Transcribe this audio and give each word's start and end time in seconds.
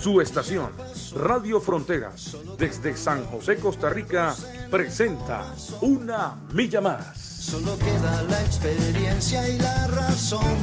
Su 0.00 0.18
estación, 0.22 0.70
Radio 1.14 1.60
Fronteras, 1.60 2.34
desde 2.56 2.96
San 2.96 3.22
José, 3.26 3.56
Costa 3.56 3.90
Rica, 3.90 4.34
presenta 4.70 5.54
Una 5.82 6.36
Milla 6.54 6.80
Más. 6.80 7.18
Solo 7.18 7.76
queda 7.78 8.22
la 8.22 8.40
experiencia 8.40 9.46
y 9.46 9.58
la 9.58 9.88
razón. 9.88 10.56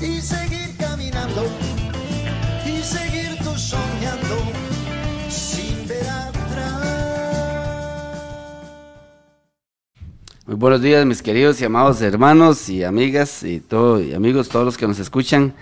Y 0.00 0.20
seguir 0.20 0.76
caminando, 0.76 1.44
y 2.66 2.82
seguir 2.82 3.38
tú 3.44 3.56
soñando, 3.56 4.38
sin 5.28 5.86
ver 5.86 6.08
atrás. 6.08 6.86
Muy 10.46 10.56
buenos 10.56 10.82
días, 10.82 11.06
mis 11.06 11.22
queridos 11.22 11.60
y 11.60 11.64
amados 11.64 12.02
hermanos 12.02 12.68
y 12.68 12.82
amigas 12.82 13.44
y, 13.44 13.60
todo, 13.60 14.02
y 14.02 14.14
amigos, 14.14 14.48
todos 14.48 14.64
los 14.64 14.76
que 14.76 14.88
nos 14.88 14.98
escuchan 14.98 15.54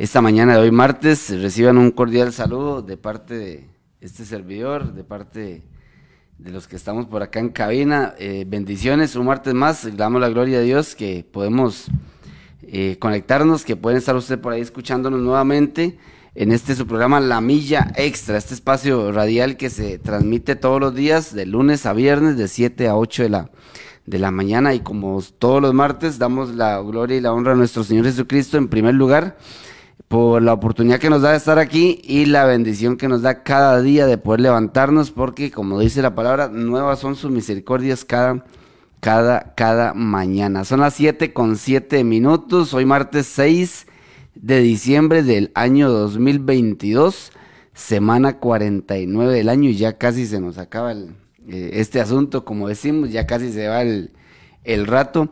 esta 0.00 0.22
mañana 0.22 0.54
de 0.54 0.60
hoy 0.60 0.70
martes. 0.70 1.28
Reciban 1.42 1.76
un 1.76 1.90
cordial 1.90 2.32
saludo 2.32 2.80
de 2.80 2.96
parte 2.96 3.34
de 3.34 3.68
este 4.00 4.24
servidor, 4.24 4.94
de 4.94 5.04
parte 5.04 5.62
de 6.38 6.50
los 6.50 6.66
que 6.66 6.76
estamos 6.76 7.04
por 7.04 7.22
acá 7.22 7.38
en 7.38 7.50
cabina. 7.50 8.14
Eh, 8.18 8.46
bendiciones, 8.48 9.14
un 9.14 9.26
martes 9.26 9.52
más. 9.52 9.94
Damos 9.98 10.22
la 10.22 10.30
gloria 10.30 10.60
a 10.60 10.62
Dios 10.62 10.94
que 10.94 11.22
podemos 11.30 11.88
eh, 12.62 12.96
conectarnos, 12.98 13.62
que 13.62 13.76
pueden 13.76 13.98
estar 13.98 14.16
usted 14.16 14.40
por 14.40 14.54
ahí 14.54 14.62
escuchándonos 14.62 15.20
nuevamente 15.20 15.98
en 16.34 16.50
este 16.50 16.74
su 16.74 16.86
programa 16.86 17.20
La 17.20 17.42
Milla 17.42 17.92
Extra, 17.94 18.38
este 18.38 18.54
espacio 18.54 19.12
radial 19.12 19.58
que 19.58 19.68
se 19.68 19.98
transmite 19.98 20.56
todos 20.56 20.80
los 20.80 20.94
días, 20.94 21.34
de 21.34 21.44
lunes 21.44 21.84
a 21.84 21.92
viernes, 21.92 22.38
de 22.38 22.48
7 22.48 22.88
a 22.88 22.96
8 22.96 23.24
de 23.24 23.28
la, 23.28 23.50
de 24.06 24.18
la 24.18 24.30
mañana. 24.30 24.72
Y 24.72 24.80
como 24.80 25.20
todos 25.38 25.60
los 25.60 25.74
martes, 25.74 26.18
damos 26.18 26.54
la 26.54 26.80
gloria 26.80 27.18
y 27.18 27.20
la 27.20 27.34
honra 27.34 27.52
a 27.52 27.56
nuestro 27.56 27.84
Señor 27.84 28.06
Jesucristo 28.06 28.56
en 28.56 28.68
primer 28.68 28.94
lugar 28.94 29.36
por 30.08 30.42
la 30.42 30.52
oportunidad 30.52 30.98
que 30.98 31.10
nos 31.10 31.22
da 31.22 31.32
de 31.32 31.36
estar 31.36 31.58
aquí 31.58 32.00
y 32.02 32.26
la 32.26 32.44
bendición 32.44 32.96
que 32.96 33.08
nos 33.08 33.22
da 33.22 33.42
cada 33.42 33.80
día 33.80 34.06
de 34.06 34.18
poder 34.18 34.40
levantarnos, 34.40 35.10
porque 35.10 35.50
como 35.50 35.78
dice 35.80 36.02
la 36.02 36.14
palabra, 36.14 36.48
nuevas 36.48 36.98
son 36.98 37.16
sus 37.16 37.30
misericordias 37.30 38.04
cada, 38.04 38.44
cada, 39.00 39.54
cada 39.54 39.94
mañana. 39.94 40.64
Son 40.64 40.80
las 40.80 40.94
7 40.94 41.32
con 41.32 41.56
7 41.56 42.02
minutos, 42.04 42.74
hoy 42.74 42.84
martes 42.84 43.26
6 43.26 43.86
de 44.34 44.60
diciembre 44.60 45.22
del 45.22 45.50
año 45.54 45.90
2022, 45.90 47.32
semana 47.74 48.38
49 48.38 49.32
del 49.32 49.48
año 49.48 49.68
y 49.68 49.76
ya 49.76 49.98
casi 49.98 50.26
se 50.26 50.40
nos 50.40 50.58
acaba 50.58 50.92
eh, 50.92 51.06
este 51.46 52.00
asunto, 52.00 52.44
como 52.44 52.68
decimos, 52.68 53.10
ya 53.10 53.26
casi 53.26 53.52
se 53.52 53.68
va 53.68 53.82
el, 53.82 54.12
el 54.64 54.86
rato. 54.86 55.30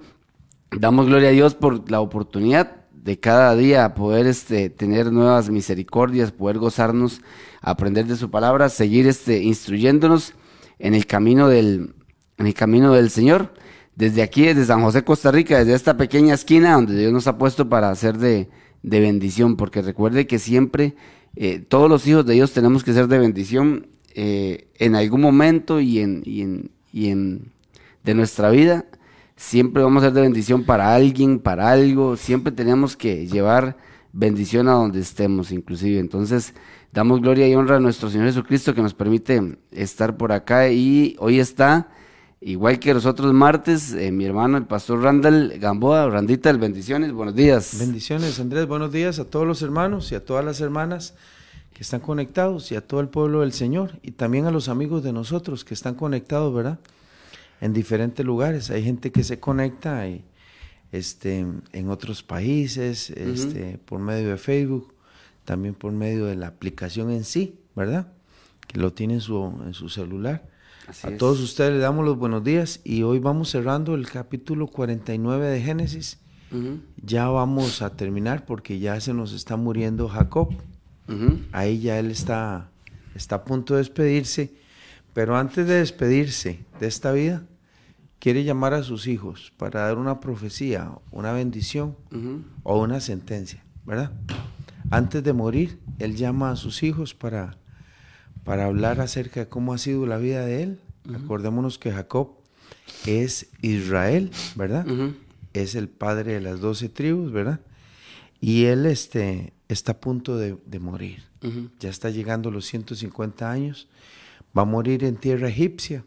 Damos 0.71 1.07
gloria 1.07 1.31
a 1.31 1.33
Dios 1.33 1.55
por 1.55 1.91
la 1.91 2.01
oportunidad 2.01 2.78
de 3.09 3.19
cada 3.19 3.57
día 3.57 3.95
poder 3.95 4.27
este, 4.27 4.69
tener 4.69 5.11
nuevas 5.11 5.49
misericordias, 5.49 6.31
poder 6.31 6.59
gozarnos, 6.59 7.23
aprender 7.63 8.05
de 8.05 8.17
su 8.17 8.31
palabra, 8.31 8.69
seguir 8.69 9.07
este, 9.07 9.43
instruyéndonos 9.43 10.35
en 10.79 10.93
el 10.93 11.07
camino 11.07 11.49
del, 11.49 11.95
en 12.37 12.47
el 12.47 12.53
camino 12.53 12.93
del 12.93 13.09
Señor. 13.09 13.55
Desde 13.97 14.21
aquí, 14.21 14.43
desde 14.43 14.67
San 14.67 14.83
José, 14.83 15.05
Costa 15.05 15.31
Rica, 15.31 15.57
desde 15.59 15.73
esta 15.73 15.97
pequeña 15.97 16.35
esquina 16.35 16.75
donde 16.75 16.99
Dios 16.99 17.11
nos 17.11 17.27
ha 17.27 17.39
puesto 17.39 17.71
para 17.71 17.89
hacer 17.89 18.19
de, 18.19 18.51
de 18.83 19.01
bendición, 19.01 19.57
porque 19.57 19.81
recuerde 19.81 20.27
que 20.27 20.39
siempre 20.39 20.95
eh, 21.35 21.61
todos 21.61 21.89
los 21.89 22.07
hijos 22.07 22.27
de 22.27 22.35
Dios 22.35 22.53
tenemos 22.53 22.85
que 22.85 22.93
ser 22.93 23.09
de 23.09 23.19
bendición 23.19 23.87
eh, 24.15 24.69
en 24.79 24.95
algún 24.97 25.23
momento 25.23 25.81
y 25.81 26.01
en, 26.01 26.21
y 26.27 26.43
en, 26.43 26.71
y 26.93 27.09
en 27.09 27.53
de 28.05 28.13
nuestra 28.13 28.51
vida 28.51 28.85
siempre 29.39 29.85
vamos 29.85 30.03
a 30.03 30.07
ser 30.07 30.15
de 30.15 30.23
bendición 30.23 30.65
para 30.65 30.95
alguien, 30.95 31.39
para 31.39 31.71
algo, 31.71 32.17
siempre 32.17 32.53
tenemos 32.53 32.97
que 32.97 33.27
llevar 33.27 33.77
bendición 34.13 34.69
a 34.69 34.73
donde 34.73 35.01
estemos, 35.01 35.53
inclusive. 35.53 36.01
Entonces, 36.01 36.55
damos 36.93 37.21
gloria 37.21 37.47
y 37.49 37.55
honra 37.55 37.77
a 37.77 37.81
nuestro 37.81 38.11
Señor 38.11 38.27
Jesucristo 38.27 38.75
que 38.75 38.83
nos 38.83 38.95
permite 38.95 39.57
estar 39.71 40.17
por 40.17 40.33
acá 40.33 40.69
y 40.71 41.15
hoy 41.21 41.39
está, 41.39 41.89
igual 42.41 42.81
que 42.81 42.93
los 42.93 43.07
otros 43.07 43.33
martes, 43.33 43.93
eh, 43.93 44.11
mi 44.11 44.25
hermano, 44.25 44.59
el 44.59 44.67
pastor 44.67 45.03
Randall 45.03 45.57
Gamboa. 45.61 46.11
Randita, 46.11 46.53
bendiciones, 46.55 47.13
buenos 47.13 47.37
días. 47.37 47.77
Bendiciones, 47.79 48.41
Andrés, 48.41 48.67
buenos 48.67 48.91
días 48.91 49.21
a 49.21 49.25
todos 49.25 49.47
los 49.47 49.63
hermanos 49.63 50.11
y 50.11 50.17
a 50.17 50.25
todas 50.25 50.45
las 50.45 50.61
hermanas 50.61 51.15
que 51.73 51.85
están 51.85 52.01
conectados 52.01 52.73
y 52.73 52.75
a 52.75 52.85
todo 52.85 52.99
el 52.99 53.09
pueblo 53.09 53.43
del 53.43 53.53
Señor 53.53 54.01
y 54.03 54.11
también 54.11 54.47
a 54.47 54.51
los 54.51 54.69
amigos 54.69 55.05
de 55.05 55.13
nosotros 55.13 55.65
que 55.65 55.75
están 55.75 55.95
conectados, 55.95 56.53
¿verdad? 56.53 56.81
En 57.61 57.73
diferentes 57.73 58.25
lugares. 58.25 58.71
Hay 58.71 58.83
gente 58.83 59.11
que 59.13 59.25
se 59.25 59.41
conecta 59.41 60.07
y, 60.09 60.25
este, 60.93 61.47
en 61.73 61.91
otros 61.91 62.23
países, 62.23 63.11
este, 63.11 63.79
por 63.79 64.01
medio 64.01 64.31
de 64.31 64.37
Facebook, 64.37 64.95
también 65.45 65.75
por 65.75 65.93
medio 65.93 66.27
de 66.27 66.37
la 66.37 66.49
aplicación 66.49 67.11
en 67.11 67.25
sí, 67.25 67.59
¿verdad? 67.75 68.13
Que 68.67 68.79
lo 68.79 68.93
tiene 68.93 69.15
en 69.15 69.21
su, 69.21 69.53
en 69.65 69.75
su 69.75 69.89
celular. 69.89 70.49
a 71.03 71.11
todos 71.19 71.41
ustedes 71.41 71.73
les 71.73 71.83
damos 71.83 72.05
los 72.05 72.17
buenos 72.17 72.43
días 72.45 72.81
y 72.85 73.03
hoy 73.03 73.19
vamos 73.19 73.51
cerrando 73.51 73.95
el 73.95 74.09
capítulo 74.09 74.67
49 74.67 75.47
de 75.49 75.61
Génesis. 75.61 76.19
Ya 77.03 77.29
vamos 77.29 77.83
a 77.83 77.95
terminar 77.95 78.47
porque 78.47 78.79
ya 78.79 78.99
se 79.01 79.13
nos 79.13 79.35
está 79.35 79.57
muriendo 79.57 80.09
Jacob. 80.09 80.49
Ahí 81.53 81.81
ya 81.81 81.99
él 81.99 82.11
está, 82.11 82.71
está 83.15 83.37
a 83.37 83.45
punto 83.45 83.75
de 83.75 83.79
despedirse 83.81 84.53
pero 85.19 85.37
antes 85.37 85.67
de 85.67 85.75
despedirse 85.75 86.61
de 86.79 86.87
esta 86.87 87.11
vida, 87.11 87.43
quiere 88.21 88.45
llamar 88.45 88.73
a 88.73 88.85
sus 88.85 89.09
hijos 89.09 89.53
para 89.57 89.81
dar 89.81 89.99
una 89.99 90.21
profecía, 90.21 90.93
una 91.11 91.33
bendición 91.33 91.97
o 92.63 92.81
una 92.81 93.01
sentencia, 93.01 93.65
¿verdad? 93.85 94.13
Antes 94.91 95.25
de 95.25 95.33
morir, 95.33 95.81
él 95.99 96.15
llama 96.15 96.53
a 96.53 96.57
sus 96.57 96.85
hijos 96.85 97.15
para, 97.15 97.59
para 98.45 98.67
hablar 98.67 99.01
acerca 99.01 99.41
de 99.41 99.49
cómo 99.49 99.75
ha 99.75 99.79
sido 99.79 100.07
la 100.07 100.19
vida 100.19 100.47
de 100.47 100.63
él. 100.63 100.81
Acordémonos 101.13 101.81
que 101.81 101.91
Jacob 101.91 102.37
es 103.05 103.49
Israel, 103.61 104.31
¿verdad? 104.55 104.87
Es 105.53 105.75
el 105.75 105.89
padre 105.89 106.35
de 106.35 106.41
las 106.43 106.61
doce 106.61 106.89
tribus, 106.89 107.33
¿verdad? 107.33 107.59
Y 108.41 108.67
él 108.67 108.87
este, 108.87 109.53
está 109.67 109.91
a 109.91 110.01
punto 110.01 110.37
de, 110.37 110.59
de 110.65 110.79
morir. 110.79 111.25
Ya 111.81 111.91
está 111.91 112.09
llegando 112.09 112.53
los 112.53 112.67
150 112.67 113.51
años 113.51 113.89
va 114.57 114.63
a 114.63 114.67
morir 114.67 115.05
en 115.05 115.17
tierra 115.17 115.49
egipcia. 115.49 116.05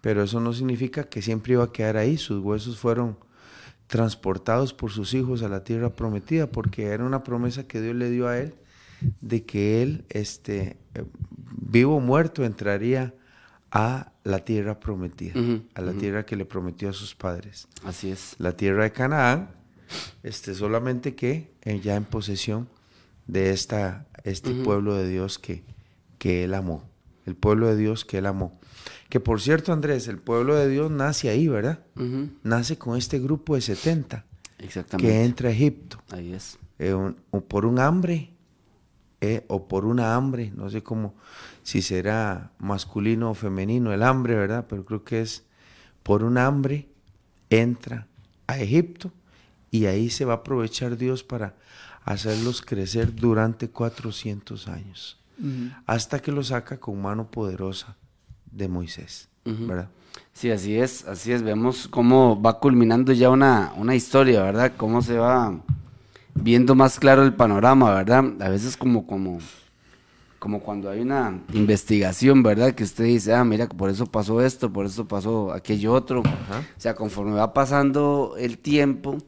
Pero 0.00 0.22
eso 0.22 0.40
no 0.40 0.52
significa 0.52 1.04
que 1.04 1.22
siempre 1.22 1.54
iba 1.54 1.64
a 1.64 1.72
quedar 1.72 1.96
ahí. 1.96 2.16
Sus 2.18 2.42
huesos 2.42 2.78
fueron 2.78 3.16
transportados 3.86 4.74
por 4.74 4.90
sus 4.90 5.14
hijos 5.14 5.42
a 5.42 5.48
la 5.48 5.64
tierra 5.64 5.94
prometida, 5.94 6.46
porque 6.50 6.86
era 6.86 7.04
una 7.04 7.22
promesa 7.22 7.66
que 7.66 7.80
Dios 7.80 7.96
le 7.96 8.10
dio 8.10 8.28
a 8.28 8.38
él 8.38 8.54
de 9.20 9.44
que 9.44 9.82
él, 9.82 10.04
este, 10.08 10.76
eh, 10.94 11.04
vivo 11.50 11.96
o 11.96 12.00
muerto, 12.00 12.44
entraría 12.44 13.14
a 13.70 14.12
la 14.24 14.44
tierra 14.44 14.80
prometida, 14.80 15.34
a 15.74 15.80
la 15.82 15.92
tierra 15.92 16.24
que 16.24 16.36
le 16.36 16.44
prometió 16.44 16.88
a 16.88 16.92
sus 16.92 17.14
padres. 17.14 17.68
Así 17.84 18.10
es. 18.10 18.34
La 18.38 18.56
tierra 18.56 18.84
de 18.84 18.92
Canaán, 18.92 19.50
este, 20.22 20.54
solamente 20.54 21.14
que 21.14 21.52
eh, 21.62 21.80
ya 21.80 21.96
en 21.96 22.04
posesión 22.04 22.68
de 23.26 23.50
esta, 23.50 24.06
este 24.24 24.54
pueblo 24.54 24.94
de 24.94 25.08
Dios 25.08 25.38
que, 25.38 25.64
que 26.18 26.44
él 26.44 26.54
amó 26.54 26.87
el 27.28 27.36
pueblo 27.36 27.68
de 27.68 27.76
Dios 27.76 28.04
que 28.04 28.18
él 28.18 28.26
amó. 28.26 28.58
Que 29.10 29.20
por 29.20 29.40
cierto, 29.40 29.72
Andrés, 29.72 30.08
el 30.08 30.18
pueblo 30.18 30.54
de 30.54 30.68
Dios 30.68 30.90
nace 30.90 31.28
ahí, 31.28 31.46
¿verdad? 31.46 31.80
Nace 32.42 32.78
con 32.78 32.96
este 32.96 33.18
grupo 33.18 33.54
de 33.54 33.60
70 33.60 34.24
Exactamente. 34.58 35.10
que 35.10 35.24
entra 35.24 35.48
a 35.50 35.52
Egipto. 35.52 35.98
Ahí 36.10 36.32
es. 36.32 36.58
Eh, 36.78 36.94
o 37.30 37.40
por 37.42 37.66
un 37.66 37.78
hambre, 37.78 38.30
eh, 39.20 39.44
o 39.48 39.68
por 39.68 39.84
una 39.84 40.14
hambre, 40.14 40.52
no 40.56 40.70
sé 40.70 40.82
cómo, 40.82 41.14
si 41.62 41.82
será 41.82 42.52
masculino 42.58 43.30
o 43.30 43.34
femenino 43.34 43.92
el 43.92 44.02
hambre, 44.02 44.34
¿verdad? 44.34 44.66
Pero 44.68 44.84
creo 44.84 45.04
que 45.04 45.20
es 45.20 45.44
por 46.02 46.24
un 46.24 46.38
hambre, 46.38 46.88
entra 47.50 48.06
a 48.46 48.58
Egipto 48.58 49.12
y 49.70 49.86
ahí 49.86 50.08
se 50.08 50.24
va 50.24 50.34
a 50.34 50.36
aprovechar 50.36 50.96
Dios 50.96 51.24
para 51.24 51.56
hacerlos 52.04 52.62
crecer 52.62 53.14
durante 53.14 53.68
400 53.68 54.68
años 54.68 55.18
hasta 55.86 56.20
que 56.20 56.32
lo 56.32 56.42
saca 56.42 56.78
con 56.78 57.00
mano 57.00 57.30
poderosa 57.30 57.96
de 58.50 58.68
Moisés, 58.68 59.28
¿verdad? 59.44 59.88
Sí, 60.32 60.50
así 60.50 60.76
es, 60.76 61.06
así 61.06 61.32
es. 61.32 61.42
Vemos 61.42 61.88
cómo 61.88 62.40
va 62.40 62.60
culminando 62.60 63.12
ya 63.12 63.30
una, 63.30 63.72
una 63.76 63.94
historia, 63.94 64.42
¿verdad? 64.42 64.72
Cómo 64.76 65.02
se 65.02 65.18
va 65.18 65.60
viendo 66.34 66.74
más 66.74 66.98
claro 66.98 67.22
el 67.22 67.34
panorama, 67.34 67.92
¿verdad? 67.94 68.24
A 68.40 68.48
veces 68.48 68.76
como, 68.76 69.06
como 69.06 69.38
como 70.38 70.60
cuando 70.60 70.88
hay 70.88 71.00
una 71.00 71.40
investigación, 71.52 72.42
¿verdad? 72.42 72.74
Que 72.74 72.84
usted 72.84 73.04
dice, 73.04 73.34
ah, 73.34 73.44
mira, 73.44 73.68
por 73.68 73.90
eso 73.90 74.06
pasó 74.06 74.40
esto, 74.40 74.72
por 74.72 74.86
eso 74.86 75.08
pasó 75.08 75.52
aquello 75.52 75.92
otro. 75.92 76.20
O 76.20 76.80
sea, 76.80 76.94
conforme 76.94 77.32
va 77.32 77.52
pasando 77.52 78.36
el 78.38 78.58
tiempo 78.58 79.18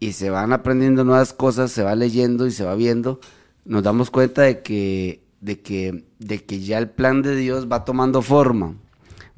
y 0.00 0.12
se 0.12 0.30
van 0.30 0.52
aprendiendo 0.52 1.04
nuevas 1.04 1.32
cosas, 1.32 1.70
se 1.70 1.82
va 1.82 1.94
leyendo 1.94 2.46
y 2.46 2.50
se 2.50 2.64
va 2.64 2.74
viendo, 2.74 3.20
nos 3.64 3.82
damos 3.82 4.10
cuenta 4.10 4.42
de 4.42 4.62
que, 4.62 5.19
de 5.40 5.60
que, 5.60 6.04
de 6.18 6.44
que 6.44 6.60
ya 6.60 6.78
el 6.78 6.90
plan 6.90 7.22
de 7.22 7.36
Dios 7.36 7.70
va 7.70 7.84
tomando 7.84 8.22
forma, 8.22 8.74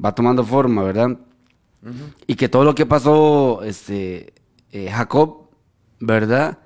va 0.03 0.15
tomando 0.15 0.45
forma, 0.45 0.83
¿verdad? 0.83 1.19
Y 2.27 2.37
que 2.37 2.49
todo 2.49 2.65
lo 2.65 2.75
que 2.75 2.87
pasó, 2.87 3.63
este, 3.65 4.35
eh, 4.71 4.91
Jacob, 4.91 5.49
¿verdad? 6.01 6.59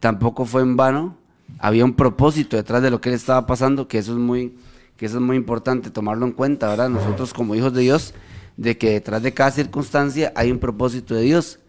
Tampoco 0.00 0.44
fue 0.44 0.62
en 0.62 0.76
vano 0.76 1.16
había 1.58 1.84
un 1.84 1.94
propósito 1.94 2.56
detrás 2.56 2.82
de 2.82 2.90
lo 2.90 3.00
que 3.00 3.10
le 3.10 3.16
estaba 3.16 3.46
pasando, 3.46 3.88
que 3.88 3.98
eso 3.98 4.12
es 4.12 4.18
muy, 4.18 4.56
que 4.96 5.06
eso 5.06 5.16
es 5.16 5.22
muy 5.22 5.36
importante 5.36 5.90
tomarlo 5.90 6.26
en 6.26 6.32
cuenta, 6.32 6.68
¿verdad? 6.68 6.88
Nosotros 6.88 7.32
como 7.32 7.54
hijos 7.54 7.72
de 7.72 7.82
Dios, 7.82 8.14
de 8.56 8.78
que 8.78 8.90
detrás 8.90 9.22
de 9.22 9.34
cada 9.34 9.50
circunstancia 9.50 10.32
hay 10.36 10.50
un 10.50 10.58
propósito 10.58 11.14
de 11.14 11.22
Dios. 11.22 11.60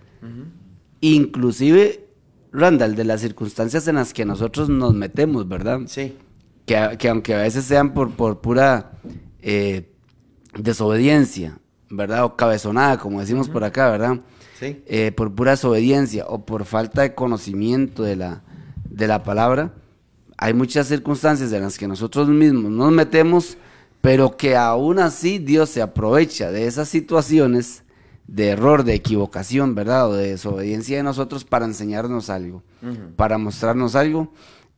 Inclusive, 1.01 2.07
Randall, 2.51 2.95
de 2.95 3.03
las 3.03 3.21
circunstancias 3.21 3.87
en 3.87 3.95
las 3.95 4.13
que 4.13 4.25
nosotros 4.25 4.69
nos 4.69 4.93
metemos, 4.93 5.47
¿verdad? 5.47 5.81
Sí. 5.87 6.17
Que, 6.65 7.09
aunque 7.09 7.35
a 7.35 7.39
veces 7.39 7.65
sean 7.65 7.93
por, 7.93 8.11
por 8.11 8.41
pura 8.41 8.93
eh, 9.41 9.91
desobediencia, 10.57 11.59
¿verdad? 11.89 12.25
O 12.25 12.35
cabezonada, 12.35 12.97
como 12.97 13.19
decimos 13.19 13.49
por 13.49 13.63
acá, 13.63 13.89
¿verdad? 13.89 14.19
Sí. 14.59 14.81
Eh, 14.87 15.11
por 15.11 15.33
pura 15.33 15.51
desobediencia 15.51 16.25
o 16.27 16.45
por 16.45 16.65
falta 16.65 17.03
de 17.03 17.13
conocimiento 17.13 18.03
de 18.03 18.15
la, 18.15 18.41
de 18.89 19.07
la 19.07 19.23
palabra, 19.23 19.73
hay 20.37 20.53
muchas 20.53 20.87
circunstancias 20.87 21.51
en 21.53 21.61
las 21.61 21.77
que 21.77 21.87
nosotros 21.87 22.27
mismos 22.27 22.71
nos 22.71 22.91
metemos, 22.91 23.57
pero 24.01 24.35
que 24.35 24.55
aún 24.55 24.99
así 24.99 25.39
Dios 25.39 25.69
se 25.69 25.81
aprovecha 25.81 26.51
de 26.51 26.67
esas 26.67 26.89
situaciones 26.89 27.83
de 28.27 28.49
error, 28.49 28.83
de 28.83 28.95
equivocación, 28.95 29.75
¿verdad? 29.75 30.09
O 30.09 30.13
de 30.13 30.31
desobediencia 30.31 30.97
de 30.97 31.03
nosotros 31.03 31.45
para 31.45 31.65
enseñarnos 31.65 32.29
algo, 32.29 32.63
para 33.15 33.37
mostrarnos 33.37 33.95
algo 33.95 34.31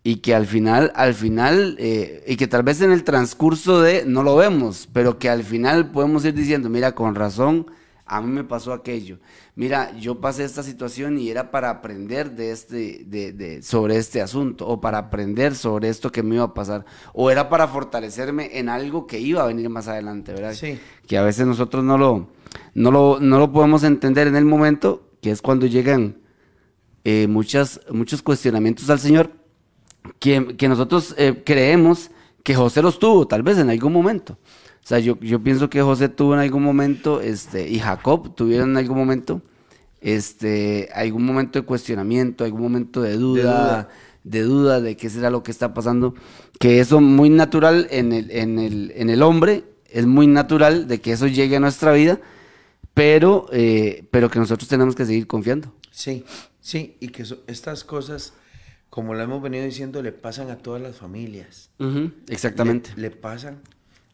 y 0.07 0.21
que 0.21 0.33
al 0.33 0.45
final, 0.45 0.93
al 0.95 1.13
final, 1.13 1.75
eh, 1.79 2.23
y 2.25 2.37
que 2.37 2.47
tal 2.47 2.63
vez 2.63 2.79
en 2.79 2.93
el 2.93 3.03
transcurso 3.03 3.81
de, 3.81 4.05
no 4.05 4.23
lo 4.23 4.37
vemos, 4.37 4.87
pero 4.93 5.19
que 5.19 5.29
al 5.29 5.43
final 5.43 5.91
podemos 5.91 6.23
ir 6.23 6.33
diciendo, 6.33 6.69
mira, 6.69 6.95
con 6.95 7.13
razón, 7.13 7.69
a 8.05 8.21
mí 8.21 8.31
me 8.31 8.45
pasó 8.45 8.71
aquello. 8.71 9.19
Mira, 9.55 9.93
yo 9.97 10.21
pasé 10.21 10.45
esta 10.45 10.63
situación 10.63 11.19
y 11.19 11.29
era 11.29 11.51
para 11.51 11.69
aprender 11.69 12.31
de 12.31 12.51
este, 12.51 13.03
de, 13.05 13.61
sobre 13.61 13.97
este 13.97 14.21
asunto, 14.21 14.65
o 14.65 14.79
para 14.79 14.97
aprender 14.97 15.55
sobre 15.55 15.89
esto 15.89 16.09
que 16.09 16.23
me 16.23 16.35
iba 16.35 16.45
a 16.45 16.53
pasar, 16.53 16.85
o 17.11 17.29
era 17.29 17.49
para 17.49 17.67
fortalecerme 17.67 18.57
en 18.57 18.69
algo 18.69 19.07
que 19.07 19.19
iba 19.19 19.43
a 19.43 19.47
venir 19.47 19.67
más 19.67 19.89
adelante, 19.89 20.31
¿verdad? 20.31 20.53
Sí. 20.53 20.79
Que 21.05 21.17
a 21.17 21.21
veces 21.21 21.45
nosotros 21.45 21.83
no 21.83 21.97
lo, 21.97 22.29
no 22.75 22.91
lo, 22.91 23.19
no 23.19 23.39
lo 23.39 23.51
podemos 23.51 23.83
entender 23.83 24.27
en 24.27 24.37
el 24.37 24.45
momento, 24.45 25.09
que 25.21 25.31
es 25.31 25.41
cuando 25.41 25.65
llegan 25.65 26.19
eh, 27.03 27.27
muchas, 27.27 27.81
muchos 27.91 28.21
cuestionamientos 28.21 28.89
al 28.89 28.99
Señor, 28.99 29.31
que, 30.19 30.55
que 30.57 30.67
nosotros 30.67 31.15
eh, 31.17 31.43
creemos 31.45 32.11
que 32.43 32.55
José 32.55 32.81
los 32.81 32.99
tuvo, 32.99 33.27
tal 33.27 33.43
vez 33.43 33.57
en 33.57 33.69
algún 33.69 33.93
momento. 33.93 34.37
O 34.83 34.87
sea, 34.87 34.99
yo, 34.99 35.19
yo 35.19 35.43
pienso 35.43 35.69
que 35.69 35.81
José 35.81 36.07
tuvo 36.07 36.33
en 36.33 36.39
algún 36.39 36.63
momento, 36.63 37.19
este, 37.19 37.67
y 37.67 37.77
Jacob 37.79 38.33
tuvieron 38.35 38.69
en 38.69 38.77
algún 38.77 38.97
momento, 38.97 39.41
este, 39.99 40.87
algún 40.93 41.25
momento 41.25 41.59
de 41.59 41.65
cuestionamiento, 41.65 42.45
algún 42.45 42.61
momento 42.61 43.01
de 43.01 43.17
duda, 43.17 43.89
de 44.23 44.41
duda, 44.43 44.79
de, 44.79 44.95
qué 44.95 45.09
será 45.09 45.29
lo 45.29 45.43
que 45.43 45.51
está 45.51 45.73
pasando, 45.73 46.15
que 46.57 46.79
eso 46.79 47.01
muy 47.01 47.29
natural 47.29 47.87
en 47.91 48.13
el, 48.13 48.31
en 48.31 48.59
el, 48.59 48.93
en 48.95 49.09
el 49.09 49.23
hombre, 49.23 49.65
es 49.89 50.05
muy 50.05 50.25
natural 50.25 50.87
de 50.87 51.01
que 51.01 51.11
eso 51.11 51.27
llegue 51.27 51.57
a 51.57 51.59
nuestra 51.59 51.91
vida, 51.91 52.21
pero, 52.93 53.47
eh, 53.51 54.05
pero 54.09 54.29
que 54.29 54.39
nosotros 54.39 54.69
tenemos 54.69 54.95
que 54.95 55.05
seguir 55.05 55.27
confiando. 55.27 55.73
Sí, 55.91 56.23
sí, 56.61 56.95
y 57.01 57.09
que 57.09 57.25
estas 57.47 57.83
cosas, 57.83 58.31
como 58.89 59.13
lo 59.13 59.21
hemos 59.21 59.41
venido 59.41 59.63
diciendo, 59.63 60.01
le 60.01 60.11
pasan 60.11 60.49
a 60.49 60.57
todas 60.57 60.81
las 60.81 60.95
familias. 60.95 61.69
exactamente. 62.27 62.91
le 62.95 63.11
pasan 63.11 63.61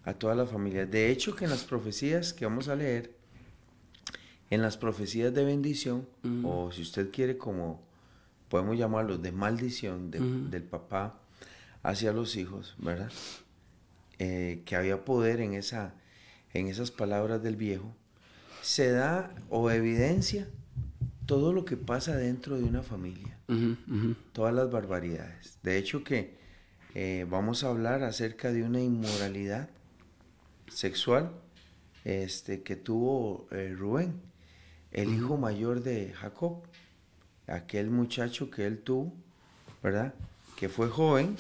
a 0.03 0.13
todas 0.13 0.35
las 0.35 0.49
familias. 0.49 0.89
De 0.89 1.11
hecho, 1.11 1.35
que 1.35 1.45
en 1.45 1.51
las 1.51 1.63
profecías 1.63 2.33
que 2.33 2.45
vamos 2.45 2.67
a 2.67 2.75
leer, 2.75 3.15
en 4.49 4.61
las 4.61 4.77
profecías 4.77 5.33
de 5.33 5.45
bendición, 5.45 6.07
o 6.43 6.71
si 6.71 6.81
usted 6.81 7.11
quiere 7.11 7.37
como 7.37 7.81
podemos 8.49 8.77
llamarlos 8.77 9.21
de 9.23 9.31
maldición 9.31 10.11
del 10.11 10.63
papá 10.63 11.19
hacia 11.81 12.13
los 12.13 12.35
hijos, 12.35 12.75
¿verdad? 12.77 13.11
Eh, 14.19 14.61
que 14.65 14.75
había 14.75 15.03
poder 15.05 15.41
en, 15.41 15.55
esa, 15.55 15.95
en 16.53 16.67
esas 16.67 16.91
palabras 16.91 17.41
del 17.41 17.55
viejo, 17.55 17.95
se 18.61 18.91
da 18.91 19.33
o 19.49 19.71
evidencia 19.71 20.47
todo 21.25 21.51
lo 21.51 21.65
que 21.65 21.77
pasa 21.77 22.15
dentro 22.15 22.57
de 22.57 22.63
una 22.63 22.83
familia, 22.83 23.32
todas 24.31 24.53
las 24.53 24.71
barbaridades. 24.71 25.57
De 25.63 25.77
hecho 25.77 26.03
que 26.03 26.35
eh, 26.95 27.25
vamos 27.29 27.63
a 27.63 27.69
hablar 27.69 28.03
acerca 28.03 28.51
de 28.51 28.63
una 28.63 28.81
inmoralidad 28.81 29.69
sexual 30.67 31.31
este, 32.03 32.61
que 32.61 32.75
tuvo 32.75 33.47
eh, 33.51 33.73
Rubén, 33.77 34.13
el 34.91 35.13
hijo 35.13 35.37
mayor 35.37 35.81
de 35.81 36.13
Jacob, 36.13 36.63
aquel 37.47 37.89
muchacho 37.89 38.51
que 38.51 38.65
él 38.67 38.79
tuvo, 38.79 39.13
¿verdad? 39.81 40.13
Que 40.55 40.69
fue 40.69 40.87
joven, 40.87 41.35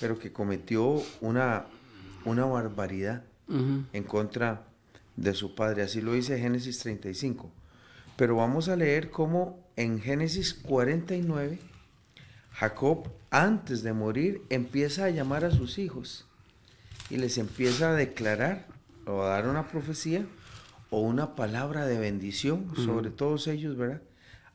pero 0.00 0.18
que 0.18 0.32
cometió 0.32 1.02
una, 1.20 1.66
una 2.24 2.44
barbaridad 2.46 3.24
en 3.48 4.04
contra 4.04 4.64
de 5.16 5.34
su 5.34 5.54
padre. 5.54 5.82
Así 5.82 6.00
lo 6.00 6.14
dice 6.14 6.38
Génesis 6.38 6.78
35. 6.78 7.50
Pero 8.16 8.36
vamos 8.36 8.68
a 8.68 8.76
leer 8.76 9.10
cómo 9.10 9.64
en 9.76 10.00
Génesis 10.00 10.54
49, 10.54 11.58
Jacob, 12.52 13.08
antes 13.30 13.82
de 13.82 13.92
morir, 13.92 14.42
empieza 14.50 15.06
a 15.06 15.10
llamar 15.10 15.44
a 15.44 15.50
sus 15.50 15.78
hijos 15.78 16.26
y 17.10 17.16
les 17.16 17.38
empieza 17.38 17.90
a 17.90 17.94
declarar 17.94 18.66
o 19.06 19.22
a 19.22 19.28
dar 19.30 19.48
una 19.48 19.68
profecía 19.68 20.24
o 20.90 21.00
una 21.00 21.34
palabra 21.34 21.86
de 21.86 21.98
bendición 21.98 22.72
sobre 22.76 23.10
todos 23.10 23.48
ellos, 23.48 23.76
¿verdad? 23.76 24.02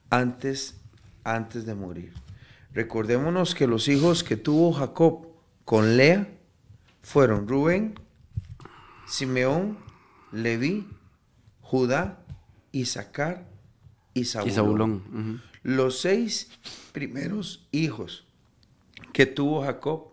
Antes, 0.09 0.79
antes 1.25 1.65
de 1.65 1.75
morir. 1.75 2.13
Recordémonos 2.73 3.55
que 3.55 3.67
los 3.67 3.89
hijos 3.89 4.23
que 4.23 4.37
tuvo 4.37 4.71
Jacob 4.71 5.27
con 5.65 5.97
Lea 5.97 6.29
fueron 7.01 7.47
Rubén, 7.47 7.95
Simeón, 9.05 9.77
Leví, 10.31 10.87
Judá, 11.61 12.18
Isaacar 12.71 13.45
y 14.13 14.25
Zabulón. 14.25 15.41
Los 15.63 15.99
seis 15.99 16.49
primeros 16.91 17.67
hijos 17.71 18.25
que 19.13 19.25
tuvo 19.25 19.63
Jacob 19.63 20.09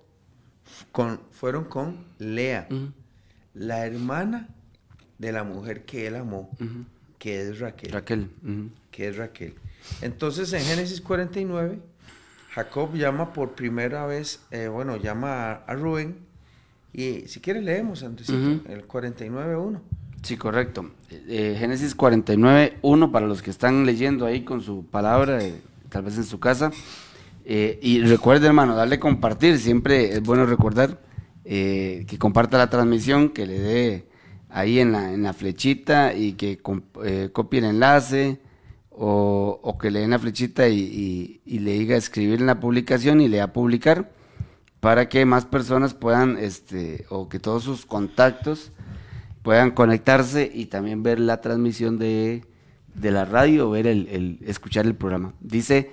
fueron 1.30 1.64
con 1.64 2.04
Lea, 2.18 2.68
la 3.54 3.86
hermana 3.86 4.48
de 5.18 5.32
la 5.32 5.44
mujer 5.44 5.84
que 5.84 6.06
él 6.06 6.16
amó, 6.16 6.50
que 7.18 7.42
es 7.42 7.58
Raquel. 7.58 7.92
Raquel. 7.92 8.30
Que 8.90 9.08
es 9.08 9.16
Raquel. 9.16 9.54
Entonces 10.02 10.52
en 10.52 10.62
Génesis 10.62 11.00
49, 11.00 11.78
Jacob 12.50 12.94
llama 12.94 13.32
por 13.32 13.54
primera 13.54 14.06
vez, 14.06 14.40
eh, 14.50 14.68
bueno, 14.68 14.96
llama 14.96 15.52
a, 15.52 15.74
Rubén, 15.74 16.18
y 16.92 17.28
si 17.28 17.40
quieres 17.40 17.62
leemos, 17.62 18.02
antes 18.02 18.28
el 18.28 18.88
49.1. 18.88 19.80
Sí, 20.22 20.36
correcto. 20.36 20.90
Eh, 21.10 21.56
Génesis 21.58 21.96
49.1, 21.96 23.10
para 23.10 23.26
los 23.26 23.42
que 23.42 23.50
están 23.50 23.86
leyendo 23.86 24.26
ahí 24.26 24.42
con 24.42 24.60
su 24.60 24.84
palabra, 24.86 25.42
eh, 25.42 25.60
tal 25.88 26.02
vez 26.02 26.16
en 26.16 26.24
su 26.24 26.40
casa. 26.40 26.70
Eh, 27.48 27.78
y 27.80 28.02
recuerde, 28.02 28.48
hermano, 28.48 28.74
darle 28.74 28.98
compartir. 28.98 29.58
Siempre 29.58 30.10
es 30.12 30.22
bueno 30.22 30.46
recordar 30.46 31.00
eh, 31.44 32.04
que 32.08 32.18
comparta 32.18 32.58
la 32.58 32.68
transmisión, 32.68 33.28
que 33.28 33.46
le 33.46 33.60
dé 33.60 34.08
ahí 34.48 34.80
en 34.80 34.90
la, 34.90 35.12
en 35.12 35.22
la 35.22 35.32
flechita 35.32 36.12
y 36.12 36.32
que 36.32 36.60
eh, 37.04 37.30
copie 37.32 37.60
el 37.60 37.66
enlace 37.66 38.40
o, 38.90 39.78
que 39.80 39.92
le 39.92 40.00
den 40.00 40.10
la 40.10 40.18
flechita 40.18 40.68
y, 40.68 41.40
le 41.44 41.72
diga 41.72 41.96
escribir 41.96 42.40
en 42.40 42.46
la 42.46 42.58
publicación 42.58 43.20
y 43.20 43.28
le 43.28 43.40
a 43.40 43.52
publicar 43.52 44.10
para 44.80 45.08
que 45.08 45.24
más 45.24 45.44
personas 45.44 45.94
puedan, 45.94 46.36
este, 46.38 47.06
o 47.10 47.28
que 47.28 47.38
todos 47.38 47.62
sus 47.62 47.86
contactos 47.86 48.72
puedan 49.46 49.70
conectarse 49.70 50.50
y 50.52 50.66
también 50.66 51.04
ver 51.04 51.20
la 51.20 51.40
transmisión 51.40 51.98
de, 51.98 52.44
de 52.96 53.10
la 53.12 53.24
radio 53.24 53.70
ver 53.70 53.86
el, 53.86 54.08
el, 54.08 54.38
escuchar 54.44 54.86
el 54.86 54.96
programa. 54.96 55.34
Dice 55.40 55.92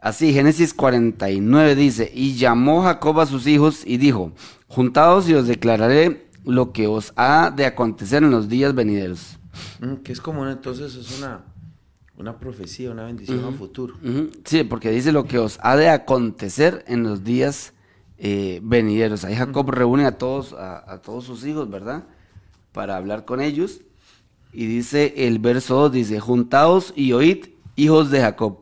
Así, 0.00 0.32
Génesis 0.32 0.72
49 0.72 1.74
dice, 1.74 2.10
y 2.14 2.36
llamó 2.36 2.84
Jacob 2.84 3.20
a 3.20 3.26
sus 3.26 3.46
hijos 3.46 3.82
y 3.84 3.98
dijo, 3.98 4.32
juntaos 4.66 5.28
y 5.28 5.34
os 5.34 5.46
declararé 5.46 6.30
lo 6.46 6.72
que 6.72 6.86
os 6.86 7.12
ha 7.16 7.50
de 7.50 7.66
acontecer 7.66 8.22
en 8.22 8.30
los 8.30 8.48
días 8.48 8.74
venideros. 8.74 9.38
Mm, 9.80 9.96
que 9.96 10.12
es 10.12 10.22
como 10.22 10.48
entonces 10.48 10.94
es 10.94 11.18
una, 11.18 11.44
una 12.16 12.38
profecía, 12.38 12.90
una 12.90 13.04
bendición 13.04 13.44
a 13.44 13.52
futuro. 13.52 13.94
Sí, 14.46 14.64
porque 14.64 14.90
dice 14.90 15.12
lo 15.12 15.24
que 15.24 15.38
os 15.38 15.58
ha 15.60 15.76
de 15.76 15.90
acontecer 15.90 16.82
en 16.88 17.02
los 17.02 17.24
días 17.24 17.74
eh, 18.16 18.60
venideros. 18.62 19.22
Ahí 19.26 19.34
Jacob 19.34 19.70
reúne 19.70 20.06
a 20.06 20.16
todos, 20.16 20.54
a, 20.54 20.90
a 20.90 21.02
todos 21.02 21.24
sus 21.24 21.44
hijos, 21.44 21.68
¿verdad? 21.68 22.04
Para 22.76 22.98
hablar 22.98 23.24
con 23.24 23.40
ellos. 23.40 23.80
Y 24.52 24.66
dice 24.66 25.14
el 25.16 25.38
verso 25.38 25.76
2, 25.76 25.92
dice, 25.92 26.20
juntaos 26.20 26.92
y 26.94 27.14
oíd, 27.14 27.46
hijos 27.74 28.10
de 28.10 28.20
Jacob, 28.20 28.58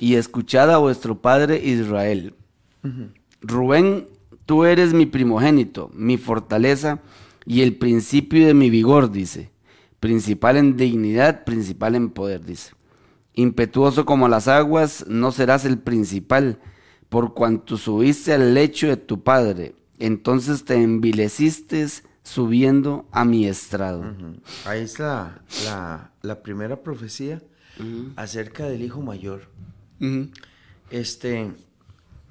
y 0.00 0.16
escuchad 0.16 0.68
a 0.72 0.78
vuestro 0.78 1.20
padre 1.20 1.64
Israel. 1.64 2.34
Rubén, 3.40 4.08
tú 4.46 4.64
eres 4.64 4.94
mi 4.94 5.06
primogénito, 5.06 5.92
mi 5.94 6.16
fortaleza 6.16 7.00
y 7.46 7.60
el 7.60 7.76
principio 7.76 8.44
de 8.44 8.54
mi 8.54 8.68
vigor, 8.68 9.12
dice. 9.12 9.52
Principal 10.00 10.56
en 10.56 10.76
dignidad, 10.76 11.44
principal 11.44 11.94
en 11.94 12.10
poder, 12.10 12.44
dice. 12.44 12.72
Impetuoso 13.34 14.04
como 14.04 14.26
las 14.26 14.48
aguas, 14.48 15.04
no 15.06 15.30
serás 15.30 15.64
el 15.64 15.78
principal, 15.78 16.58
por 17.08 17.32
cuanto 17.32 17.76
subiste 17.76 18.32
al 18.32 18.54
lecho 18.54 18.88
de 18.88 18.96
tu 18.96 19.22
padre. 19.22 19.76
Entonces 20.00 20.64
te 20.64 20.74
envileciste 20.82 21.86
subiendo 22.28 23.08
a 23.10 23.24
mi 23.24 23.46
estrado. 23.46 24.04
Ahí 24.66 24.82
está 24.82 25.40
la, 25.64 26.12
la 26.20 26.42
primera 26.42 26.82
profecía 26.82 27.40
acerca 28.16 28.66
del 28.66 28.82
hijo 28.82 29.00
mayor. 29.00 29.48
Este, 30.90 31.50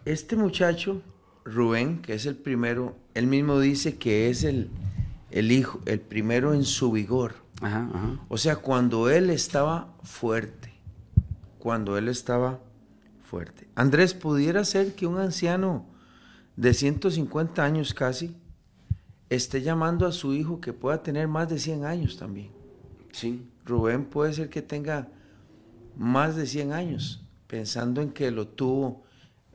este 0.06 0.36
muchacho, 0.36 1.02
Rubén, 1.46 2.04
que 2.04 2.14
es 2.14 2.28
el 2.28 2.36
primero, 2.36 2.96
él 3.16 3.26
mismo 3.26 3.60
dice 3.60 3.98
que 3.98 4.30
es 4.30 4.44
el, 4.44 4.70
el 5.32 5.52
hijo, 5.52 5.82
el 5.86 6.00
primero 6.00 6.54
en 6.54 6.64
su 6.64 6.92
vigor. 6.92 7.34
Ajá, 7.62 7.90
ajá. 7.92 8.20
O 8.28 8.38
sea, 8.38 8.58
cuando 8.58 9.10
él 9.10 9.32
estaba 9.32 9.96
fuerte, 10.04 10.74
cuando 11.58 11.98
él 11.98 12.08
estaba 12.08 12.60
fuerte. 13.28 13.68
Andrés, 13.74 14.14
¿pudiera 14.14 14.64
ser 14.64 14.94
que 14.94 15.08
un 15.08 15.18
anciano 15.18 15.88
de 16.56 16.76
150 16.76 17.64
años 17.64 17.96
casi 17.96 18.36
esté 19.30 19.62
llamando 19.62 20.06
a 20.08 20.12
su 20.12 20.34
hijo 20.34 20.62
que 20.62 20.74
pueda 20.74 21.04
tener 21.04 21.28
más 21.28 21.50
de 21.50 21.60
100 21.60 21.86
años 21.86 22.18
también? 22.18 22.50
Sí. 23.12 23.46
Rubén 23.66 24.06
puede 24.06 24.34
ser 24.34 24.50
que 24.50 24.62
tenga 24.62 25.10
más 25.98 26.36
de 26.36 26.46
100 26.46 26.74
años, 26.74 27.24
pensando 27.48 28.02
en 28.02 28.12
que 28.12 28.32
lo 28.32 28.48
tuvo 28.48 29.04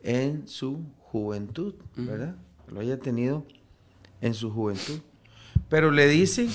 en 0.03 0.47
su 0.49 0.85
juventud, 0.99 1.75
¿verdad? 1.97 2.35
Lo 2.69 2.81
haya 2.81 2.99
tenido 2.99 3.45
en 4.21 4.35
su 4.35 4.51
juventud. 4.51 5.01
Pero 5.69 5.91
le 5.91 6.09
dice 6.09 6.49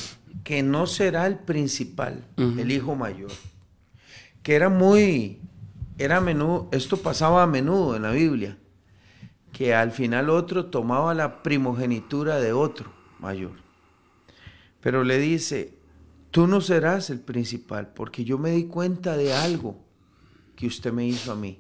que 0.44 0.62
no 0.62 0.86
será 0.86 1.26
el 1.26 1.40
principal, 1.40 2.26
el 2.38 2.72
hijo 2.72 2.96
mayor. 2.96 3.32
Que 4.44 4.56
era 4.56 4.70
muy, 4.70 5.40
era 5.98 6.18
a 6.18 6.22
menudo, 6.22 6.70
esto 6.72 6.98
pasaba 6.98 7.44
a 7.44 7.48
menudo 7.48 7.96
en 7.96 8.04
la 8.04 8.12
Biblia, 8.12 8.58
que 9.52 9.74
al 9.74 9.92
final 9.92 10.30
otro 10.30 10.66
tomaba 10.66 11.14
la 11.14 11.42
primogenitura 11.42 12.40
de 12.40 12.54
otro 12.54 12.97
mayor. 13.20 13.54
Pero 14.82 15.04
le 15.04 15.18
dice, 15.20 15.78
tú 16.32 16.48
no 16.48 16.62
serás 16.62 17.10
el 17.10 17.20
principal, 17.20 17.94
porque 17.94 18.24
yo 18.24 18.38
me 18.38 18.52
di 18.52 18.66
cuenta 18.66 19.18
de 19.18 19.34
algo 19.34 19.84
que 20.56 20.68
usted 20.68 20.92
me 20.92 21.06
hizo 21.06 21.32
a 21.32 21.36
mí. 21.36 21.60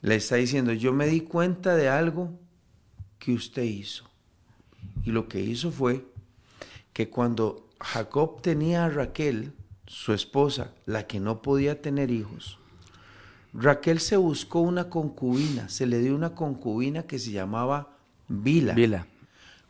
Le 0.00 0.16
está 0.16 0.36
diciendo, 0.36 0.72
yo 0.72 0.92
me 0.92 1.06
di 1.06 1.20
cuenta 1.22 1.74
de 1.74 1.88
algo 1.88 2.38
que 3.18 3.32
usted 3.32 3.62
hizo. 3.62 4.04
Y 5.04 5.10
lo 5.10 5.28
que 5.28 5.40
hizo 5.40 5.70
fue 5.70 6.06
que 6.92 7.08
cuando 7.08 7.68
Jacob 7.80 8.40
tenía 8.42 8.84
a 8.84 8.88
Raquel, 8.88 9.52
su 9.86 10.12
esposa, 10.12 10.72
la 10.84 11.06
que 11.06 11.20
no 11.20 11.42
podía 11.42 11.80
tener 11.80 12.10
hijos, 12.10 12.58
Raquel 13.52 14.00
se 14.00 14.16
buscó 14.16 14.60
una 14.60 14.90
concubina, 14.90 15.68
se 15.68 15.86
le 15.86 16.00
dio 16.00 16.14
una 16.14 16.34
concubina 16.34 17.04
que 17.04 17.18
se 17.18 17.30
llamaba 17.32 17.96
Bila, 18.28 18.74
Vila. 18.74 19.06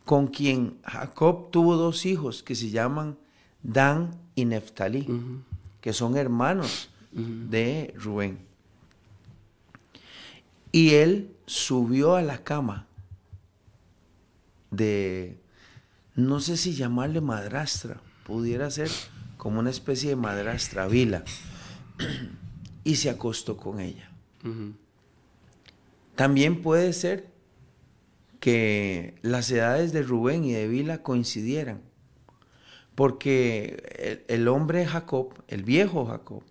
Con 0.06 0.28
quien 0.28 0.78
Jacob 0.84 1.50
tuvo 1.50 1.75
dos 1.75 2.06
hijos 2.06 2.44
que 2.44 2.54
se 2.54 2.70
llaman 2.70 3.18
Dan 3.64 4.16
y 4.36 4.44
Neftalí, 4.44 5.08
que 5.80 5.92
son 5.92 6.16
hermanos 6.16 6.90
de 7.10 7.92
Rubén. 7.98 8.38
Y 10.70 10.94
él 10.94 11.34
subió 11.46 12.14
a 12.14 12.22
la 12.22 12.44
cama 12.44 12.86
de, 14.70 15.40
no 16.14 16.38
sé 16.38 16.56
si 16.56 16.75
llamarle 16.75 17.20
madrastra, 17.20 18.00
pudiera 18.25 18.70
ser 18.70 18.90
como 19.36 19.58
una 19.58 19.70
especie 19.70 20.10
de 20.10 20.16
madrastra 20.16 20.86
vila, 20.86 21.25
y 22.84 22.94
se 22.94 23.10
acostó 23.10 23.56
con 23.56 23.80
ella. 23.80 24.08
También 26.14 26.62
puede 26.62 26.92
ser 26.92 27.35
que 28.46 29.16
las 29.22 29.50
edades 29.50 29.92
de 29.92 30.04
Rubén 30.04 30.44
y 30.44 30.52
de 30.52 30.68
Vila 30.68 31.02
coincidieran, 31.02 31.80
porque 32.94 33.82
el, 33.98 34.22
el 34.28 34.46
hombre 34.46 34.86
Jacob, 34.86 35.34
el 35.48 35.64
viejo 35.64 36.06
Jacob, 36.06 36.44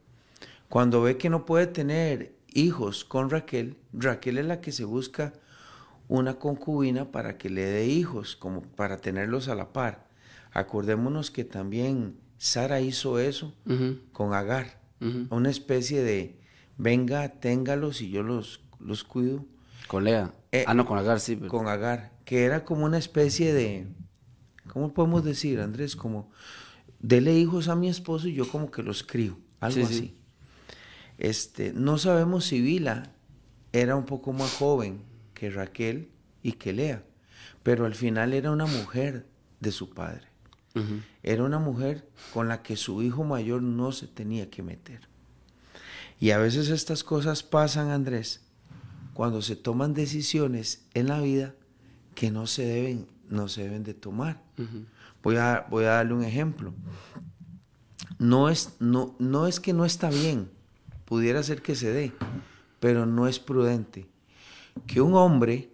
cuando 0.68 1.02
ve 1.02 1.16
que 1.16 1.30
no 1.30 1.46
puede 1.46 1.68
tener 1.68 2.36
hijos 2.54 3.06
con 3.06 3.30
Raquel, 3.30 3.78
Raquel 3.94 4.40
es 4.40 4.46
la 4.46 4.60
que 4.60 4.74
se 4.74 4.84
busca 4.84 5.32
una 6.10 6.38
concubina 6.38 7.14
para 7.14 7.38
que 7.38 7.50
le 7.50 7.64
dé 7.64 7.88
hijos, 7.88 8.36
como 8.36 8.62
para 8.62 8.98
tenerlos 8.98 9.48
a 9.48 9.56
la 9.56 9.72
par. 9.72 10.06
Acordémonos 10.52 11.32
que 11.32 11.46
también 11.46 12.18
Sara 12.38 12.82
hizo 12.82 13.20
eso 13.20 13.56
con 14.12 14.34
Agar, 14.34 14.82
una 15.30 15.50
especie 15.50 16.04
de, 16.04 16.42
venga, 16.78 17.30
téngalos 17.40 18.02
y 18.02 18.10
yo 18.10 18.22
los, 18.22 18.66
los 18.82 19.06
cuido, 19.06 19.46
Con 19.88 20.04
Lea. 20.04 20.34
Eh, 20.52 20.64
ah, 20.68 20.74
no, 20.74 20.86
con 20.86 20.98
Agar, 20.98 21.20
sí. 21.20 21.36
pero- 21.36 21.50
con 21.50 21.68
Agar, 21.68 22.12
que 22.26 22.44
era 22.46 22.64
como 22.66 22.86
una 22.86 22.98
especie 22.98 23.54
de, 23.54 23.88
¿cómo 24.68 24.94
podemos 24.94 25.24
decir, 25.24 25.60
Andrés? 25.60 25.96
Como, 25.96 26.32
dele 27.00 27.34
hijos 27.38 27.68
a 27.68 27.76
mi 27.76 27.90
esposo 27.90 28.28
y 28.28 28.34
yo 28.34 28.50
como 28.50 28.72
que 28.72 28.82
los 28.84 29.04
crío, 29.04 29.38
algo 29.60 29.86
Sí, 29.88 29.94
sí. 29.94 29.96
así. 30.00 30.18
Este, 31.18 31.74
no 31.74 31.98
sabemos 31.98 32.46
si 32.46 32.62
Vila 32.62 33.12
era 33.74 33.96
un 33.96 34.06
poco 34.06 34.34
más 34.34 34.52
joven 34.54 35.02
que 35.34 35.50
Raquel 35.50 36.10
y 36.44 36.54
que 36.54 36.74
Lea, 36.74 37.04
pero 37.64 37.86
al 37.86 37.96
final 37.96 38.34
era 38.34 38.52
una 38.52 38.66
mujer 38.66 39.26
de 39.60 39.72
su 39.72 39.90
padre. 39.92 40.28
Era 41.24 41.44
una 41.46 41.58
mujer 41.58 42.06
con 42.34 42.50
la 42.50 42.62
que 42.62 42.76
su 42.76 43.02
hijo 43.02 43.24
mayor 43.24 43.62
no 43.62 43.94
se 43.94 44.08
tenía 44.08 44.50
que 44.50 44.62
meter. 44.62 45.08
Y 46.20 46.32
a 46.32 46.38
veces 46.38 46.68
estas 46.68 47.02
cosas 47.06 47.44
pasan, 47.44 47.92
Andrés, 47.92 48.42
cuando 49.16 49.42
se 49.42 49.56
toman 49.56 49.94
decisiones 49.94 50.84
en 50.94 51.08
la 51.08 51.22
vida 51.22 51.56
que 52.16 52.32
no 52.32 52.48
se 52.48 52.66
deben, 52.66 53.08
no 53.30 53.48
se 53.48 53.64
deben 53.64 53.86
de 53.86 53.94
tomar. 53.94 54.44
Voy 55.24 55.38
a, 55.38 55.66
voy 55.70 55.86
a 55.86 55.92
darle 55.92 56.16
un 56.16 56.24
ejemplo. 56.26 56.74
No 58.20 58.50
es, 58.50 58.76
no, 58.80 59.16
no 59.18 59.48
es 59.48 59.62
que 59.62 59.72
no 59.72 59.86
está 59.86 60.10
bien, 60.10 60.52
pudiera 61.06 61.42
ser 61.44 61.62
que 61.62 61.76
se 61.76 61.94
dé, 61.94 62.12
pero 62.82 63.06
no 63.06 63.26
es 63.30 63.40
prudente 63.40 64.06
que 64.86 65.00
un 65.00 65.14
hombre 65.14 65.72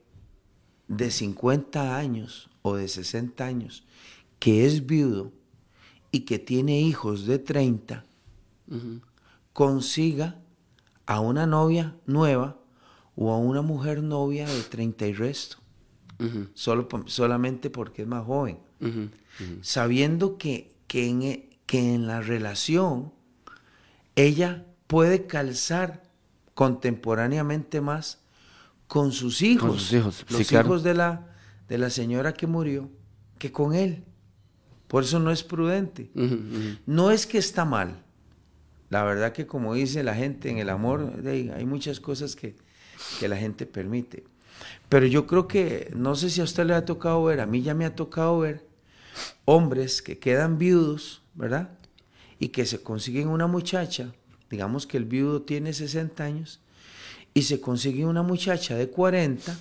de 0.87 1.09
50 1.09 1.97
años 1.97 2.47
o 2.61 2.75
de 2.75 2.87
60 2.87 3.43
años 3.43 3.83
que 4.37 4.67
es 4.67 4.85
viudo 4.85 5.31
y 6.11 6.21
que 6.21 6.37
tiene 6.37 6.79
hijos 6.79 7.25
de 7.25 7.39
30 7.39 8.05
Ujú. 8.67 9.01
consiga 9.51 10.39
a 11.07 11.19
una 11.21 11.47
novia 11.47 11.95
nueva 12.05 12.60
o 13.23 13.31
a 13.31 13.37
una 13.37 13.61
mujer 13.61 14.01
novia 14.01 14.47
de 14.47 14.61
30 14.63 15.05
y 15.07 15.13
resto, 15.13 15.57
solo, 16.55 16.87
solamente 17.05 17.69
porque 17.69 18.01
es 18.01 18.07
más 18.07 18.25
joven, 18.25 18.57
sabiendo 19.61 20.37
que, 20.39 20.73
que, 20.87 21.07
en, 21.07 21.21
e- 21.21 21.49
que 21.67 21.93
en 21.93 22.07
la 22.07 22.21
relación 22.21 23.11
ella 24.15 24.65
puede 24.87 25.27
calzar 25.27 26.01
contemporáneamente 26.53 27.79
más 27.79 28.19
con 28.87 29.11
sus 29.11 29.41
hijos, 29.41 29.83
sus 29.83 29.93
hijos, 29.93 30.15
sí, 30.27 30.33
los 30.37 30.47
claro. 30.47 30.67
hijos 30.67 30.83
de 30.83 30.93
la, 30.95 31.27
de 31.69 31.77
la 31.77 31.89
señora 31.89 32.33
que 32.33 32.47
murió, 32.47 32.89
que 33.37 33.51
con 33.51 33.73
él. 33.75 34.03
Por 34.87 35.03
eso 35.03 35.19
no 35.19 35.31
es 35.31 35.43
prudente. 35.43 36.09
No 36.85 37.11
es 37.11 37.25
que 37.25 37.37
está 37.37 37.63
mal. 37.65 38.03
La 38.89 39.03
verdad 39.03 39.31
que 39.31 39.47
como 39.47 39.73
dice 39.75 40.03
la 40.03 40.15
gente 40.15 40.49
en 40.49 40.57
el 40.57 40.69
amor, 40.69 41.21
hay 41.25 41.65
muchas 41.65 42.01
cosas 42.01 42.35
que, 42.35 42.57
que 43.19 43.27
la 43.27 43.37
gente 43.37 43.65
permite. 43.65 44.23
Pero 44.89 45.05
yo 45.05 45.25
creo 45.27 45.47
que, 45.47 45.91
no 45.95 46.15
sé 46.15 46.29
si 46.29 46.41
a 46.41 46.43
usted 46.43 46.65
le 46.65 46.73
ha 46.73 46.85
tocado 46.85 47.23
ver, 47.23 47.39
a 47.39 47.45
mí 47.45 47.61
ya 47.61 47.73
me 47.73 47.85
ha 47.85 47.95
tocado 47.95 48.39
ver 48.39 48.65
hombres 49.45 50.01
que 50.01 50.19
quedan 50.19 50.57
viudos, 50.57 51.21
¿verdad? 51.33 51.69
Y 52.39 52.49
que 52.49 52.65
se 52.65 52.81
consiguen 52.81 53.27
una 53.27 53.47
muchacha, 53.47 54.13
digamos 54.49 54.85
que 54.87 54.97
el 54.97 55.05
viudo 55.05 55.41
tiene 55.43 55.73
60 55.73 56.23
años, 56.23 56.59
y 57.33 57.43
se 57.43 57.61
consigue 57.61 58.05
una 58.05 58.21
muchacha 58.23 58.75
de 58.75 58.89
40, 58.89 59.57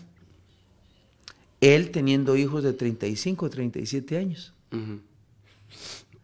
él 1.61 1.91
teniendo 1.91 2.37
hijos 2.37 2.63
de 2.65 2.73
35, 2.73 3.49
37 3.51 4.17
años. 4.19 4.55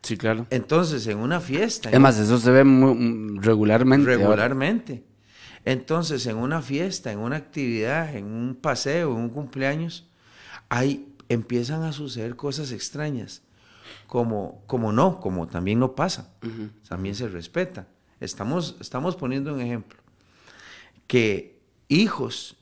Sí, 0.03 0.17
claro. 0.17 0.47
Entonces, 0.51 1.07
en 1.09 1.19
una 1.19 1.41
fiesta, 1.41 1.91
Es 1.91 1.99
más, 2.01 2.19
eso 2.19 2.39
se 2.39 2.51
ve 2.51 2.65
mu- 2.65 2.95
mm, 2.95 3.41
regularmente. 3.43 4.07
ahora. 4.15 4.45
Entonces, 5.67 6.25
en 6.27 6.37
una 6.37 6.63
fiesta, 6.63 7.11
en 7.11 7.19
una 7.19 7.35
actividad, 7.35 8.15
en 8.15 8.27
un 8.27 8.55
paseo, 8.55 9.11
en 9.11 9.17
un 9.17 9.31
cumpleaños, 9.31 10.07
ahí 10.69 11.13
empiezan 11.29 11.83
a 11.83 11.93
suceder 11.93 12.37
cosas 12.37 12.71
extrañas. 12.71 13.43
Como, 14.07 14.63
como 14.67 14.93
no, 14.93 15.21
como 15.21 15.49
también 15.49 15.81
no 15.81 15.97
pasa. 15.97 16.31
También 16.89 17.17
se 17.17 17.27
respeta. 17.29 17.89
Estamos, 18.21 18.77
estamos 18.81 19.17
poniendo 19.17 19.53
un 19.53 19.61
ejemplo. 19.61 19.99
Que 21.09 21.59
hijos 21.89 22.57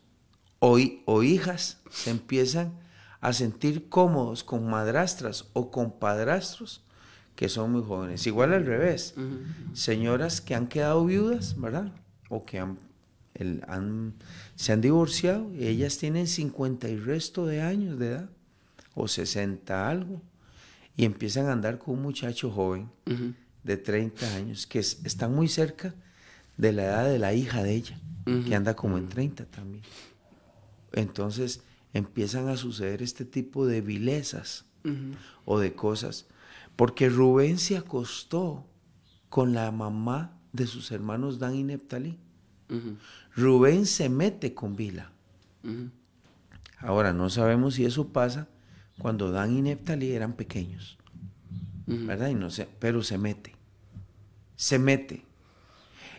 o, 0.59 0.79
o 1.05 1.23
hijas 1.23 1.83
se 1.91 2.11
empiezan 2.11 2.73
a 3.21 3.35
sentir 3.35 3.91
cómodos 3.91 4.45
con 4.45 4.67
madrastras 4.67 5.45
o 5.53 5.71
con 5.71 5.99
padrastros 5.99 6.83
que 7.37 7.51
son 7.51 7.73
muy 7.73 7.83
jóvenes. 7.83 8.27
Igual 8.27 8.55
al 8.55 8.65
revés. 8.65 9.15
Señoras 9.75 10.41
que 10.41 10.55
han 10.55 10.69
quedado 10.69 11.05
viudas, 11.05 11.61
¿verdad? 11.61 11.93
O 12.31 12.47
que 12.47 12.59
han, 12.59 12.79
se 14.57 14.73
han 14.73 14.81
divorciado 14.81 15.53
y 15.55 15.67
ellas 15.67 15.99
tienen 15.99 16.27
50 16.27 16.89
y 16.89 16.97
resto 16.99 17.47
de 17.47 17.63
años 17.63 17.99
de 17.99 18.09
edad, 18.09 18.31
o 18.95 19.09
60 19.09 19.89
algo, 19.89 20.23
y 20.97 21.05
empiezan 21.05 21.47
a 21.47 21.53
andar 21.53 21.79
con 21.79 21.95
un 21.95 22.03
muchacho 22.03 22.51
joven 22.51 22.91
de 23.63 23.77
30 23.77 24.37
años, 24.37 24.67
que 24.67 24.79
están 24.79 25.35
muy 25.35 25.49
cerca 25.49 25.95
de 26.57 26.73
la 26.73 26.85
edad 26.85 27.09
de 27.09 27.19
la 27.19 27.35
hija 27.35 27.63
de 27.63 27.75
ella, 27.75 28.01
que 28.25 28.55
anda 28.55 28.75
como 28.75 28.99
en 28.99 29.09
30 29.09 29.47
también. 29.47 29.83
Entonces 30.93 31.63
empiezan 31.93 32.49
a 32.49 32.57
suceder 32.57 33.03
este 33.03 33.25
tipo 33.25 33.67
de 33.67 33.81
vilezas 33.81 34.65
o 35.45 35.59
de 35.59 35.75
cosas 35.75 36.27
porque 36.77 37.09
Rubén 37.09 37.59
se 37.59 37.77
acostó 37.77 38.67
con 39.29 39.55
la 39.55 39.71
mamá 39.71 40.39
de 40.53 40.67
sus 40.67 40.91
hermanos 40.91 41.39
Dan 41.39 41.55
y 41.55 41.65
Neptalí. 41.65 42.19
Rubén 43.37 43.87
se 43.87 44.09
mete 44.09 44.55
con 44.55 44.77
Bila. 44.77 45.11
Ahora, 46.79 47.13
no 47.13 47.31
sabemos 47.31 47.75
si 47.75 47.85
eso 47.85 48.09
pasa 48.09 48.49
cuando 48.99 49.31
Dan 49.31 49.57
y 49.57 49.63
Neptalí 49.63 50.13
eran 50.13 50.35
pequeños. 50.35 50.99
¿Verdad? 51.87 52.29
Y 52.29 52.35
no 52.35 52.51
sé, 52.51 52.69
pero 52.79 53.03
se 53.03 53.19
mete. 53.19 53.55
Se 54.57 54.79
mete. 54.79 55.25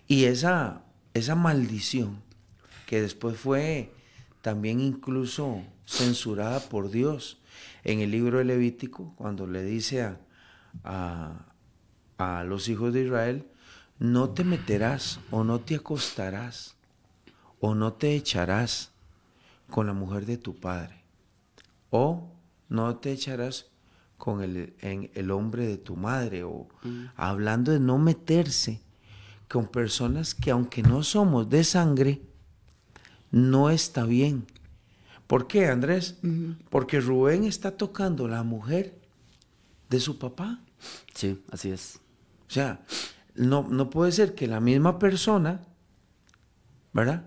Y 0.08 0.26
esa, 0.26 0.84
esa 1.14 1.36
maldición, 1.36 2.22
que 2.86 3.02
después 3.02 3.38
fue 3.38 3.92
también 4.42 4.80
incluso 4.80 5.64
censurada 5.88 6.60
por 6.60 6.92
Dios 6.92 7.40
en 7.84 8.02
el 8.02 8.12
libro 8.12 8.40
de 8.40 8.46
Levítico, 8.46 9.14
cuando 9.16 9.48
le 9.48 9.64
dice 9.64 10.04
a, 10.04 11.46
a, 12.18 12.44
los 12.44 12.70
hijos 12.70 12.94
de 12.94 13.04
Israel, 13.06 13.48
no 13.98 14.30
te 14.30 14.44
meterás 14.44 15.20
o 15.32 15.44
no 15.44 15.62
te 15.62 15.76
acostarás 15.76 16.75
o 17.66 17.74
no 17.74 17.94
te 17.94 18.16
echarás 18.16 18.92
con 19.72 19.88
la 19.88 19.94
mujer 19.94 20.28
de 20.28 20.38
tu 20.38 20.54
padre 20.54 21.02
o 21.90 22.30
no 22.70 22.98
te 22.98 23.12
echarás 23.12 23.66
con 24.20 24.44
el, 24.44 24.76
el 24.82 25.32
hombre 25.32 25.66
de 25.66 25.78
tu 25.80 25.96
madre 25.96 26.44
o 26.44 26.68
mm. 26.84 27.06
hablando 27.16 27.72
de 27.72 27.80
no 27.80 27.98
meterse 27.98 28.82
con 29.50 29.66
personas 29.66 30.36
que 30.36 30.52
aunque 30.52 30.84
no 30.84 31.02
somos 31.02 31.50
de 31.50 31.64
sangre, 31.64 32.22
no 33.32 33.72
está 33.72 34.06
bien. 34.06 34.46
¿Por 35.26 35.48
qué, 35.48 35.66
Andrés? 35.68 36.20
Porque 36.70 37.00
Rubén 37.00 37.46
está 37.46 37.72
tocando 37.72 38.28
la 38.28 38.44
mujer 38.44 38.94
de 39.90 40.00
su 40.00 40.20
papá. 40.20 40.60
Sí, 41.16 41.44
así 41.52 41.72
es. 41.72 42.00
O 42.48 42.52
sea, 42.52 42.86
no, 43.34 43.68
no 43.68 43.90
puede 43.90 44.12
ser 44.12 44.36
que 44.36 44.46
la 44.46 44.60
misma 44.60 45.00
persona, 45.00 45.62
¿verdad? 46.94 47.26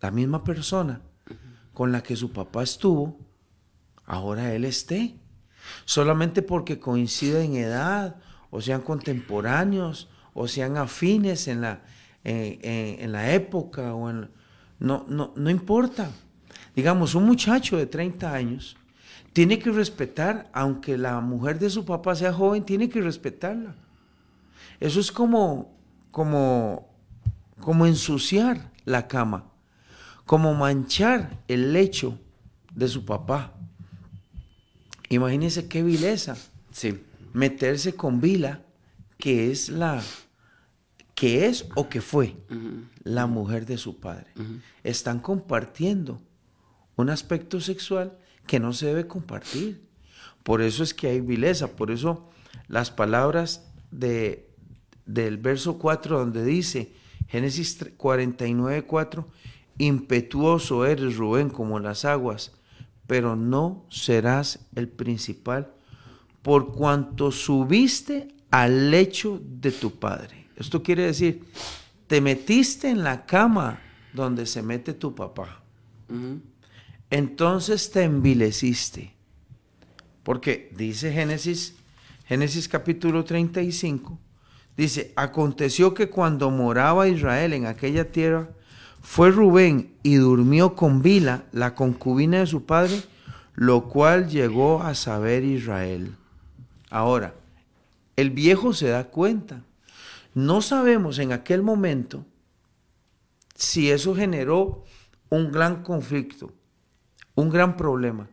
La 0.00 0.10
misma 0.10 0.44
persona 0.44 1.00
con 1.72 1.92
la 1.92 2.02
que 2.02 2.16
su 2.16 2.32
papá 2.32 2.62
estuvo, 2.62 3.18
ahora 4.04 4.52
él 4.54 4.64
esté. 4.64 5.16
Solamente 5.84 6.42
porque 6.42 6.78
coincide 6.78 7.44
en 7.44 7.56
edad, 7.56 8.16
o 8.50 8.60
sean 8.60 8.80
contemporáneos, 8.80 10.08
o 10.34 10.48
sean 10.48 10.76
afines 10.76 11.48
en 11.48 11.60
la, 11.60 11.82
en, 12.24 13.12
la 13.12 13.32
época, 13.32 13.94
o 13.94 14.08
en, 14.08 14.30
no, 14.78 15.04
no, 15.08 15.32
no 15.36 15.50
importa. 15.50 16.10
Digamos, 16.74 17.14
un 17.14 17.24
muchacho 17.24 17.76
de 17.76 17.86
30 17.86 18.32
años 18.32 18.76
tiene 19.32 19.58
que 19.58 19.70
respetar, 19.70 20.48
aunque 20.52 20.96
la 20.96 21.20
mujer 21.20 21.58
de 21.58 21.70
su 21.70 21.84
papá 21.84 22.14
sea 22.14 22.32
joven, 22.32 22.64
tiene 22.64 22.88
que 22.88 23.00
respetarla. 23.00 23.76
Eso 24.80 25.00
es 25.00 25.12
como, 25.12 25.76
como, 26.10 26.88
como 27.60 27.86
ensuciar 27.86 28.70
la 28.84 29.06
cama, 29.06 29.44
como 30.28 30.52
manchar 30.52 31.42
el 31.48 31.72
lecho 31.72 32.18
de 32.74 32.86
su 32.86 33.06
papá. 33.06 33.54
Imagínense 35.08 35.68
qué 35.68 35.82
vileza. 35.82 36.36
Sí. 36.70 37.02
Meterse 37.32 37.94
con 37.94 38.20
Vila, 38.20 38.60
que 39.16 39.50
es 39.50 39.70
la 39.70 40.02
que 41.14 41.46
es 41.46 41.64
o 41.76 41.88
que 41.88 42.02
fue 42.02 42.36
la 43.04 43.26
mujer 43.26 43.64
de 43.64 43.78
su 43.78 44.00
padre. 44.00 44.26
Están 44.84 45.18
compartiendo 45.18 46.20
un 46.96 47.08
aspecto 47.08 47.58
sexual 47.58 48.18
que 48.46 48.60
no 48.60 48.74
se 48.74 48.84
debe 48.84 49.06
compartir. 49.06 49.80
Por 50.42 50.60
eso 50.60 50.82
es 50.82 50.92
que 50.92 51.06
hay 51.06 51.22
vileza, 51.22 51.68
por 51.68 51.90
eso 51.90 52.28
las 52.66 52.90
palabras 52.90 53.66
de, 53.90 54.46
del 55.06 55.38
verso 55.38 55.78
4 55.78 56.18
donde 56.18 56.44
dice, 56.44 56.92
Génesis 57.28 57.78
49, 57.96 58.84
4, 58.84 59.28
impetuoso 59.78 60.84
eres 60.84 61.16
Rubén 61.16 61.50
como 61.50 61.80
las 61.80 62.04
aguas, 62.04 62.52
pero 63.06 63.36
no 63.36 63.86
serás 63.88 64.66
el 64.74 64.88
principal 64.88 65.72
por 66.42 66.72
cuanto 66.72 67.30
subiste 67.30 68.28
al 68.50 68.90
lecho 68.90 69.40
de 69.42 69.72
tu 69.72 69.98
padre. 69.98 70.48
Esto 70.56 70.82
quiere 70.82 71.04
decir, 71.04 71.44
te 72.06 72.20
metiste 72.20 72.90
en 72.90 73.04
la 73.04 73.26
cama 73.26 73.80
donde 74.12 74.46
se 74.46 74.62
mete 74.62 74.94
tu 74.94 75.14
papá 75.14 75.62
entonces 77.10 77.90
te 77.90 78.02
envileciste. 78.02 79.14
Porque 80.22 80.70
dice 80.76 81.12
Génesis, 81.12 81.74
Génesis 82.26 82.68
capítulo 82.68 83.24
35, 83.24 84.18
dice, 84.76 85.12
aconteció 85.16 85.94
que 85.94 86.10
cuando 86.10 86.50
moraba 86.50 87.08
Israel 87.08 87.54
en 87.54 87.66
aquella 87.66 88.12
tierra, 88.12 88.50
fue 89.02 89.30
Rubén 89.30 89.94
y 90.02 90.16
durmió 90.16 90.74
con 90.74 91.02
Bila, 91.02 91.44
la 91.52 91.74
concubina 91.74 92.40
de 92.40 92.46
su 92.46 92.64
padre, 92.64 93.02
lo 93.54 93.88
cual 93.88 94.28
llegó 94.28 94.82
a 94.82 94.94
saber 94.94 95.44
Israel. 95.44 96.14
Ahora, 96.90 97.34
el 98.16 98.30
viejo 98.30 98.72
se 98.72 98.88
da 98.88 99.04
cuenta. 99.04 99.62
No 100.34 100.62
sabemos 100.62 101.18
en 101.18 101.32
aquel 101.32 101.62
momento 101.62 102.24
si 103.54 103.90
eso 103.90 104.14
generó 104.14 104.84
un 105.30 105.50
gran 105.50 105.82
conflicto 105.82 106.52
un 107.38 107.50
gran 107.50 107.76
problema. 107.76 108.28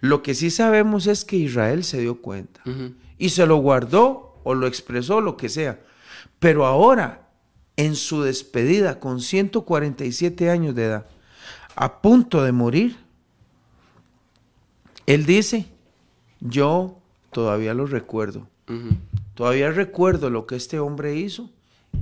Lo 0.00 0.22
que 0.22 0.34
sí 0.34 0.50
sabemos 0.50 1.06
es 1.06 1.24
que 1.24 1.36
Israel 1.36 1.84
se 1.84 2.00
dio 2.00 2.20
cuenta 2.20 2.60
y 3.16 3.30
se 3.30 3.46
lo 3.46 3.56
guardó 3.56 4.40
o 4.44 4.54
lo 4.54 4.66
expresó, 4.66 5.20
lo 5.22 5.38
que 5.38 5.48
sea. 5.48 5.80
Pero 6.38 6.66
ahora, 6.66 7.21
en 7.76 7.96
su 7.96 8.22
despedida 8.22 9.00
con 9.00 9.20
147 9.20 10.50
años 10.50 10.74
de 10.74 10.84
edad, 10.84 11.06
a 11.74 12.00
punto 12.02 12.42
de 12.42 12.52
morir, 12.52 12.96
él 15.06 15.26
dice, 15.26 15.66
yo 16.40 16.98
todavía 17.32 17.74
lo 17.74 17.86
recuerdo. 17.86 18.48
Todavía 19.34 19.70
recuerdo 19.70 20.30
lo 20.30 20.46
que 20.46 20.56
este 20.56 20.78
hombre 20.78 21.16
hizo 21.16 21.50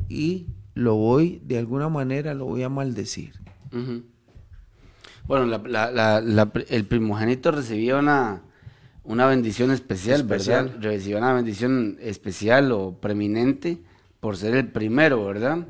y 0.08 0.46
lo 0.74 0.94
voy, 0.94 1.40
de 1.44 1.58
alguna 1.58 1.88
manera, 1.88 2.34
lo 2.34 2.44
voy 2.46 2.62
a 2.62 2.68
maldecir. 2.68 3.32
Bueno, 5.26 5.62
el 6.68 6.84
primogénito 6.86 7.50
recibía 7.50 7.96
una, 7.96 8.42
una 9.04 9.26
bendición 9.26 9.70
especial, 9.70 10.24
¿verdad? 10.24 10.70
Recibía 10.80 11.18
una 11.18 11.32
bendición 11.32 11.96
especial 12.00 12.72
o 12.72 12.98
preeminente 13.00 13.78
por 14.20 14.36
ser 14.36 14.54
el 14.54 14.70
primero, 14.70 15.24
¿verdad? 15.24 15.66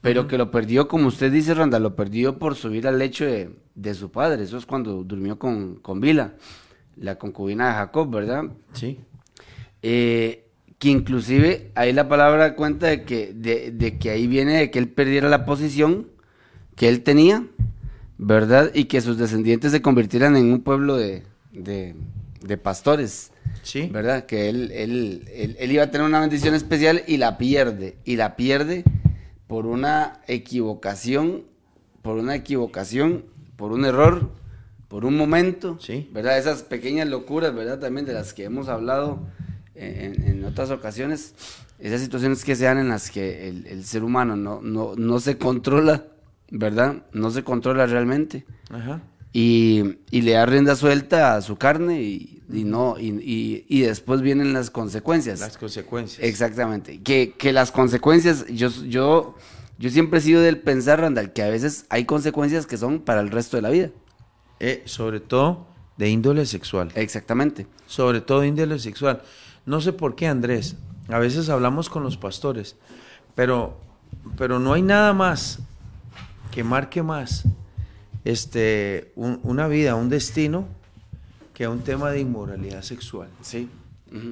Pero 0.00 0.28
que 0.28 0.38
lo 0.38 0.50
perdió, 0.50 0.86
como 0.86 1.08
usted 1.08 1.32
dice, 1.32 1.54
Randa, 1.54 1.80
lo 1.80 1.96
perdió 1.96 2.38
por 2.38 2.54
subir 2.54 2.86
al 2.86 2.98
lecho 2.98 3.24
de, 3.24 3.94
su 3.94 4.10
padre. 4.10 4.44
Eso 4.44 4.58
es 4.58 4.66
cuando 4.66 5.02
durmió 5.02 5.38
con, 5.38 5.76
con 5.76 6.00
Bila, 6.00 6.34
la 6.96 7.18
concubina 7.18 7.68
de 7.68 7.74
Jacob, 7.74 8.10
¿verdad? 8.10 8.44
Sí. 8.72 9.00
Eh, 9.82 10.48
que 10.78 10.88
inclusive 10.90 11.72
ahí 11.74 11.92
la 11.92 12.08
palabra 12.08 12.54
cuenta 12.54 12.86
de 12.86 13.04
que, 13.04 13.32
de, 13.32 13.72
de 13.72 13.98
que 13.98 14.10
ahí 14.10 14.26
viene 14.26 14.58
de 14.58 14.70
que 14.70 14.78
él 14.78 14.88
perdiera 14.88 15.28
la 15.28 15.44
posición 15.44 16.08
que 16.74 16.88
él 16.88 17.02
tenía 17.02 17.46
¿verdad? 18.18 18.70
Y 18.74 18.84
que 18.84 19.00
sus 19.00 19.18
descendientes 19.18 19.72
se 19.72 19.82
convirtieran 19.82 20.36
en 20.36 20.52
un 20.52 20.62
pueblo 20.62 20.96
de, 20.96 21.24
pastores. 22.62 23.32
Sí. 23.62 23.88
¿Verdad? 23.92 24.26
Que 24.26 24.48
él, 24.48 24.70
él, 24.72 25.56
él, 25.58 25.72
iba 25.72 25.84
a 25.84 25.90
tener 25.90 26.06
una 26.06 26.20
bendición 26.20 26.54
especial 26.54 27.02
y 27.06 27.16
la 27.16 27.38
pierde. 27.38 27.96
Y 28.04 28.16
la 28.16 28.36
pierde 28.36 28.84
por 29.46 29.66
una 29.66 30.20
equivocación 30.26 31.44
por 32.06 32.18
una 32.18 32.36
equivocación, 32.36 33.24
por 33.56 33.72
un 33.72 33.84
error, 33.84 34.30
por 34.86 35.04
un 35.04 35.16
momento, 35.16 35.76
Sí. 35.80 36.08
¿verdad? 36.12 36.38
Esas 36.38 36.62
pequeñas 36.62 37.08
locuras, 37.08 37.52
¿verdad? 37.52 37.80
También 37.80 38.06
de 38.06 38.12
las 38.12 38.32
que 38.32 38.44
hemos 38.44 38.68
hablado 38.68 39.26
en, 39.74 40.22
en 40.22 40.44
otras 40.44 40.70
ocasiones, 40.70 41.34
esas 41.80 42.00
situaciones 42.00 42.44
que 42.44 42.54
se 42.54 42.64
dan 42.64 42.78
en 42.78 42.88
las 42.90 43.10
que 43.10 43.48
el, 43.48 43.66
el 43.66 43.84
ser 43.84 44.04
humano 44.04 44.36
no, 44.36 44.60
no, 44.62 44.94
no 44.94 45.18
se 45.18 45.36
controla, 45.36 46.04
¿verdad? 46.48 47.02
No 47.12 47.32
se 47.32 47.42
controla 47.42 47.86
realmente 47.86 48.46
Ajá. 48.70 49.02
Y, 49.38 49.98
y 50.10 50.22
le 50.22 50.32
da 50.32 50.46
rienda 50.46 50.76
suelta 50.76 51.34
a 51.36 51.42
su 51.42 51.56
carne 51.56 52.00
y, 52.00 52.42
y 52.50 52.64
no 52.64 52.98
y, 52.98 53.08
y- 53.22 53.66
y 53.68 53.80
después 53.82 54.22
vienen 54.22 54.54
las 54.54 54.70
consecuencias. 54.70 55.40
Las 55.40 55.58
consecuencias. 55.58 56.26
Exactamente. 56.26 57.02
Que, 57.02 57.34
que 57.36 57.52
las 57.52 57.70
consecuencias, 57.70 58.46
yo, 58.46 58.70
yo, 58.88 59.34
yo 59.78 59.90
siempre 59.90 60.20
he 60.20 60.22
sido 60.22 60.40
del 60.40 60.56
pensar, 60.58 61.00
Randall, 61.02 61.34
que 61.34 61.42
a 61.42 61.50
veces 61.50 61.84
hay 61.90 62.06
consecuencias 62.06 62.64
que 62.66 62.78
son 62.78 63.00
para 63.00 63.20
el 63.20 63.30
resto 63.30 63.58
de 63.58 63.62
la 63.62 63.68
vida. 63.68 63.90
Eh, 64.58 64.82
sobre 64.86 65.20
todo 65.20 65.66
de 65.98 66.08
índole 66.08 66.46
sexual. 66.46 66.90
Exactamente. 66.94 67.66
Sobre 67.86 68.22
todo 68.22 68.40
de 68.40 68.46
índole 68.48 68.78
sexual. 68.78 69.20
No 69.66 69.82
sé 69.82 69.92
por 69.92 70.14
qué, 70.16 70.28
Andrés. 70.28 70.76
A 71.08 71.18
veces 71.18 71.50
hablamos 71.50 71.90
con 71.90 72.02
los 72.02 72.16
pastores, 72.16 72.76
pero, 73.34 73.78
pero 74.38 74.58
no 74.58 74.72
hay 74.72 74.80
nada 74.80 75.12
más 75.12 75.58
que 76.52 76.64
marque 76.64 77.02
más 77.02 77.44
este, 78.30 79.12
un- 79.16 79.40
una 79.42 79.68
vida, 79.68 79.94
un 79.94 80.08
destino, 80.08 80.66
que 81.54 81.66
un 81.68 81.80
tema 81.80 82.10
de 82.10 82.20
inmoralidad 82.20 82.82
sexual. 82.82 83.28
Sí. 83.40 83.68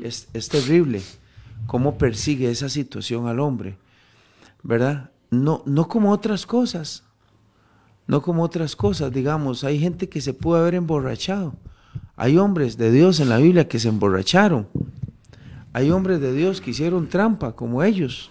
Es, 0.02 0.28
es 0.32 0.48
terrible 0.48 1.02
cómo 1.66 1.96
persigue 1.98 2.50
esa 2.50 2.68
situación 2.68 3.26
al 3.26 3.40
hombre, 3.40 3.76
¿verdad? 4.62 5.10
No, 5.30 5.62
no 5.66 5.88
como 5.88 6.10
otras 6.10 6.46
cosas, 6.46 7.02
no 8.06 8.20
como 8.22 8.42
otras 8.42 8.76
cosas, 8.76 9.12
digamos, 9.12 9.64
hay 9.64 9.78
gente 9.78 10.08
que 10.08 10.20
se 10.20 10.32
pudo 10.34 10.56
haber 10.56 10.74
emborrachado, 10.74 11.54
hay 12.16 12.36
hombres 12.38 12.76
de 12.76 12.90
Dios 12.92 13.20
en 13.20 13.28
la 13.28 13.38
Biblia 13.38 13.66
que 13.68 13.78
se 13.78 13.88
emborracharon, 13.88 14.68
hay 15.72 15.90
hombres 15.90 16.20
de 16.20 16.32
Dios 16.32 16.60
que 16.60 16.70
hicieron 16.70 17.08
trampa 17.08 17.52
como 17.56 17.82
ellos, 17.82 18.30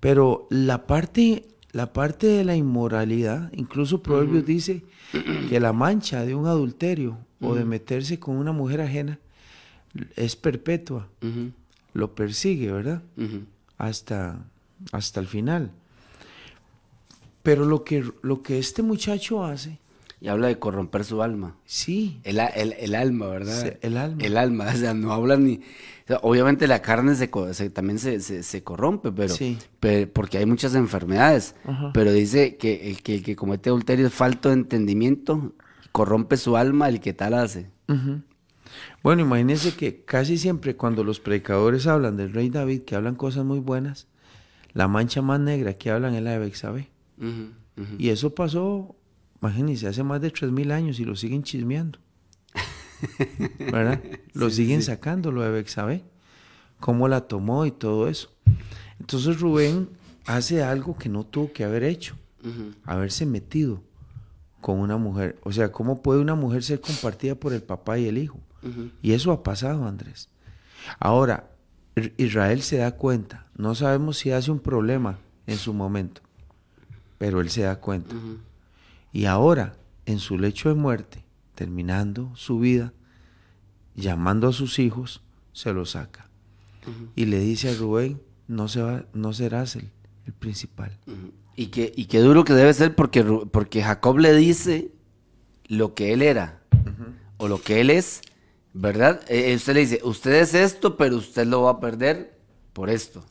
pero 0.00 0.46
la 0.50 0.86
parte, 0.86 1.46
la 1.74 1.92
parte 1.92 2.28
de 2.28 2.44
la 2.44 2.54
inmoralidad, 2.54 3.50
incluso 3.52 4.00
Proverbios 4.00 4.46
dice 4.46 4.84
que 5.48 5.58
la 5.58 5.72
mancha 5.72 6.24
de 6.24 6.34
un 6.36 6.46
adulterio 6.46 7.18
o 7.40 7.56
de 7.56 7.64
meterse 7.64 8.20
con 8.20 8.36
una 8.36 8.52
mujer 8.52 8.80
ajena 8.80 9.18
es 10.14 10.36
perpetua, 10.36 11.08
lo 11.92 12.14
persigue, 12.14 12.70
¿verdad? 12.70 13.02
Hasta, 13.76 14.44
hasta 14.92 15.18
el 15.18 15.26
final. 15.26 15.72
Pero 17.42 17.64
lo 17.64 17.82
que, 17.82 18.08
lo 18.22 18.42
que 18.42 18.60
este 18.60 18.82
muchacho 18.82 19.44
hace, 19.44 19.80
Y 20.20 20.28
habla 20.28 20.46
de 20.48 20.58
corromper 20.58 21.04
su 21.04 21.22
alma. 21.22 21.56
sí, 21.64 22.20
El, 22.24 22.38
el- 22.38 22.72
el 22.74 22.94
alma, 22.94 23.26
¿verdad? 23.28 23.62
Sí, 23.62 23.70
el 23.82 23.96
alma. 23.96 24.22
El 24.24 24.36
alma, 24.38 24.66
o 24.72 24.76
sea, 24.76 24.94
no 24.94 25.12
habla 25.12 25.36
ni... 25.36 25.56
o 25.56 26.06
sea, 26.06 26.18
obviamente 26.22 26.66
la 26.66 26.80
carne 26.80 27.14
se, 27.14 27.28
también 27.70 27.98
se, 27.98 28.20
se- 28.20 28.42
se 28.42 28.62
corrompe, 28.62 29.12
pero, 29.12 29.34
Sí. 29.34 29.58
pe- 29.80 30.06
porque 30.06 30.38
hay 30.38 30.46
muchas 30.46 30.74
enfermedades. 30.74 31.54
Ajá. 31.64 31.90
Pero 31.92 32.12
dice 32.12 32.56
que 32.56 32.90
el, 32.90 33.02
que 33.02 33.16
el 33.16 33.22
que 33.22 33.36
comete 33.36 33.68
adulterio 33.70 34.06
es 34.06 34.14
falto 34.14 34.48
de 34.48 34.54
entendimiento, 34.54 35.52
corrompe 35.92 36.36
su 36.38 36.56
alma 36.56 36.88
el 36.88 37.00
que 37.00 37.12
tal 37.12 37.34
hace. 37.34 37.70
Bueno, 39.02 39.22
imagínense 39.22 39.74
que 39.74 40.04
casi 40.04 40.38
siempre 40.38 40.74
cuando 40.76 41.04
los 41.04 41.20
predicadores 41.20 41.86
hablan 41.86 42.16
del 42.16 42.32
rey 42.32 42.48
David, 42.48 42.82
que 42.82 42.96
hablan 42.96 43.14
cosas 43.14 43.44
muy 43.44 43.58
buenas, 43.60 44.08
la 44.72 44.88
mancha 44.88 45.20
más 45.22 45.38
negra 45.38 45.74
que 45.74 45.90
hablan 45.90 46.14
es 46.14 46.22
la 46.22 46.38
de 46.38 46.38
ujú. 47.18 47.94
Y 47.98 48.08
eso 48.08 48.34
pasó, 48.34 48.96
imagínense, 49.44 49.86
hace 49.86 50.02
más 50.02 50.22
de 50.22 50.32
3.000 50.32 50.72
años 50.72 50.98
y 50.98 51.04
lo 51.04 51.14
siguen 51.16 51.42
chismeando. 51.42 51.98
¿Verdad? 53.58 54.02
Lo 54.32 54.48
siguen 54.48 54.82
sacando, 54.82 55.30
lo 55.30 55.42
de 55.42 55.50
Bexabé. 55.50 56.02
Cómo 56.80 57.08
la 57.08 57.22
tomó 57.22 57.66
y 57.66 57.70
todo 57.70 58.08
eso. 58.08 58.30
Entonces 58.98 59.40
Rubén 59.40 59.90
hace 60.24 60.62
algo 60.62 60.96
que 60.96 61.10
no 61.10 61.24
tuvo 61.24 61.52
que 61.52 61.64
haber 61.64 61.84
hecho. 61.84 62.16
Haberse 62.84 63.26
metido 63.26 63.82
con 64.60 64.78
una 64.78 64.96
mujer. 64.96 65.38
O 65.42 65.52
sea, 65.52 65.72
¿cómo 65.72 66.02
puede 66.02 66.20
una 66.20 66.34
mujer 66.34 66.62
ser 66.62 66.80
compartida 66.80 67.34
por 67.34 67.52
el 67.52 67.62
papá 67.62 67.98
y 67.98 68.06
el 68.06 68.16
hijo? 68.16 68.38
Y 69.02 69.12
eso 69.12 69.30
ha 69.30 69.42
pasado, 69.42 69.86
Andrés. 69.86 70.30
Ahora, 70.98 71.50
Israel 72.16 72.62
se 72.62 72.78
da 72.78 72.92
cuenta. 72.92 73.46
No 73.56 73.74
sabemos 73.74 74.18
si 74.18 74.30
hace 74.30 74.50
un 74.50 74.58
problema 74.58 75.18
en 75.46 75.58
su 75.58 75.74
momento, 75.74 76.22
pero 77.18 77.42
él 77.42 77.50
se 77.50 77.62
da 77.62 77.76
cuenta. 77.76 78.14
Y 79.14 79.26
ahora, 79.26 79.76
en 80.06 80.18
su 80.18 80.36
lecho 80.38 80.68
de 80.68 80.74
muerte, 80.74 81.24
terminando 81.54 82.32
su 82.34 82.58
vida, 82.58 82.92
llamando 83.94 84.48
a 84.48 84.52
sus 84.52 84.80
hijos, 84.80 85.22
se 85.52 85.72
lo 85.72 85.86
saca. 85.86 86.28
Y 87.14 87.26
le 87.26 87.38
dice 87.38 87.70
a 87.70 87.74
Rubén, 87.76 88.20
no, 88.48 88.66
se 88.66 88.82
va, 88.82 89.04
no 89.14 89.32
serás 89.32 89.76
el, 89.76 89.88
el 90.26 90.32
principal. 90.32 90.98
Y 91.54 91.66
qué, 91.66 91.92
y 91.94 92.06
qué 92.06 92.18
duro 92.18 92.44
que 92.44 92.54
debe 92.54 92.74
ser 92.74 92.96
porque, 92.96 93.22
porque 93.22 93.84
Jacob 93.84 94.18
le 94.18 94.34
dice 94.34 94.90
lo 95.68 95.94
que 95.94 96.12
él 96.12 96.20
era 96.20 96.60
o 97.36 97.46
lo 97.46 97.62
que 97.62 97.80
él 97.80 97.90
es, 97.90 98.20
¿verdad? 98.72 99.22
Eh, 99.28 99.54
usted 99.54 99.74
le 99.74 99.80
dice, 99.80 100.00
usted 100.02 100.34
es 100.34 100.54
esto, 100.54 100.96
pero 100.96 101.16
usted 101.18 101.46
lo 101.46 101.62
va 101.62 101.70
a 101.70 101.80
perder 101.80 102.36
por 102.72 102.90
esto. 102.90 103.24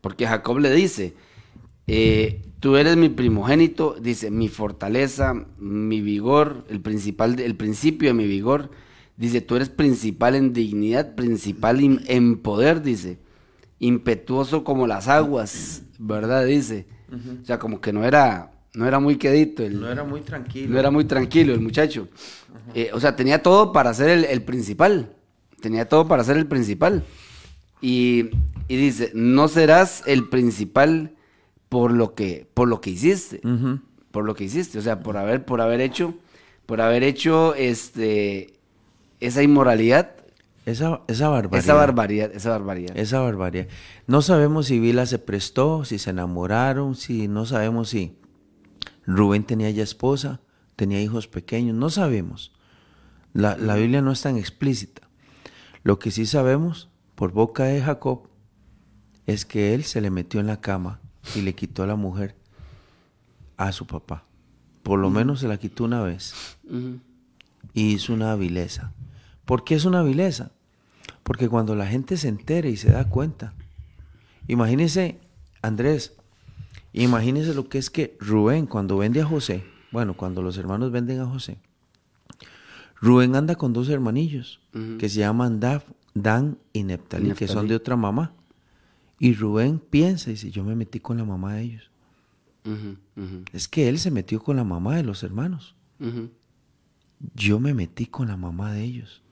Porque 0.00 0.26
Jacob 0.26 0.58
le 0.58 0.72
dice, 0.72 1.14
eh, 1.86 2.42
tú 2.60 2.76
eres 2.76 2.96
mi 2.96 3.08
primogénito, 3.08 3.96
dice, 4.00 4.30
mi 4.30 4.48
fortaleza, 4.48 5.34
mi 5.58 6.00
vigor, 6.00 6.64
el, 6.68 6.80
principal, 6.80 7.38
el 7.40 7.56
principio 7.56 8.08
de 8.10 8.14
mi 8.14 8.26
vigor. 8.26 8.70
Dice, 9.16 9.40
tú 9.40 9.56
eres 9.56 9.68
principal 9.68 10.34
en 10.34 10.52
dignidad, 10.52 11.14
principal 11.14 11.80
in- 11.80 12.00
en 12.06 12.38
poder, 12.38 12.82
dice. 12.82 13.18
Impetuoso 13.78 14.64
como 14.64 14.86
las 14.86 15.08
aguas, 15.08 15.82
¿verdad? 15.98 16.44
Dice. 16.46 16.86
O 17.42 17.44
sea, 17.44 17.58
como 17.58 17.80
que 17.80 17.92
no 17.92 18.04
era, 18.04 18.52
no 18.74 18.86
era 18.86 19.00
muy 19.00 19.16
quedito. 19.16 19.62
El, 19.64 19.80
No 19.80 19.90
era 19.90 20.04
muy 20.04 20.20
tranquilo. 20.22 20.72
no 20.72 20.78
era 20.78 20.90
muy 20.90 21.04
tranquilo 21.04 21.52
el 21.52 21.60
muchacho. 21.60 22.08
Eh, 22.74 22.90
o 22.94 23.00
sea, 23.00 23.16
tenía 23.16 23.42
todo 23.42 23.72
para 23.72 23.92
ser 23.92 24.08
el, 24.08 24.24
el 24.24 24.42
principal. 24.42 25.14
Tenía 25.60 25.88
todo 25.88 26.06
para 26.08 26.24
ser 26.24 26.36
el 26.38 26.46
principal. 26.46 27.04
Y, 27.80 28.30
y 28.68 28.76
dice, 28.76 29.10
no 29.14 29.48
serás 29.48 30.02
el 30.06 30.28
principal 30.28 31.12
por 31.72 31.90
lo 31.90 32.14
que, 32.14 32.46
por 32.52 32.68
lo 32.68 32.82
que 32.82 32.90
hiciste. 32.90 33.40
Por 34.10 34.26
lo 34.26 34.34
que 34.34 34.44
hiciste. 34.44 34.78
O 34.78 34.82
sea, 34.82 35.00
por 35.00 35.16
haber, 35.16 35.46
por 35.46 35.62
haber 35.62 35.80
hecho, 35.80 36.12
por 36.66 36.82
haber 36.82 37.02
hecho 37.02 37.54
este 37.54 38.58
esa 39.20 39.42
inmoralidad, 39.42 40.16
Esa, 40.66 41.00
esa 41.08 41.30
barbaridad. 41.30 41.64
esa 41.64 41.72
barbaridad, 41.72 42.30
esa 42.34 42.50
barbaridad. 42.50 42.94
Esa 42.94 43.20
barbaridad. 43.20 43.68
No 44.06 44.20
sabemos 44.20 44.66
si 44.66 44.80
Vila 44.80 45.06
se 45.06 45.18
prestó, 45.18 45.86
si 45.86 45.98
se 45.98 46.10
enamoraron, 46.10 46.94
si 46.94 47.26
no 47.26 47.46
sabemos 47.46 47.88
si 47.88 48.18
Rubén 49.06 49.44
tenía 49.44 49.70
ya 49.70 49.82
esposa, 49.82 50.42
tenía 50.76 51.00
hijos 51.00 51.26
pequeños, 51.26 51.74
no 51.74 51.88
sabemos. 51.88 52.52
La, 53.32 53.56
la 53.56 53.76
Biblia 53.76 54.02
no 54.02 54.12
es 54.12 54.20
tan 54.20 54.36
explícita. 54.36 55.08
Lo 55.84 55.98
que 55.98 56.10
sí 56.10 56.26
sabemos 56.26 56.90
por 57.14 57.32
boca 57.32 57.64
de 57.64 57.80
Jacob 57.80 58.28
es 59.24 59.46
que 59.46 59.72
él 59.72 59.84
se 59.84 60.02
le 60.02 60.10
metió 60.10 60.38
en 60.38 60.48
la 60.48 60.60
cama 60.60 61.01
y 61.34 61.42
le 61.42 61.54
quitó 61.54 61.82
a 61.82 61.86
la 61.86 61.96
mujer 61.96 62.34
a 63.56 63.72
su 63.72 63.86
papá. 63.86 64.24
Por 64.82 64.98
lo 64.98 65.10
menos 65.10 65.40
se 65.40 65.48
la 65.48 65.56
quitó 65.58 65.84
una 65.84 66.02
vez 66.02 66.34
y 67.74 67.92
hizo 67.94 68.12
una 68.12 68.34
vileza. 68.36 68.92
¿Por 69.44 69.64
qué 69.64 69.74
es 69.76 69.84
una 69.84 70.02
vileza? 70.02 70.50
Porque 71.22 71.48
cuando 71.48 71.74
la 71.76 71.86
gente 71.86 72.16
se 72.16 72.28
entere 72.28 72.70
y 72.70 72.76
se 72.76 72.90
da 72.90 73.08
cuenta, 73.08 73.54
imagínese, 74.48 75.20
Andrés, 75.62 76.14
imagínese 76.92 77.54
lo 77.54 77.68
que 77.68 77.78
es 77.78 77.90
que 77.90 78.16
Rubén 78.20 78.66
cuando 78.66 78.96
vende 78.98 79.20
a 79.20 79.26
José, 79.26 79.64
bueno, 79.92 80.16
cuando 80.16 80.42
los 80.42 80.58
hermanos 80.58 80.90
venden 80.90 81.20
a 81.20 81.26
José, 81.26 81.58
Rubén 83.00 83.34
anda 83.36 83.54
con 83.56 83.72
dos 83.72 83.88
hermanillos 83.88 84.60
que 84.98 85.08
se 85.08 85.20
llaman 85.20 85.60
Daf- 85.60 85.84
Dan 86.14 86.58
y 86.72 86.82
Neptalí, 86.84 87.32
que 87.32 87.46
son 87.46 87.56
Neftalí. 87.56 87.68
de 87.70 87.76
otra 87.76 87.96
mamá. 87.96 88.32
Y 89.22 89.34
Rubén 89.34 89.78
piensa 89.78 90.30
y 90.30 90.32
dice, 90.32 90.50
yo 90.50 90.64
me 90.64 90.74
metí 90.74 90.98
con 90.98 91.16
la 91.16 91.24
mamá 91.24 91.54
de 91.54 91.62
ellos. 91.62 91.90
Es 93.52 93.68
que 93.68 93.88
él 93.88 93.98
se 94.00 94.10
metió 94.10 94.42
con 94.42 94.56
la 94.56 94.64
mamá 94.64 94.96
de 94.96 95.04
los 95.04 95.22
hermanos. 95.22 95.76
Yo 97.34 97.60
me 97.60 97.72
metí 97.72 98.06
con 98.06 98.26
la 98.28 98.36
mamá 98.36 98.72
de 98.72 98.82
ellos. 98.82 99.22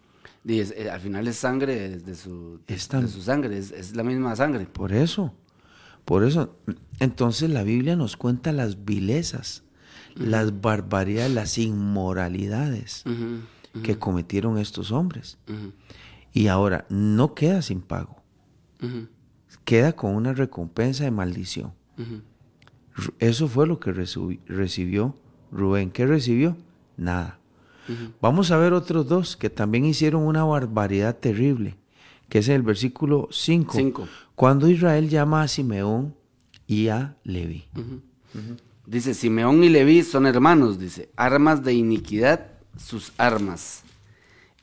Y 0.44 0.60
es- 0.60 0.72
eh, 0.76 0.90
al 0.90 1.00
final 1.00 1.26
es 1.26 1.36
sangre 1.36 1.98
de, 1.98 2.14
su, 2.14 2.60
de, 2.66 2.74
su 3.08 3.20
sangre, 3.22 3.58
es, 3.58 3.72
es 3.72 3.96
la 3.96 4.04
misma 4.04 4.36
sangre. 4.36 4.66
Por 4.66 4.92
eso, 4.92 5.34
por 6.04 6.22
eso. 6.24 6.56
Entonces 7.00 7.50
la 7.50 7.62
Biblia 7.64 7.96
nos 7.96 8.16
cuenta 8.16 8.52
las 8.52 8.84
vilezas, 8.84 9.64
las 10.14 10.60
barbaridades, 10.60 11.32
las 11.34 11.58
inmoralidades 11.58 13.02
que 13.82 13.98
cometieron 13.98 14.56
estos 14.58 14.92
hombres. 14.92 15.36
Y 16.32 16.46
ahora 16.46 16.86
no 16.90 17.34
queda 17.34 17.60
sin 17.62 17.80
pago, 17.80 18.22
queda 19.70 19.92
con 19.92 20.16
una 20.16 20.32
recompensa 20.32 21.04
de 21.04 21.12
maldición. 21.12 21.72
Eso 23.20 23.46
fue 23.46 23.68
lo 23.68 23.78
que 23.78 23.92
recibió 23.92 25.14
Rubén. 25.52 25.92
¿Qué 25.92 26.06
recibió? 26.06 26.56
Nada. 26.96 27.38
Vamos 28.20 28.50
a 28.50 28.56
ver 28.56 28.72
otros 28.72 29.06
dos 29.06 29.36
que 29.36 29.48
también 29.48 29.84
hicieron 29.84 30.22
una 30.24 30.42
barbaridad 30.44 31.16
terrible, 31.16 31.76
que 32.28 32.38
es 32.40 32.48
el 32.48 32.62
versículo 32.62 33.28
5. 33.30 33.72
Cinco. 33.76 34.08
Cuando 34.34 34.68
Israel 34.68 35.08
llama 35.08 35.42
a 35.42 35.48
Simeón 35.48 36.16
y 36.66 36.88
a 36.88 37.16
Levi. 37.22 37.64
Dice, 38.86 39.14
Simeón 39.14 39.62
y 39.62 39.68
Leví 39.68 40.02
son 40.02 40.26
hermanos, 40.26 40.80
dice, 40.80 41.10
armas 41.16 41.62
de 41.62 41.74
iniquidad, 41.74 42.48
sus 42.76 43.12
armas. 43.18 43.82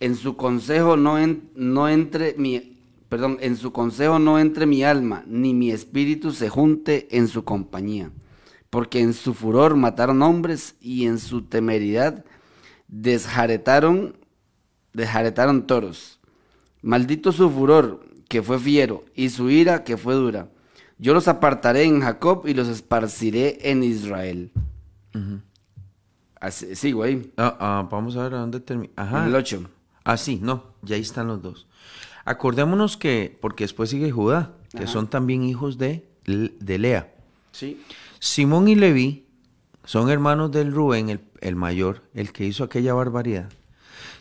En 0.02 0.15
su 0.15 0.36
consejo 0.36 0.98
no, 0.98 1.17
en- 1.17 1.50
no 1.56 1.88
entre 1.89 2.36
mi, 2.38 2.77
perdón, 3.10 3.38
en 3.41 3.56
su 3.58 3.72
consejo 3.72 4.20
no 4.20 4.39
entre 4.39 4.65
mi 4.65 4.84
alma, 4.84 5.24
ni 5.28 5.54
mi 5.54 5.72
espíritu 5.72 6.32
se 6.32 6.50
junte 6.50 7.08
en 7.15 7.28
su 7.28 7.43
compañía. 7.43 8.12
Porque 8.70 9.00
en 9.00 9.13
su 9.13 9.34
furor 9.34 9.76
mataron 9.76 10.22
hombres 10.22 10.76
y 10.82 11.06
en 11.06 11.20
su 11.20 11.43
temeridad 11.43 12.26
desjaretaron, 12.88 14.17
desjaretaron 14.93 15.67
toros. 15.67 16.20
Maldito 16.82 17.32
su 17.32 17.50
furor, 17.50 18.06
que 18.28 18.41
fue 18.43 18.60
fiero, 18.60 19.06
y 19.15 19.30
su 19.30 19.50
ira, 19.50 19.84
que 19.84 19.98
fue 19.98 20.15
dura. 20.15 20.50
Yo 21.00 21.13
los 21.13 21.28
apartaré 21.28 21.84
en 21.84 22.02
Jacob 22.02 22.46
y 22.48 22.54
los 22.54 22.67
esparciré 22.67 23.70
en 23.70 23.84
Israel. 23.84 24.52
Así- 26.39 26.76
sigo 26.76 27.04
ahí. 27.04 27.32
Ah, 27.38 27.56
ah, 27.60 27.88
vamos 27.89 28.15
a 28.15 28.24
ver 28.24 28.36
a 28.36 28.39
dónde 28.39 28.60
termina. 28.60 28.91
Ajá. 28.96 29.22
En 29.24 29.30
el 29.30 29.36
8. 29.36 29.63
Ah, 30.04 30.17
sí, 30.17 30.39
no, 30.41 30.63
ya 30.82 30.96
ahí 30.96 31.02
están 31.02 31.28
los 31.28 31.41
dos. 31.41 31.67
Acordémonos 32.28 32.98
que, 32.98 33.38
porque 33.42 33.63
después 33.63 33.90
sigue 33.90 34.12
Judá, 34.12 34.54
que 34.72 34.84
Ajá. 34.84 34.88
son 34.88 35.08
también 35.10 35.44
hijos 35.44 35.78
de, 35.78 36.06
de 36.26 36.78
Lea. 36.78 37.13
Sí. 37.54 37.82
Simón 38.20 38.68
y 38.68 38.76
Leví 38.76 39.26
son 39.86 40.10
hermanos 40.10 40.52
del 40.52 40.74
Rubén, 40.74 41.10
el, 41.10 41.22
el 41.40 41.56
mayor, 41.56 42.04
el 42.13 42.34
que 42.34 42.46
hizo 42.46 42.66
aquella 42.66 42.94
barbaridad. 42.94 43.50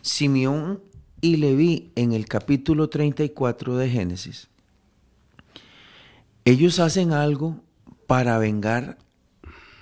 Simeón 0.02 0.80
y 1.20 1.36
Leví 1.38 1.90
en 1.96 2.12
el 2.12 2.26
capítulo 2.26 2.88
34 2.88 3.76
de 3.76 3.88
Génesis, 3.90 4.48
ellos 6.44 6.78
hacen 6.78 7.12
algo 7.12 7.60
para 8.06 8.38
vengar 8.38 8.98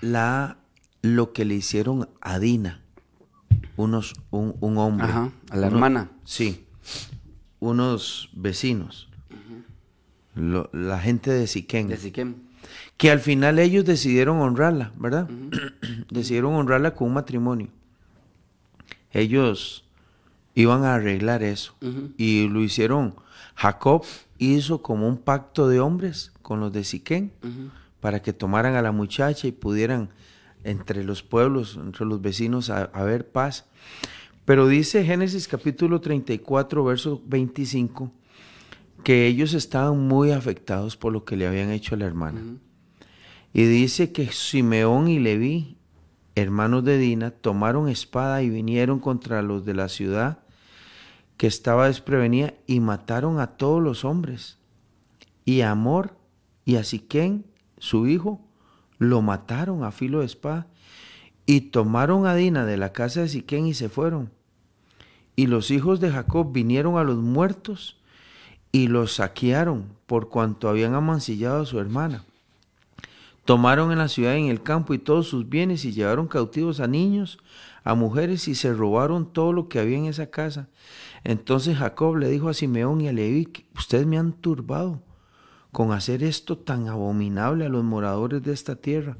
la, 0.01 0.57
lo 1.03 1.31
que 1.33 1.45
le 1.45 1.53
hicieron 1.55 2.09
a 2.21 2.39
Dina, 2.39 2.81
unos, 3.77 4.15
un, 4.31 4.55
un 4.61 4.77
hombre. 4.79 5.05
Ajá, 5.05 5.31
a 5.51 5.57
la 5.57 5.67
Uno- 5.67 5.75
hermana. 5.75 6.11
Sí, 6.23 6.64
unos 7.69 8.29
vecinos, 8.33 9.07
lo- 10.35 10.69
la 10.73 10.99
gente 10.99 11.31
de 11.31 11.47
Siquén 11.47 11.87
De 11.87 11.97
que 12.97 13.11
al 13.11 13.19
final 13.19 13.59
ellos 13.59 13.85
decidieron 13.85 14.37
honrarla, 14.39 14.91
¿verdad? 14.97 15.29
decidieron 16.11 16.53
honrarla 16.53 16.93
con 16.95 17.07
un 17.09 17.13
matrimonio. 17.15 17.67
Ellos 19.11 19.83
iban 20.55 20.83
a 20.83 20.95
arreglar 20.95 21.43
eso 21.43 21.75
y 22.17 22.47
lo 22.47 22.61
hicieron. 22.61 23.15
Jacob 23.55 24.03
hizo 24.37 24.81
como 24.81 25.07
un 25.07 25.17
pacto 25.17 25.67
de 25.69 25.79
hombres 25.79 26.31
con 26.41 26.59
los 26.59 26.73
de 26.73 26.83
Siquén 26.83 27.31
para 28.01 28.21
que 28.21 28.33
tomaran 28.33 28.75
a 28.75 28.81
la 28.81 28.91
muchacha 28.91 29.47
y 29.47 29.51
pudieran 29.51 30.09
entre 30.63 31.03
los 31.03 31.23
pueblos, 31.23 31.77
entre 31.81 32.05
los 32.05 32.21
vecinos, 32.21 32.69
haber 32.69 33.27
paz. 33.29 33.65
Pero 34.45 34.67
dice 34.67 35.03
Génesis 35.03 35.47
capítulo 35.47 36.01
34, 36.01 36.83
verso 36.83 37.21
25, 37.25 38.11
que 39.03 39.25
ellos 39.25 39.53
estaban 39.53 40.07
muy 40.07 40.31
afectados 40.31 40.95
por 40.97 41.11
lo 41.11 41.25
que 41.25 41.35
le 41.35 41.47
habían 41.47 41.71
hecho 41.71 41.95
a 41.95 41.97
la 41.97 42.05
hermana. 42.05 42.41
Y 43.53 43.63
dice 43.63 44.11
que 44.11 44.31
Simeón 44.31 45.07
y 45.07 45.17
Leví, 45.17 45.77
hermanos 46.35 46.83
de 46.83 46.99
Dina, 46.99 47.31
tomaron 47.31 47.89
espada 47.89 48.43
y 48.43 48.49
vinieron 48.49 48.99
contra 48.99 49.41
los 49.41 49.65
de 49.65 49.73
la 49.73 49.89
ciudad 49.89 50.39
que 51.37 51.47
estaba 51.47 51.87
desprevenida 51.87 52.53
y 52.67 52.79
mataron 52.81 53.39
a 53.39 53.47
todos 53.47 53.81
los 53.81 54.05
hombres. 54.05 54.59
Y 55.43 55.61
a 55.61 55.71
Amor 55.71 56.17
y 56.65 56.75
a 56.75 56.83
Siquén, 56.83 57.45
su 57.77 58.07
hijo, 58.07 58.41
lo 58.99 59.21
mataron 59.21 59.83
a 59.83 59.91
filo 59.91 60.19
de 60.19 60.25
espada. 60.25 60.67
Y 61.45 61.61
tomaron 61.61 62.25
a 62.25 62.35
Dina 62.35 62.65
de 62.65 62.77
la 62.77 62.93
casa 62.93 63.21
de 63.21 63.27
Siquén 63.27 63.67
y 63.67 63.73
se 63.73 63.89
fueron. 63.89 64.34
Y 65.35 65.47
los 65.47 65.71
hijos 65.71 65.99
de 65.99 66.11
Jacob 66.11 66.51
vinieron 66.51 66.97
a 66.97 67.03
los 67.03 67.17
muertos 67.17 67.97
y 68.71 68.87
los 68.87 69.15
saquearon 69.15 69.89
por 70.05 70.29
cuanto 70.29 70.69
habían 70.69 70.93
amancillado 70.93 71.61
a 71.61 71.65
su 71.65 71.79
hermana. 71.79 72.23
Tomaron 73.45 73.91
en 73.91 73.99
la 73.99 74.07
ciudad 74.07 74.35
y 74.35 74.39
en 74.39 74.47
el 74.47 74.63
campo 74.63 74.93
y 74.93 74.97
todos 74.97 75.27
sus 75.27 75.47
bienes 75.47 75.85
y 75.85 75.91
llevaron 75.91 76.27
cautivos 76.27 76.79
a 76.79 76.87
niños, 76.87 77.37
a 77.83 77.93
mujeres 77.93 78.47
y 78.47 78.55
se 78.55 78.73
robaron 78.73 79.31
todo 79.31 79.53
lo 79.53 79.69
que 79.69 79.79
había 79.79 79.97
en 79.97 80.05
esa 80.05 80.31
casa. 80.31 80.67
Entonces 81.23 81.77
Jacob 81.77 82.15
le 82.15 82.29
dijo 82.29 82.49
a 82.49 82.53
Simeón 82.53 83.01
y 83.01 83.07
a 83.07 83.13
Leví, 83.13 83.45
"Que 83.45 83.65
ustedes 83.77 84.07
me 84.07 84.17
han 84.17 84.33
turbado 84.33 85.03
con 85.71 85.91
hacer 85.91 86.23
esto 86.23 86.57
tan 86.57 86.87
abominable 86.87 87.65
a 87.65 87.69
los 87.69 87.83
moradores 87.83 88.41
de 88.41 88.53
esta 88.53 88.77
tierra. 88.77 89.17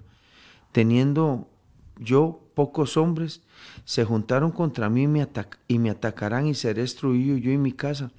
Teniendo 0.71 1.49
yo 1.99 2.44
pocos 2.55 2.97
hombres, 2.97 3.41
se 3.83 4.03
juntaron 4.05 4.51
contra 4.51 4.89
mí 4.89 5.03
y 5.03 5.07
me, 5.07 5.21
atac- 5.21 5.57
y 5.67 5.77
me 5.77 5.89
atacarán 5.91 6.47
y 6.47 6.55
seré 6.55 6.81
destruido 6.81 7.37
yo 7.37 7.51
y 7.51 7.57
mi 7.57 7.71
casa. 7.73 8.11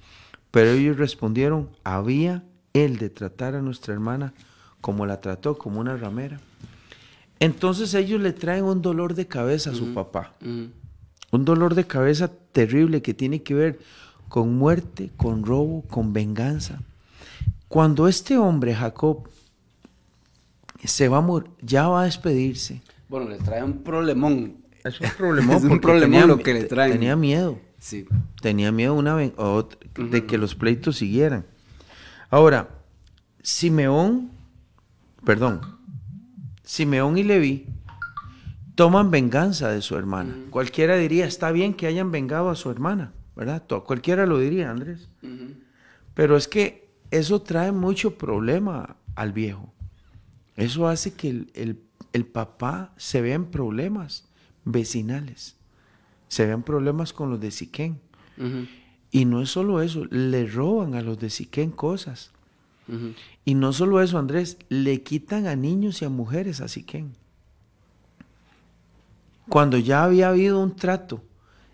Pero 0.51 0.71
ellos 0.71 0.97
respondieron, 0.97 1.69
había 1.83 2.43
él 2.73 2.97
de 2.97 3.09
tratar 3.09 3.55
a 3.55 3.61
nuestra 3.61 3.93
hermana 3.93 4.33
como 4.79 5.05
la 5.05 5.19
trató, 5.19 5.57
como 5.57 5.79
una 5.81 5.97
ramera. 5.97 6.39
Entonces 7.39 7.93
ellos 7.93 8.21
le 8.21 8.31
traen 8.33 8.63
un 8.63 8.81
dolor 8.81 9.13
de 9.13 9.27
cabeza 9.27 9.71
a 9.71 9.75
su 9.75 9.93
papá. 9.93 10.33
Un 11.31 11.43
dolor 11.43 11.75
de 11.75 11.85
cabeza 11.85 12.31
terrible 12.51 13.01
que 13.01 13.13
tiene 13.13 13.43
que 13.43 13.53
ver 13.53 13.79
con 14.29 14.55
muerte, 14.57 15.11
con 15.17 15.43
robo, 15.43 15.81
con 15.83 16.13
venganza. 16.13 16.79
Cuando 17.67 18.07
este 18.07 18.37
hombre, 18.37 18.73
Jacob, 18.73 19.27
se 20.83 21.07
va 21.09 21.17
a 21.17 21.21
mor- 21.21 21.49
ya 21.61 21.87
va 21.87 22.01
a 22.01 22.05
despedirse. 22.05 22.81
Bueno, 23.09 23.29
le 23.29 23.37
trae 23.37 23.63
un 23.63 23.83
problemón. 23.83 24.57
Es 24.83 24.99
un 25.01 25.09
problemón. 25.17 25.55
Es 25.57 25.63
un 25.63 25.79
problemón 25.79 26.11
tenía- 26.11 26.25
lo 26.27 26.37
que 26.39 26.53
le 26.53 26.63
traen. 26.65 26.91
Tenía 26.93 27.15
miedo. 27.15 27.59
Sí. 27.79 28.05
Tenía 28.41 28.71
miedo 28.71 28.93
una 28.95 29.13
ven- 29.15 29.35
ot- 29.35 29.77
de 30.09 30.25
que 30.25 30.37
los 30.37 30.55
pleitos 30.55 30.97
siguieran. 30.97 31.45
Ahora, 32.29 32.69
Simeón, 33.41 34.31
perdón, 35.23 35.61
Simeón 36.63 37.17
y 37.17 37.23
Leví 37.23 37.67
toman 38.75 39.09
venganza 39.11 39.69
de 39.69 39.81
su 39.81 39.95
hermana. 39.95 40.35
Cualquiera 40.49 40.97
diría, 40.97 41.25
está 41.25 41.51
bien 41.51 41.73
que 41.73 41.87
hayan 41.87 42.11
vengado 42.11 42.49
a 42.49 42.55
su 42.55 42.69
hermana, 42.69 43.13
¿verdad? 43.35 43.63
Cualquiera 43.85 44.25
lo 44.25 44.39
diría, 44.39 44.69
Andrés. 44.69 45.07
Pero 46.13 46.35
es 46.35 46.47
que 46.47 46.89
eso 47.11 47.41
trae 47.41 47.71
mucho 47.71 48.17
problema 48.17 48.97
al 49.15 49.31
viejo. 49.33 49.71
Eso 50.55 50.87
hace 50.87 51.13
que 51.13 51.29
el, 51.29 51.51
el- 51.53 51.79
el 52.13 52.25
papá 52.25 52.93
se 52.97 53.21
vea 53.21 53.35
en 53.35 53.45
problemas 53.45 54.25
vecinales. 54.65 55.55
Se 56.27 56.45
vean 56.45 56.63
problemas 56.63 57.13
con 57.13 57.29
los 57.29 57.39
de 57.39 57.51
Siquén. 57.51 57.99
Y 59.11 59.25
no 59.25 59.41
es 59.41 59.49
solo 59.49 59.81
eso, 59.81 60.05
le 60.05 60.45
roban 60.47 60.95
a 60.95 61.01
los 61.01 61.19
de 61.19 61.29
Siquén 61.29 61.71
cosas. 61.71 62.31
Y 63.45 63.55
no 63.55 63.73
solo 63.73 64.01
eso, 64.01 64.17
Andrés, 64.17 64.57
le 64.69 65.03
quitan 65.03 65.47
a 65.47 65.55
niños 65.55 66.01
y 66.01 66.05
a 66.05 66.09
mujeres 66.09 66.61
a 66.61 66.67
Siquén. 66.67 67.13
Cuando 69.49 69.77
ya 69.77 70.03
había 70.03 70.29
habido 70.29 70.59
un 70.59 70.75
trato 70.75 71.23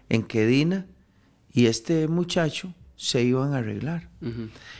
en 0.09 0.23
que 0.23 0.45
Dina 0.45 0.85
y 1.51 1.65
este 1.65 2.07
muchacho 2.07 2.73
se 2.95 3.23
iban 3.23 3.53
a 3.53 3.57
arreglar. 3.57 4.09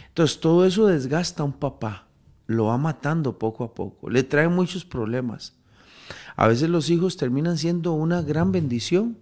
Entonces 0.08 0.40
todo 0.40 0.66
eso 0.66 0.88
desgasta 0.88 1.44
a 1.44 1.46
un 1.46 1.54
papá, 1.54 2.08
lo 2.54 2.66
va 2.66 2.78
matando 2.78 3.38
poco 3.40 3.64
a 3.64 3.74
poco, 3.74 4.10
le 4.10 4.24
trae 4.24 4.48
muchos 4.48 4.86
problemas. 4.86 5.54
A 6.36 6.48
veces 6.48 6.70
los 6.70 6.90
hijos 6.90 7.18
terminan 7.18 7.58
siendo 7.58 7.94
una 7.94 8.22
gran 8.22 8.52
bendición, 8.52 9.18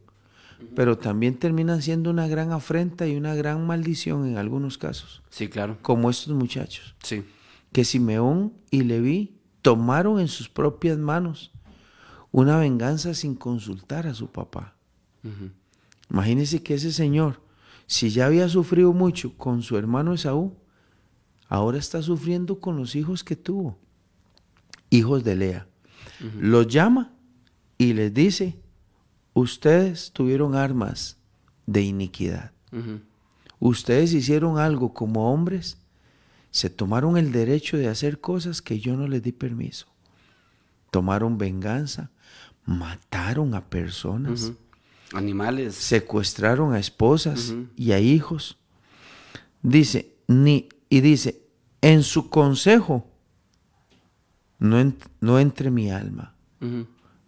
pero 0.76 0.98
también 0.98 1.38
terminan 1.40 1.82
siendo 1.82 2.10
una 2.12 2.28
gran 2.28 2.52
afrenta 2.52 3.08
y 3.08 3.16
una 3.16 3.34
gran 3.36 3.66
maldición 3.66 4.28
en 4.28 4.38
algunos 4.38 4.78
casos, 4.78 5.24
Sí, 5.30 5.48
claro. 5.50 5.78
como 5.82 6.10
estos 6.10 6.34
muchachos, 6.36 6.96
Sí. 7.04 7.24
que 7.72 7.84
Simeón 7.84 8.54
y 8.70 8.84
Leví 8.84 9.38
tomaron 9.62 10.20
en 10.20 10.28
sus 10.28 10.50
propias 10.50 10.98
manos 10.98 11.52
una 12.32 12.58
venganza 12.58 13.14
sin 13.14 13.36
consultar 13.36 14.08
a 14.08 14.14
su 14.14 14.28
papá. 14.28 14.76
Ujú. 15.24 15.50
Imagínense 16.10 16.62
que 16.64 16.76
ese 16.76 16.92
señor, 16.92 17.42
si 17.88 18.10
ya 18.10 18.26
había 18.28 18.48
sufrido 18.48 18.94
mucho 18.94 19.36
con 19.38 19.62
su 19.64 19.78
hermano 19.78 20.14
Esaú, 20.14 20.54
ahora 21.52 21.78
está 21.78 22.02
sufriendo 22.02 22.62
con 22.62 22.78
los 22.78 22.96
hijos 22.96 23.26
que 23.26 23.36
tuvo, 23.36 23.78
hijos 24.90 25.26
de 25.26 25.36
Lea. 25.36 25.68
Los 26.40 26.68
llama 26.68 27.12
y 27.78 27.92
les 27.92 28.14
dice, 28.14 28.58
ustedes 29.34 30.14
tuvieron 30.14 30.56
armas 30.56 31.18
de 31.66 31.82
iniquidad. 31.82 32.54
Ustedes 33.60 34.14
hicieron 34.14 34.60
algo 34.60 34.94
como 34.94 35.34
hombres, 35.34 35.78
se 36.52 36.70
tomaron 36.70 37.18
el 37.18 37.34
derecho 37.34 37.76
de 37.76 37.90
hacer 37.90 38.22
cosas 38.22 38.62
que 38.62 38.80
yo 38.80 38.96
no 38.96 39.10
les 39.10 39.22
di 39.22 39.34
permiso. 39.34 39.88
tomaron 40.90 41.38
venganza, 41.38 42.12
mataron 42.66 43.56
a 43.56 43.70
personas. 43.70 44.54
Animales. 45.14 45.76
secuestraron 45.76 46.74
a 46.74 46.80
esposas 46.80 47.54
y 47.76 47.92
a 47.92 48.00
hijos. 48.00 48.58
Dice, 49.62 50.16
ni, 50.28 50.70
y 50.92 51.00
dice, 51.02 51.42
en 51.82 52.04
su 52.04 52.30
consejo 52.30 53.08
no, 54.60 54.94
no 55.22 55.40
entre 55.40 55.72
mi 55.72 55.90
alma. 55.90 56.36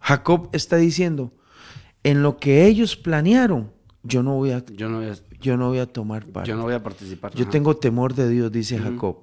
Jacob 0.00 0.50
está 0.52 0.76
diciendo, 0.76 1.32
en 2.04 2.22
lo 2.22 2.36
que 2.36 2.66
ellos 2.66 2.94
planearon, 2.94 3.72
yo 4.02 4.22
no 4.22 4.34
voy 4.34 4.50
a, 4.50 4.64
Yo 4.66 4.88
no 4.88 4.98
voy 4.98 5.06
a, 5.08 5.14
yo 5.40 5.56
no 5.56 5.68
voy 5.70 5.78
a 5.78 5.86
tomar 5.86 6.26
parte. 6.26 6.48
yo 6.48 6.56
no 6.56 6.62
voy 6.64 6.74
a 6.74 6.82
participar. 6.82 7.32
Yo 7.34 7.44
Ajá. 7.44 7.50
tengo 7.50 7.76
temor 7.76 8.14
de 8.14 8.28
Dios, 8.28 8.52
dice 8.52 8.78
Jacob. 8.78 9.16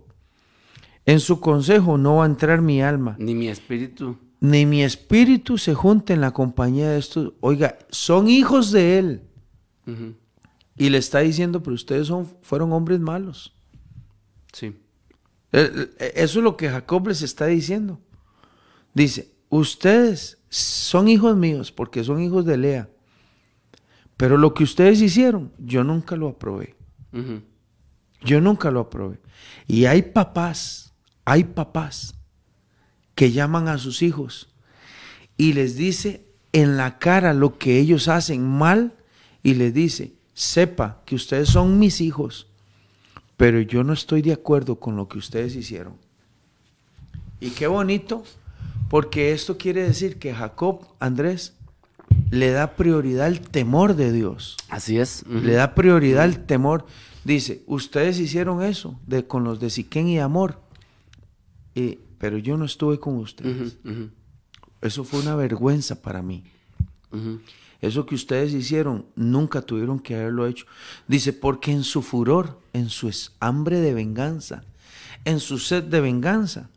En 1.06 1.20
su 1.20 1.40
consejo 1.40 1.98
no 1.98 2.18
va 2.18 2.24
a 2.24 2.28
entrar 2.28 2.62
mi 2.62 2.82
alma, 2.82 3.16
Ni 3.20 3.34
mi 3.36 3.48
espíritu. 3.48 4.18
ni 4.40 4.66
mi 4.66 4.84
espíritu 4.84 5.58
se 5.60 5.74
junte 5.76 6.14
en 6.14 6.22
la 6.22 6.32
compañía 6.32 6.90
de 6.90 6.98
estos. 7.00 7.34
Oiga, 7.42 7.78
son 7.92 8.28
hijos 8.28 8.72
de 8.72 8.98
él. 9.00 9.22
Y 10.78 10.90
le 10.90 10.98
está 10.98 11.20
diciendo, 11.20 11.62
pero 11.62 11.76
ustedes 11.76 12.08
son, 12.08 12.26
fueron 12.42 12.72
hombres 12.74 13.00
malos. 13.00 13.54
Sí. 14.52 14.78
Eh, 15.52 15.90
eh, 16.00 16.14
Eso 16.16 16.40
es 16.40 16.44
lo 16.44 16.58
que 16.58 16.70
Jacob 16.70 17.08
les 17.08 17.22
está 17.22 17.46
diciendo. 17.48 18.00
Dice, 18.94 19.32
ustedes 19.50 20.40
son 20.50 21.08
hijos 21.08 21.36
míos 21.36 21.72
porque 21.72 22.04
son 22.04 22.22
hijos 22.22 22.46
de 22.46 22.58
Lea. 22.58 22.90
Pero 24.18 24.38
lo 24.38 24.54
que 24.54 24.64
ustedes 24.64 25.02
hicieron, 25.02 25.52
yo 25.58 25.84
nunca 25.84 26.16
lo 26.16 26.28
aprobé. 26.30 26.76
Yo 28.24 28.40
nunca 28.40 28.70
lo 28.70 28.82
aprobé. 28.82 29.20
Y 29.68 29.86
hay 29.86 30.04
papás, 30.04 30.94
hay 31.26 31.44
papás 31.44 32.16
que 33.16 33.32
llaman 33.32 33.68
a 33.68 33.78
sus 33.78 34.02
hijos 34.02 34.54
y 35.38 35.54
les 35.54 35.76
dice 35.76 36.28
en 36.54 36.78
la 36.78 37.00
cara 37.00 37.34
lo 37.34 37.58
que 37.58 37.80
ellos 37.80 38.08
hacen 38.08 38.48
mal 38.48 38.94
y 39.44 39.56
les 39.56 39.74
dice, 39.74 40.14
sepa 40.34 41.02
que 41.06 41.16
ustedes 41.16 41.50
son 41.50 41.80
mis 41.80 42.02
hijos, 42.02 42.51
pero 43.42 43.60
yo 43.60 43.84
no 43.84 43.94
estoy 43.94 44.22
de 44.22 44.34
acuerdo 44.34 44.80
con 44.80 44.96
lo 44.96 45.08
que 45.08 45.18
ustedes 45.18 45.56
hicieron. 45.56 45.96
Y 47.40 47.50
qué 47.50 47.66
bonito, 47.66 48.24
porque 48.88 49.32
esto 49.32 49.58
quiere 49.58 49.82
decir 49.82 50.20
que 50.20 50.32
Jacob, 50.32 50.86
Andrés, 51.00 51.56
le 52.30 52.52
da 52.52 52.76
prioridad 52.76 53.26
al 53.26 53.40
temor 53.42 53.96
de 53.96 54.12
Dios 54.12 54.58
Así 54.70 55.00
es. 55.00 55.26
Le 55.28 55.54
da 55.54 55.74
prioridad 55.74 56.24
al 56.24 56.46
temor. 56.46 56.86
Dice, 57.24 57.64
ustedes 57.66 58.20
hicieron 58.20 58.62
eso 58.62 59.00
de, 59.08 59.26
con 59.26 59.44
los 59.44 59.60
de 59.60 59.72
Siquén 59.72 60.08
y 60.08 60.20
Amor, 60.20 60.62
y- 61.74 61.98
pero 62.20 62.38
yo 62.38 62.58
no 62.58 62.66
estuve 62.66 63.00
con 63.00 63.18
ustedes. 63.18 63.78
Eso 64.82 65.04
fue 65.04 65.20
una 65.20 65.36
vergüenza 65.36 66.00
para 66.04 66.22
mí. 66.22 66.44
Eso 67.82 68.06
que 68.06 68.16
ustedes 68.16 68.54
hicieron, 68.54 69.06
nunca 69.16 69.62
tuvieron 69.62 70.00
que 70.00 70.16
haberlo 70.16 70.46
hecho. 70.46 70.66
Dice, 71.08 71.34
porque 71.34 71.72
en 71.72 71.84
su 71.84 72.04
furor, 72.04 72.60
en 72.74 72.90
su 72.90 73.12
hambre 73.40 73.80
de 73.80 73.94
venganza, 73.94 74.64
en 75.26 75.40
su 75.40 75.58
sed 75.58 75.84
de 75.84 76.00
venganza, 76.00 76.70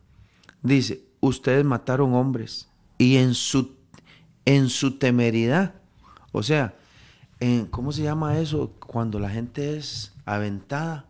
dice, 0.62 1.04
ustedes 1.20 1.64
mataron 1.64 2.14
hombres. 2.14 2.68
Y 2.96 3.16
en 3.16 3.34
su, 3.34 3.72
en 4.46 4.68
su 4.70 4.98
temeridad, 4.98 5.74
o 6.32 6.42
sea, 6.42 6.74
en, 7.40 7.66
¿cómo 7.66 7.92
se 7.92 8.02
llama 8.02 8.38
eso? 8.38 8.72
Cuando 8.78 9.18
la 9.18 9.28
gente 9.28 9.76
es 9.76 10.14
aventada, 10.24 11.06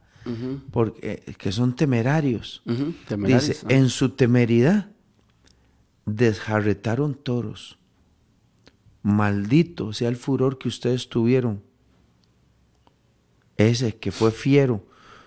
porque, 0.73 1.23
eh, 1.27 1.35
que 1.35 1.53
son 1.53 1.77
temerarios. 1.77 2.63
Temerarios, 3.07 3.49
Dice, 3.49 3.67
ah. 3.67 3.69
en 3.69 3.91
su 3.91 4.11
temeridad 4.11 4.89
desjarretaron 6.07 7.15
toros. 7.15 7.79
Maldito 9.05 9.93
sea 9.93 10.09
el 10.09 10.17
furor 10.17 10.59
que 10.59 10.67
ustedes 10.67 11.09
tuvieron. 11.11 11.63
Ese 13.59 13.97
que 13.97 14.11
fue 14.11 14.33
fiero. 14.33 14.85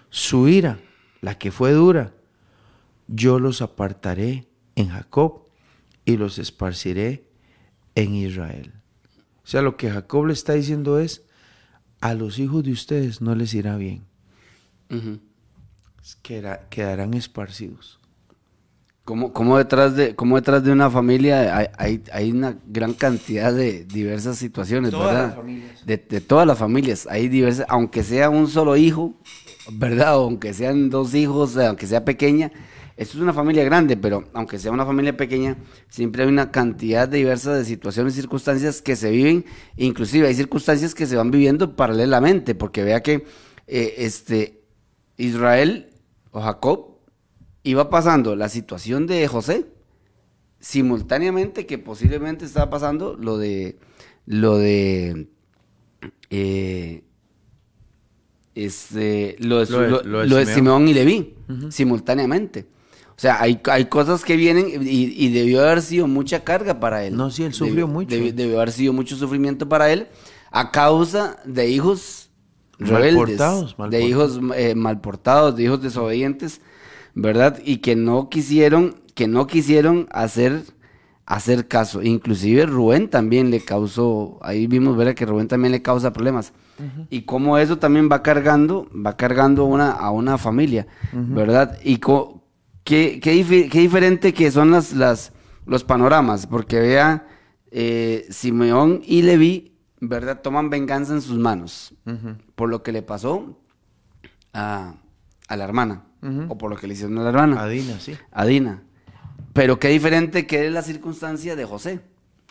Su 0.09 0.47
ira, 0.49 0.79
la 1.21 1.37
que 1.37 1.51
fue 1.51 1.71
dura. 1.71 2.13
Yo 3.07 3.39
los 3.39 3.61
apartaré 3.61 4.47
en 4.75 4.89
Jacob 4.89 5.43
y 6.05 6.17
los 6.17 6.39
esparciré 6.39 7.29
en 7.95 8.15
Israel. 8.15 8.73
O 9.43 9.47
sea, 9.47 9.61
lo 9.61 9.77
que 9.77 9.91
Jacob 9.91 10.25
le 10.25 10.33
está 10.33 10.53
diciendo 10.53 10.99
es, 10.99 11.23
a 12.01 12.13
los 12.15 12.39
hijos 12.39 12.63
de 12.63 12.71
ustedes 12.71 13.21
no 13.21 13.35
les 13.35 13.53
irá 13.53 13.77
bien. 13.77 14.03
Queda- 16.23 16.67
quedarán 16.69 17.13
esparcidos. 17.13 17.99
Como, 19.07 19.31
como 19.31 19.57
detrás 19.57 19.95
de, 19.95 20.17
como 20.17 20.35
detrás 20.35 20.65
de 20.65 20.71
una 20.73 20.89
familia 20.89 21.55
hay, 21.55 21.67
hay, 21.77 22.03
hay 22.11 22.29
una 22.29 22.57
gran 22.67 22.91
cantidad 22.91 23.53
de 23.53 23.85
diversas 23.85 24.37
situaciones, 24.37 24.91
Todas 24.91 25.07
¿verdad? 25.07 25.27
las 25.27 25.35
familias. 25.37 25.85
De, 25.85 25.97
de 25.97 26.19
todas 26.19 26.45
las 26.45 26.57
familias, 26.57 27.07
hay 27.09 27.29
diversas, 27.29 27.65
aunque 27.69 28.03
sea 28.03 28.29
un 28.29 28.49
solo 28.49 28.75
hijo, 28.75 29.13
¿verdad? 29.71 30.19
O 30.19 30.25
aunque 30.25 30.53
sean 30.53 30.89
dos 30.89 31.15
hijos, 31.15 31.55
eh, 31.55 31.67
aunque 31.67 31.87
sea 31.87 32.03
pequeña, 32.03 32.51
esto 32.97 33.15
es 33.15 33.23
una 33.23 33.31
familia 33.31 33.63
grande, 33.63 33.95
pero 33.95 34.25
aunque 34.33 34.59
sea 34.59 34.73
una 34.73 34.85
familia 34.85 35.15
pequeña, 35.15 35.55
siempre 35.87 36.23
hay 36.23 36.27
una 36.27 36.51
cantidad 36.51 37.07
de 37.07 37.19
diversas 37.19 37.59
de 37.59 37.63
situaciones 37.63 38.11
y 38.17 38.19
circunstancias 38.19 38.81
que 38.81 38.97
se 38.97 39.09
viven, 39.09 39.45
inclusive 39.77 40.27
hay 40.27 40.35
circunstancias 40.35 40.93
que 40.93 41.05
se 41.05 41.15
van 41.15 41.31
viviendo 41.31 41.77
paralelamente, 41.77 42.55
porque 42.55 42.83
vea 42.83 43.01
que 43.01 43.23
eh, 43.67 43.93
este 43.99 44.65
Israel 45.15 45.91
o 46.31 46.41
Jacob 46.41 46.96
iba 47.69 47.89
pasando 47.89 48.35
la 48.35 48.49
situación 48.49 49.07
de 49.07 49.27
José 49.27 49.65
simultáneamente 50.59 51.65
que 51.65 51.77
posiblemente 51.77 52.45
estaba 52.45 52.69
pasando 52.69 53.15
lo 53.15 53.37
de 53.37 53.77
lo 54.25 54.57
de 54.57 55.27
eh, 56.29 57.03
este 58.55 59.35
lo 59.39 59.63
de, 59.65 59.71
Lo 59.71 59.79
de- 59.81 59.89
lo- 59.89 60.03
lo 60.03 60.19
de 60.21 60.27
lo 60.27 60.35
de 60.37 60.45
Simeón. 60.45 60.55
Simeón 60.55 60.87
y 60.87 60.93
Leví 60.93 61.35
simultáneamente 61.69 62.65
o 63.15 63.19
sea 63.19 63.41
hay, 63.41 63.59
hay 63.65 63.85
cosas 63.85 64.23
que 64.25 64.35
vienen 64.35 64.67
y, 64.83 65.25
y 65.25 65.29
debió 65.29 65.61
haber 65.61 65.81
sido 65.81 66.07
mucha 66.07 66.43
carga 66.43 66.79
para 66.79 67.05
él 67.05 67.15
No, 67.15 67.29
sí, 67.31 67.43
él 67.43 67.53
sufrió 67.53 67.85
Debió- 67.85 67.87
mucho. 67.87 68.09
debió, 68.15 68.33
debió 68.33 68.57
haber 68.57 68.71
sido 68.71 68.93
mucho 68.93 69.15
sufrimiento 69.15 69.69
para 69.69 69.91
él 69.91 70.07
a 70.51 70.71
causa 70.71 71.37
de 71.45 71.69
hijos 71.69 72.23
Mal 72.79 72.89
rebeldes 72.91 73.15
portados, 73.15 73.79
mal 73.79 73.89
de 73.89 73.99
portados. 74.01 74.37
hijos 74.37 74.55
eh, 74.55 74.75
mal 74.75 75.01
portados 75.01 75.55
de 75.55 75.63
hijos 75.63 75.81
desobedientes 75.81 76.61
¿verdad? 77.19 77.59
Y 77.65 77.77
que 77.77 77.95
no 77.95 78.29
quisieron, 78.29 78.95
que 79.15 79.27
no 79.27 79.47
quisieron 79.47 80.07
hacer, 80.11 80.61
hacer 81.25 81.67
caso. 81.67 82.03
Inclusive 82.03 82.65
Rubén 82.67 83.09
también 83.09 83.49
le 83.49 83.59
causó, 83.61 84.37
ahí 84.41 84.67
vimos, 84.67 84.95
¿verdad? 84.95 85.15
Que 85.15 85.25
Rubén 85.25 85.47
también 85.47 85.71
le 85.71 85.81
causa 85.81 86.13
problemas. 86.13 86.53
Y 87.09 87.23
cómo 87.23 87.57
eso 87.57 87.77
también 87.79 88.07
va 88.11 88.21
cargando, 88.21 88.87
va 88.93 89.17
cargando 89.17 89.65
una, 89.65 89.91
a 89.91 90.11
una 90.11 90.37
familia, 90.37 90.85
¿verdad? 91.35 91.79
Y 91.83 91.97
co- 91.97 92.43
qué, 92.83 93.19
qué, 93.19 93.43
qué 93.71 93.79
diferente 93.79 94.31
que 94.31 94.51
son 94.51 94.69
las, 94.69 94.93
las, 94.93 95.33
los 95.65 95.83
panoramas, 95.83 96.45
porque 96.45 96.79
vea, 96.79 97.25
eh, 97.71 98.27
Simeón 98.29 99.01
y 99.03 99.23
Leví, 99.23 99.73
¿verdad? 99.99 100.41
Toman 100.43 100.69
venganza 100.69 101.13
en 101.13 101.21
sus 101.21 101.39
manos 101.39 101.95
por 102.55 102.69
lo 102.69 102.83
que 102.83 102.91
le 102.91 103.01
pasó 103.01 103.57
a, 104.53 104.93
a 105.47 105.55
la 105.57 105.63
hermana, 105.63 106.03
o 106.49 106.57
por 106.57 106.69
lo 106.69 106.75
que 106.77 106.87
le 106.87 106.93
hicieron 106.93 107.17
a 107.19 107.23
la 107.23 107.29
hermana, 107.29 107.61
Adina, 107.61 107.99
sí. 107.99 108.13
a 108.31 108.45
Dina. 108.45 108.83
Pero 109.53 109.79
qué 109.79 109.87
diferente 109.89 110.45
que 110.45 110.65
es 110.67 110.71
la 110.71 110.81
circunstancia 110.81 111.55
de 111.55 111.65
José, 111.65 111.99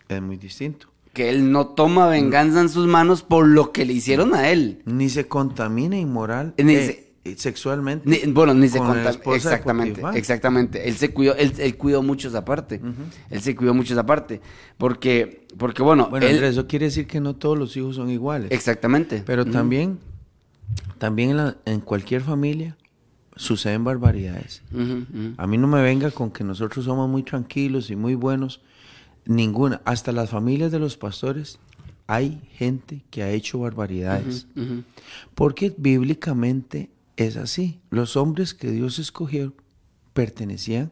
Es 0.09 0.21
muy 0.21 0.37
distinto. 0.37 0.87
que 1.13 1.29
él 1.29 1.51
no 1.51 1.67
toma 1.67 2.07
venganza 2.07 2.61
en 2.61 2.69
sus 2.69 2.87
manos 2.87 3.23
por 3.23 3.47
lo 3.47 3.71
que 3.71 3.85
le 3.85 3.93
hicieron 3.93 4.33
a 4.33 4.49
él. 4.49 4.81
Ni 4.85 5.09
se 5.09 5.27
contamina 5.27 5.97
inmoral 5.97 6.53
Ni 6.57 6.75
eh, 6.75 6.85
se- 7.23 7.31
eh, 7.31 7.35
sexualmente. 7.37 8.09
Ni- 8.09 8.31
bueno, 8.31 8.53
ni 8.53 8.67
se 8.69 8.77
con 8.77 8.87
la 8.87 8.93
conta. 8.95 9.09
esposa 9.11 9.49
de 9.49 9.55
Exactamente, 9.55 10.01
exactamente. 10.15 10.87
Él 10.89 10.95
se 10.95 11.13
cuidó, 11.13 11.35
él, 11.35 11.53
él 11.57 11.75
cuidó 11.77 12.01
mucho 12.03 12.27
esa 12.29 12.43
parte. 12.45 12.81
Él 13.29 13.41
se 13.41 13.55
cuidó 13.55 13.73
mucho 13.73 13.93
esa 13.93 14.05
parte. 14.05 14.41
Porque, 14.77 15.45
porque 15.57 15.81
bueno, 15.83 16.07
Bueno, 16.09 16.25
él- 16.25 16.33
Andrés, 16.35 16.51
eso 16.51 16.67
quiere 16.67 16.85
decir 16.85 17.05
que 17.07 17.19
no 17.19 17.35
todos 17.35 17.57
los 17.57 17.75
hijos 17.77 17.95
son 17.97 18.09
iguales. 18.09 18.51
exactamente. 18.51 19.23
Pero 19.25 19.45
también, 19.45 19.99
también 20.97 21.31
en, 21.31 21.37
la- 21.37 21.57
en 21.65 21.79
cualquier 21.79 22.21
familia 22.21 22.75
suceden 23.37 23.83
barbaridades. 23.83 24.63
A 25.37 25.47
mí 25.47 25.57
no 25.57 25.67
me 25.67 25.81
venga 25.81 26.11
con 26.11 26.31
que 26.31 26.43
nosotros 26.43 26.85
somos 26.85 27.09
muy 27.09 27.23
tranquilos 27.23 27.89
y 27.89 27.95
muy 27.95 28.15
buenos. 28.15 28.61
Ninguna. 29.25 29.81
Hasta 29.85 30.11
las 30.11 30.29
familias 30.29 30.71
de 30.71 30.79
los 30.79 30.97
pastores 30.97 31.59
hay 32.07 32.41
gente 32.53 33.03
que 33.09 33.23
ha 33.23 33.29
hecho 33.31 33.59
barbaridades. 33.59 34.47
Porque 35.35 35.73
bíblicamente 35.77 36.89
es 37.17 37.35
así. 37.37 37.79
Los 37.89 38.15
hombres 38.15 38.53
que 38.53 38.71
Dios 38.71 38.99
escogió 38.99 39.53
pertenecían 40.13 40.91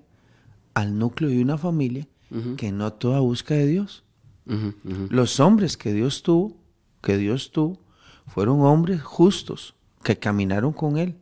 al 0.73 0.97
núcleo 0.99 1.29
de 1.29 1.41
una 1.41 1.57
familia 1.57 2.07
que 2.57 2.71
no 2.71 2.91
toda 2.93 3.21
busca 3.21 3.53
de 3.55 3.67
Dios. 3.67 4.03
Los 5.09 5.39
hombres 5.39 5.77
que 5.77 5.93
Dios 5.93 6.21
tuvo, 6.21 6.57
que 7.01 7.17
Dios 7.17 7.51
tuvo, 7.51 7.79
fueron 8.27 8.61
hombres 8.61 9.01
justos 9.01 9.75
que 10.03 10.17
caminaron 10.19 10.73
con 10.73 10.97
Él. 10.97 11.15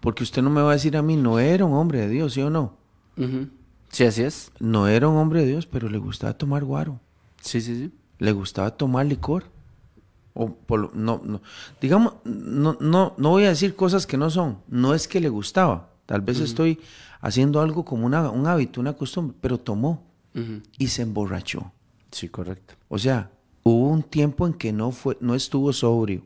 Porque 0.00 0.22
usted 0.22 0.42
no 0.42 0.50
me 0.50 0.62
va 0.62 0.70
a 0.70 0.74
decir 0.74 0.96
a 0.96 1.02
mí, 1.02 1.16
no 1.16 1.38
era 1.38 1.64
un 1.64 1.74
hombre 1.74 2.00
de 2.00 2.08
Dios, 2.08 2.32
¿sí 2.34 2.40
o 2.42 2.50
no? 2.50 2.74
Sí, 3.90 4.04
así 4.04 4.22
es. 4.22 4.50
no 4.60 4.88
era 4.88 5.08
un 5.08 5.16
hombre 5.18 5.40
de 5.40 5.46
Dios, 5.48 5.66
pero 5.66 5.88
le 5.88 5.98
gustaba 5.98 6.32
tomar 6.34 6.64
guaro, 6.64 7.00
Sí, 7.42 7.60
sí, 7.60 7.76
sí. 7.76 7.92
le 8.18 8.32
gustaba 8.32 8.70
tomar 8.76 9.06
licor. 9.06 9.44
O 10.32 10.54
por 10.54 10.94
no, 10.94 11.20
no, 11.24 11.42
digamos, 11.80 12.14
no, 12.24 12.76
no, 12.80 13.14
no 13.18 13.28
voy 13.30 13.44
a 13.44 13.48
decir 13.48 13.74
cosas 13.74 14.06
que 14.06 14.16
no 14.16 14.30
son. 14.30 14.58
No 14.68 14.94
es 14.94 15.08
que 15.08 15.20
le 15.20 15.28
gustaba. 15.28 15.90
Tal 16.06 16.20
vez 16.20 16.38
estoy 16.40 16.78
haciendo 17.20 17.60
algo 17.60 17.84
como 17.84 18.06
una, 18.06 18.30
un 18.30 18.46
hábito, 18.46 18.80
una 18.80 18.92
costumbre, 18.94 19.36
pero 19.40 19.58
tomó 19.58 20.02
y 20.78 20.86
se 20.86 21.02
emborrachó. 21.02 21.72
Sí, 22.12 22.28
correcto. 22.28 22.74
O 22.88 22.96
sea, 22.98 23.30
hubo 23.64 23.88
un 23.88 24.02
tiempo 24.04 24.46
en 24.46 24.54
que 24.54 24.72
no, 24.72 24.92
fue, 24.92 25.18
no 25.20 25.34
estuvo 25.34 25.72
sobrio. 25.72 26.22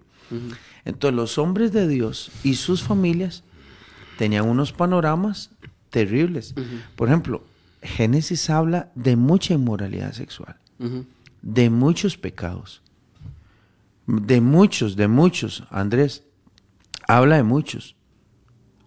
Entonces 0.84 1.16
los 1.16 1.38
hombres 1.38 1.72
de 1.72 1.88
Dios 1.88 2.30
y 2.44 2.54
sus 2.54 2.82
familias 2.82 3.42
tenían 4.18 4.48
unos 4.48 4.72
panoramas 4.72 5.50
terribles. 5.90 6.54
Por 6.96 7.08
ejemplo, 7.08 7.44
Génesis 7.82 8.48
habla 8.50 8.90
de 8.94 9.16
mucha 9.16 9.54
inmoralidad 9.54 10.12
sexual, 10.12 10.56
de 11.42 11.70
muchos 11.70 12.16
pecados, 12.16 12.82
de 14.06 14.40
muchos, 14.40 14.96
de 14.96 15.08
muchos. 15.08 15.64
Andrés 15.70 16.24
habla 17.06 17.36
de 17.36 17.42
muchos. 17.42 17.96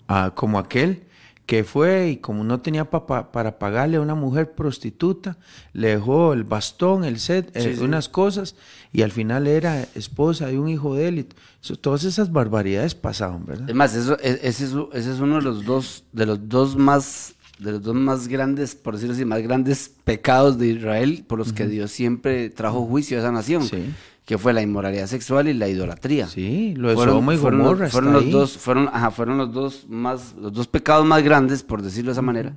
Ah, 0.07 0.31
como 0.33 0.57
aquel 0.57 1.06
que 1.47 1.63
fue 1.63 2.09
y 2.09 2.17
como 2.17 2.43
no 2.43 2.59
tenía 2.59 2.89
pa- 2.89 3.07
pa- 3.07 3.31
para 3.31 3.57
pagarle 3.57 3.97
a 3.97 4.01
una 4.01 4.15
mujer 4.15 4.51
prostituta, 4.51 5.37
le 5.73 5.87
dejó 5.87 6.33
el 6.33 6.43
bastón, 6.43 7.03
el 7.05 7.19
set, 7.19 7.49
eh, 7.55 7.73
Sí, 7.75 7.81
unas 7.83 8.09
cosas, 8.09 8.55
y 8.91 9.01
al 9.01 9.11
final 9.11 9.47
era 9.47 9.81
esposa 9.95 10.47
de 10.47 10.59
un 10.59 10.67
hijo 10.69 10.93
de 10.95 11.07
él. 11.07 11.17
y 11.19 11.27
eso- 11.63 11.77
todas 11.77 12.03
esas 12.03 12.31
barbaridades 12.31 12.93
pasaban, 12.95 13.45
¿verdad? 13.45 13.69
Es 13.69 13.75
más, 13.75 13.95
eso, 13.95 14.17
e- 14.21 14.39
ese, 14.43 14.65
es, 14.65 14.73
u- 14.73 14.89
ese 14.93 15.11
es 15.11 15.19
uno 15.19 15.35
de 15.37 15.41
los 15.41 15.65
dos, 15.65 16.03
de 16.11 16.25
los 16.25 16.47
dos 16.49 16.75
más, 16.75 17.33
de 17.59 17.71
los 17.71 17.81
dos 17.81 17.95
más 17.95 18.27
grandes, 18.27 18.75
por 18.75 18.93
decirlo 18.95 19.15
así, 19.15 19.23
más 19.25 19.41
grandes 19.41 19.89
pecados 20.03 20.59
de 20.59 20.67
Israel 20.67 21.23
por 21.27 21.39
los 21.39 21.53
que 21.53 21.65
Dios 21.67 21.91
siempre 21.91 22.49
trajo 22.49 22.85
juicio 22.85 23.17
a 23.17 23.21
esa 23.21 23.31
nación, 23.31 23.63
Sí. 23.63 23.85
Que 24.27 24.37
fue 24.37 24.51
la 24.51 24.61
inmoralidad 24.61 25.07
sexual 25.07 25.47
y 25.47 25.53
la 25.53 25.69
idolatría. 25.69 26.27
Sí, 26.27 26.73
lo 26.75 26.89
de 26.89 26.95
fueron, 26.95 27.33
y 27.33 27.37
fueron- 27.37 27.59
Gomorra 27.61 27.87
fueron 27.89 28.11
los 28.11 28.23
ahí. 28.25 28.29
dos, 28.31 28.57
fueron, 28.57 28.89
ajá, 28.91 29.09
fueron 29.09 29.37
los 29.37 29.53
dos 29.53 29.85
más, 29.87 30.35
los 30.37 30.51
dos 30.51 30.67
pecados 30.67 31.05
más 31.05 31.23
grandes, 31.23 31.63
por 31.63 31.81
decirlo 31.81 32.09
de 32.09 32.11
esa 32.11 32.21
manera. 32.21 32.53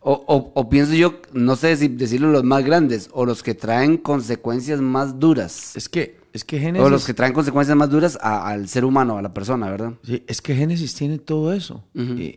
O, 0.00 0.12
o- 0.26 0.52
o 0.60 0.68
pienso 0.68 0.94
yo, 0.94 1.14
no 1.32 1.54
sé 1.54 1.76
si 1.76 1.86
decirlo 1.86 2.32
los 2.32 2.42
más 2.42 2.64
grandes, 2.64 3.10
o 3.12 3.24
los 3.24 3.44
que 3.44 3.54
traen 3.54 3.96
consecuencias 3.96 4.80
más 4.80 5.20
duras. 5.20 5.76
Es 5.76 5.88
que, 5.88 6.18
es 6.32 6.44
que 6.44 6.58
Génesis... 6.58 6.84
O 6.84 6.90
los 6.90 7.04
que 7.06 7.14
traen 7.14 7.32
consecuencias 7.32 7.76
más 7.76 7.90
duras 7.90 8.18
a- 8.20 8.48
al 8.48 8.68
ser 8.68 8.84
humano, 8.84 9.18
a 9.18 9.22
la 9.22 9.32
persona, 9.32 9.70
¿verdad? 9.70 9.92
Sí, 10.02 10.24
es 10.26 10.42
que 10.42 10.56
Génesis 10.56 10.94
tiene 10.96 11.18
todo 11.20 11.52
eso. 11.52 11.84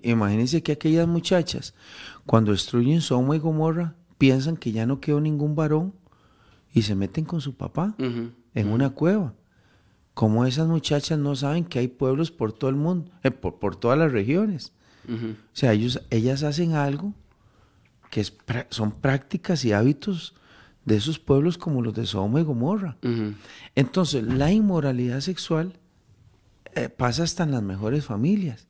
Imagínense 0.03 0.61
que 0.61 0.73
aquellas 0.73 1.07
muchachas, 1.07 1.73
cuando 2.27 2.51
destruyen 2.51 3.01
Sodoma 3.01 3.35
y 3.35 3.39
Gomorra, 3.39 3.95
piensan 4.19 4.55
que 4.55 4.71
ya 4.71 4.85
no 4.85 4.99
quedó 4.99 5.19
ningún 5.19 5.55
varón 5.55 5.93
y 6.73 6.83
se 6.83 6.93
meten 6.93 7.25
con 7.25 7.41
su 7.41 7.55
papá. 7.55 7.95
En 8.53 8.69
una 8.69 8.91
cueva. 8.91 9.33
Como 10.13 10.45
esas 10.45 10.67
muchachas 10.67 11.17
no 11.17 11.35
saben 11.35 11.65
que 11.65 11.79
hay 11.79 11.87
pueblos 11.87 12.31
por 12.31 12.53
todo 12.53 12.69
el 12.69 12.75
mundo, 12.75 13.11
eh, 13.23 13.31
por, 13.31 13.59
por 13.59 13.75
todas 13.75 13.97
las 13.97 14.11
regiones. 14.11 14.73
O 15.07 15.35
sea, 15.53 15.73
ellos, 15.73 16.01
ellas 16.09 16.43
hacen 16.43 16.73
algo 16.73 17.13
que 18.11 18.21
es, 18.21 18.33
son 18.69 18.91
prácticas 18.91 19.65
y 19.65 19.73
hábitos 19.73 20.35
de 20.85 20.95
esos 20.95 21.19
pueblos 21.19 21.57
como 21.57 21.81
los 21.81 21.93
de 21.93 22.05
Sodoma 22.05 22.39
y 22.41 22.43
Gomorra. 22.43 22.97
Entonces, 23.75 24.23
la 24.23 24.51
inmoralidad 24.51 25.21
sexual 25.21 25.73
eh, 26.75 26.89
pasa 26.89 27.23
hasta 27.23 27.43
en 27.43 27.51
las 27.51 27.63
mejores 27.63 28.05
familias. 28.05 28.67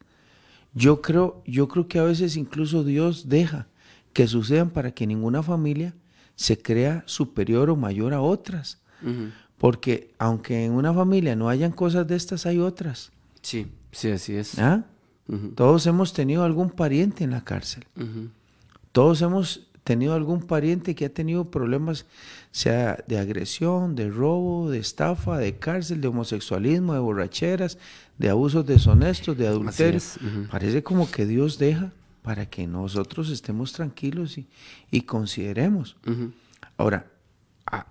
Yo 0.73 1.01
creo, 1.01 1.43
yo 1.45 1.67
creo 1.67 1.87
que 1.87 1.99
a 1.99 2.03
veces 2.03 2.37
incluso 2.37 2.83
Dios 2.83 3.27
deja 3.29 3.67
que 4.13 4.27
sucedan 4.27 4.69
para 4.69 4.91
que 4.91 5.07
ninguna 5.07 5.43
familia 5.43 5.93
se 6.35 6.61
crea 6.61 7.03
superior 7.07 7.69
o 7.69 7.75
mayor 7.75 8.13
a 8.13 8.21
otras. 8.21 8.81
Ujú. 9.01 9.31
Porque 9.61 10.09
aunque 10.17 10.65
en 10.65 10.71
una 10.71 10.91
familia 10.91 11.35
no 11.35 11.47
hayan 11.47 11.71
cosas 11.71 12.07
de 12.07 12.15
estas, 12.15 12.47
hay 12.47 12.57
otras. 12.57 13.11
Sí, 13.43 13.67
sí, 13.91 14.09
así 14.09 14.33
es. 14.33 14.57
¿ah? 14.57 14.85
Todos 15.53 15.85
hemos 15.85 16.13
tenido 16.13 16.43
algún 16.43 16.71
pariente 16.71 17.23
en 17.23 17.29
la 17.29 17.43
cárcel. 17.43 17.85
Todos 18.91 19.21
hemos 19.21 19.67
tenido 19.83 20.15
algún 20.15 20.41
pariente 20.41 20.95
que 20.95 21.05
ha 21.05 21.13
tenido 21.13 21.51
problemas, 21.51 22.07
sea 22.49 23.03
de 23.07 23.19
agresión, 23.19 23.93
de 23.93 24.09
robo, 24.09 24.71
de 24.71 24.79
estafa, 24.79 25.37
de 25.37 25.55
cárcel, 25.59 26.01
de 26.01 26.07
homosexualismo, 26.07 26.95
de 26.95 26.99
borracheras, 26.99 27.77
de 28.17 28.31
abusos 28.31 28.65
deshonestos, 28.65 29.37
de 29.37 29.47
adulterio. 29.47 29.97
es, 29.97 30.17
ujú. 30.17 30.47
Parece 30.49 30.81
como 30.81 31.11
que 31.11 31.27
Dios 31.27 31.59
deja 31.59 31.91
para 32.23 32.47
que 32.47 32.65
nosotros 32.65 33.29
estemos 33.29 33.73
tranquilos 33.73 34.39
y, 34.39 34.47
y 34.89 35.01
consideremos. 35.01 35.97
Ahora, 36.77 37.05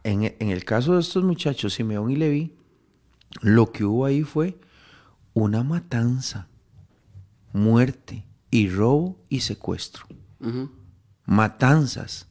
en, 0.04 0.34
en 0.38 0.50
el 0.50 0.64
caso 0.64 0.94
de 0.94 1.00
estos 1.00 1.24
muchachos, 1.24 1.74
Simeón 1.74 2.10
y 2.10 2.16
Leví, 2.16 2.54
lo 3.42 3.72
que 3.72 3.84
hubo 3.84 4.04
ahí 4.04 4.22
fue 4.22 4.58
una 5.34 5.62
matanza, 5.62 6.48
muerte 7.52 8.24
y 8.50 8.68
robo 8.68 9.18
y 9.28 9.40
secuestro 9.40 10.06
matanzas, 11.30 12.26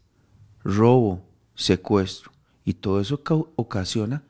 robo, 0.61 1.25
secuestro. 1.55 2.31
Y 2.65 2.73
todo 2.73 2.99
eso 2.99 3.21
ocasiona 3.55 4.23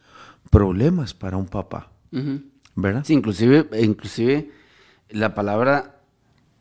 problemas 0.51 1.15
para 1.15 1.37
un 1.37 1.47
papá. 1.47 1.91
¿verdad? 2.75 3.03
Sí, 3.03 3.13
inclusive, 3.13 3.67
inclusive 3.81 4.51
la 5.09 5.33
palabra 5.33 5.99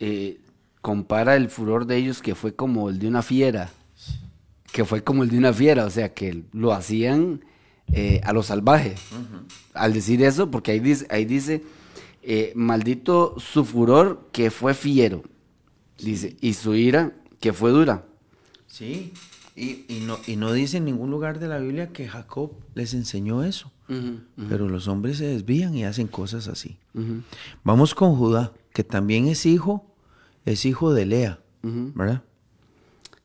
eh, 0.00 0.40
compara 0.80 1.36
el 1.36 1.50
furor 1.50 1.86
de 1.86 1.96
ellos 1.98 2.22
que 2.22 2.34
fue 2.34 2.54
como 2.54 2.88
el 2.88 2.98
de 2.98 3.08
una 3.08 3.22
fiera, 3.22 3.70
que 4.72 4.84
fue 4.84 5.02
como 5.02 5.22
el 5.22 5.30
de 5.30 5.38
una 5.38 5.52
fiera, 5.52 5.84
o 5.84 5.90
sea, 5.90 6.12
que 6.14 6.44
lo 6.52 6.72
hacían 6.72 7.44
eh, 7.92 8.20
a 8.24 8.32
lo 8.32 8.42
salvaje. 8.42 8.94
Al 9.74 9.92
decir 9.92 10.22
eso, 10.22 10.50
porque 10.50 10.72
ahí 10.72 10.80
dice, 10.80 11.06
ahí 11.10 11.24
dice 11.24 11.62
eh, 12.22 12.52
maldito 12.54 13.34
su 13.38 13.64
furor 13.64 14.28
que 14.32 14.50
fue 14.50 14.74
fiero, 14.74 15.22
dice, 15.98 16.36
y 16.40 16.54
su 16.54 16.74
ira 16.74 17.12
que 17.40 17.52
fue 17.52 17.70
dura. 17.70 18.04
Sí. 18.66 19.12
Y, 19.56 19.84
y 19.88 20.04
no, 20.06 20.18
y 20.26 20.36
no 20.36 20.52
dice 20.52 20.76
en 20.76 20.84
ningún 20.84 21.10
lugar 21.10 21.40
de 21.40 21.48
la 21.48 21.58
Biblia 21.58 21.88
que 21.88 22.06
Jacob 22.06 22.52
les 22.74 22.94
enseñó 22.94 23.42
eso. 23.42 23.72
Pero 24.50 24.68
los 24.68 24.86
hombres 24.86 25.16
se 25.16 25.24
desvían 25.24 25.74
y 25.74 25.84
hacen 25.84 26.08
cosas 26.08 26.46
así. 26.46 26.76
Vamos 27.64 27.94
con 27.94 28.16
Judá, 28.16 28.52
que 28.74 28.84
también 28.84 29.26
es 29.28 29.46
hijo, 29.46 29.86
es 30.44 30.66
hijo 30.66 30.92
de 30.92 31.06
Lea. 31.06 31.40
¿verdad? 31.62 32.22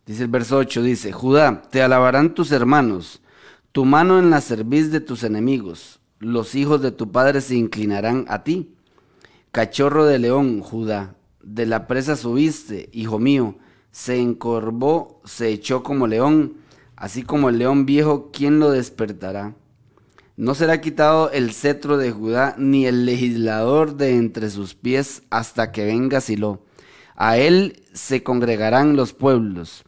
Dice 0.05 0.23
el 0.23 0.29
verso 0.29 0.57
8, 0.57 0.83
dice, 0.83 1.13
Judá, 1.13 1.61
te 1.69 1.81
alabarán 1.81 2.33
tus 2.33 2.51
hermanos, 2.51 3.21
tu 3.71 3.85
mano 3.85 4.19
en 4.19 4.29
la 4.31 4.41
cerviz 4.41 4.91
de 4.91 4.99
tus 4.99 5.23
enemigos, 5.23 6.01
los 6.19 6.55
hijos 6.55 6.81
de 6.81 6.91
tu 6.91 7.11
padre 7.13 7.39
se 7.39 7.55
inclinarán 7.55 8.25
a 8.27 8.43
ti. 8.43 8.75
Cachorro 9.53 10.05
de 10.05 10.19
león, 10.19 10.59
Judá, 10.59 11.15
de 11.41 11.65
la 11.65 11.87
presa 11.87 12.17
subiste, 12.17 12.89
hijo 12.91 13.17
mío, 13.17 13.55
se 13.91 14.19
encorvó, 14.19 15.21
se 15.23 15.49
echó 15.49 15.83
como 15.83 16.05
león, 16.07 16.55
así 16.97 17.23
como 17.23 17.47
el 17.47 17.59
león 17.59 17.85
viejo, 17.85 18.29
¿quién 18.33 18.59
lo 18.59 18.71
despertará? 18.71 19.55
No 20.35 20.53
será 20.53 20.81
quitado 20.81 21.31
el 21.31 21.53
cetro 21.53 21.95
de 21.95 22.11
Judá, 22.11 22.55
ni 22.57 22.87
el 22.87 23.05
legislador 23.05 23.95
de 23.95 24.17
entre 24.17 24.49
sus 24.49 24.75
pies, 24.75 25.23
hasta 25.29 25.71
que 25.71 25.85
venga 25.85 26.19
Silo. 26.19 26.61
A 27.15 27.37
él 27.37 27.83
se 27.93 28.21
congregarán 28.21 28.97
los 28.97 29.13
pueblos, 29.13 29.85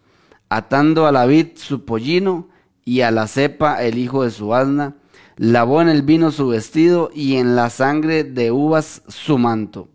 atando 0.56 1.06
a 1.06 1.12
la 1.12 1.26
vid 1.26 1.48
su 1.56 1.86
pollino, 1.86 2.48
y 2.84 3.02
a 3.02 3.12
la 3.12 3.28
cepa 3.28 3.84
el 3.84 3.98
hijo 3.98 4.24
de 4.24 4.32
su 4.32 4.54
asna, 4.54 4.96
lavó 5.38 5.82
en 5.82 5.90
el 5.90 6.02
vino 6.04 6.32
su 6.32 6.48
vestido, 6.48 7.10
y 7.14 7.36
en 7.36 7.56
la 7.56 7.70
sangre 7.70 8.24
de 8.24 8.52
uvas 8.52 9.02
su 9.08 9.38
manto. 9.38 9.90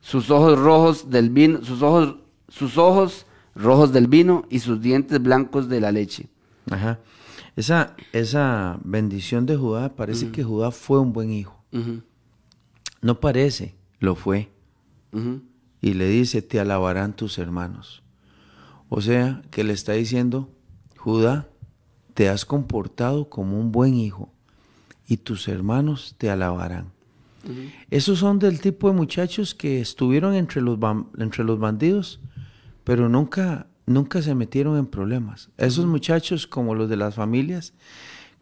Sus 0.00 0.30
ojos 0.30 0.58
rojos 0.58 1.10
del 1.10 1.30
vino, 1.30 1.62
sus 1.64 1.82
ojos, 1.82 2.16
sus 2.48 2.78
ojos 2.78 3.26
rojos 3.54 3.92
del 3.92 4.06
vino, 4.06 4.44
y 4.48 4.60
sus 4.60 4.80
dientes 4.80 5.20
blancos 5.20 5.68
de 5.68 5.80
la 5.80 5.92
leche. 5.92 6.28
Ajá. 6.70 7.00
Esa, 7.56 7.96
esa 8.12 8.78
bendición 8.84 9.44
de 9.44 9.56
Judá, 9.56 9.96
parece 9.96 10.30
que 10.30 10.44
Judá 10.44 10.70
fue 10.70 11.00
un 11.00 11.12
buen 11.12 11.32
hijo. 11.32 11.60
No 13.02 13.20
parece, 13.20 13.74
lo 13.98 14.14
fue. 14.14 14.50
y 15.80 15.94
le 15.94 16.08
dice, 16.08 16.40
te 16.40 16.60
alabarán 16.60 17.14
tus 17.14 17.38
hermanos. 17.38 18.02
O 18.88 19.00
sea, 19.00 19.42
que 19.50 19.64
le 19.64 19.72
está 19.72 19.92
diciendo, 19.92 20.50
Judá, 20.96 21.48
te 22.14 22.28
has 22.28 22.44
comportado 22.44 23.28
como 23.28 23.60
un 23.60 23.70
buen 23.70 23.94
hijo 23.94 24.32
y 25.06 25.18
tus 25.18 25.48
hermanos 25.48 26.14
te 26.18 26.30
alabarán. 26.30 26.92
Esos 27.90 28.18
son 28.18 28.38
del 28.38 28.60
tipo 28.60 28.90
de 28.90 28.96
muchachos 28.96 29.54
que 29.54 29.80
estuvieron 29.80 30.34
entre 30.34 30.60
los, 30.60 30.78
entre 31.18 31.44
los 31.44 31.58
bandidos, 31.58 32.20
pero 32.84 33.08
nunca, 33.08 33.68
nunca 33.86 34.20
se 34.20 34.34
metieron 34.34 34.76
en 34.76 34.86
problemas. 34.86 35.48
Esos 35.56 35.86
muchachos 35.86 36.46
como 36.46 36.74
los 36.74 36.90
de 36.90 36.96
las 36.96 37.14
familias, 37.14 37.72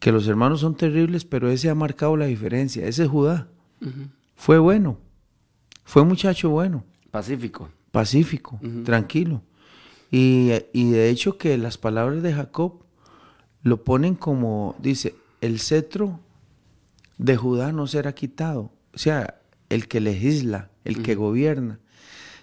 que 0.01 0.11
los 0.11 0.27
hermanos 0.27 0.61
son 0.61 0.77
terribles, 0.77 1.25
pero 1.25 1.51
ese 1.51 1.71
ha 1.71 1.75
marcado 1.75 2.17
la 2.17 2.27
diferencia. 2.27 2.87
Ese 2.87 3.07
Judá 3.07 3.49
fue 4.35 4.59
bueno, 4.59 4.99
fue 5.85 6.05
muchacho 6.05 6.51
bueno 6.51 6.85
Pacífico. 7.11 7.69
pacífico, 7.93 8.59
tranquilo. 8.85 9.43
Y, 10.11 10.53
y 10.73 10.91
de 10.91 11.11
hecho 11.11 11.37
que 11.39 11.59
las 11.59 11.79
palabras 11.79 12.23
de 12.23 12.33
Jacob 12.33 12.85
lo 13.67 13.83
ponen 13.83 14.15
como, 14.15 14.77
dice, 14.79 15.17
el 15.41 15.59
cetro 15.59 16.21
de 17.19 17.37
Judá 17.37 17.73
no 17.73 17.89
será 17.89 18.15
quitado. 18.15 18.73
O 18.95 18.99
sea, 18.99 19.41
el 19.69 19.89
que 19.89 20.01
legisla, 20.01 20.71
el 20.85 21.03
que 21.03 21.17
gobierna, 21.17 21.81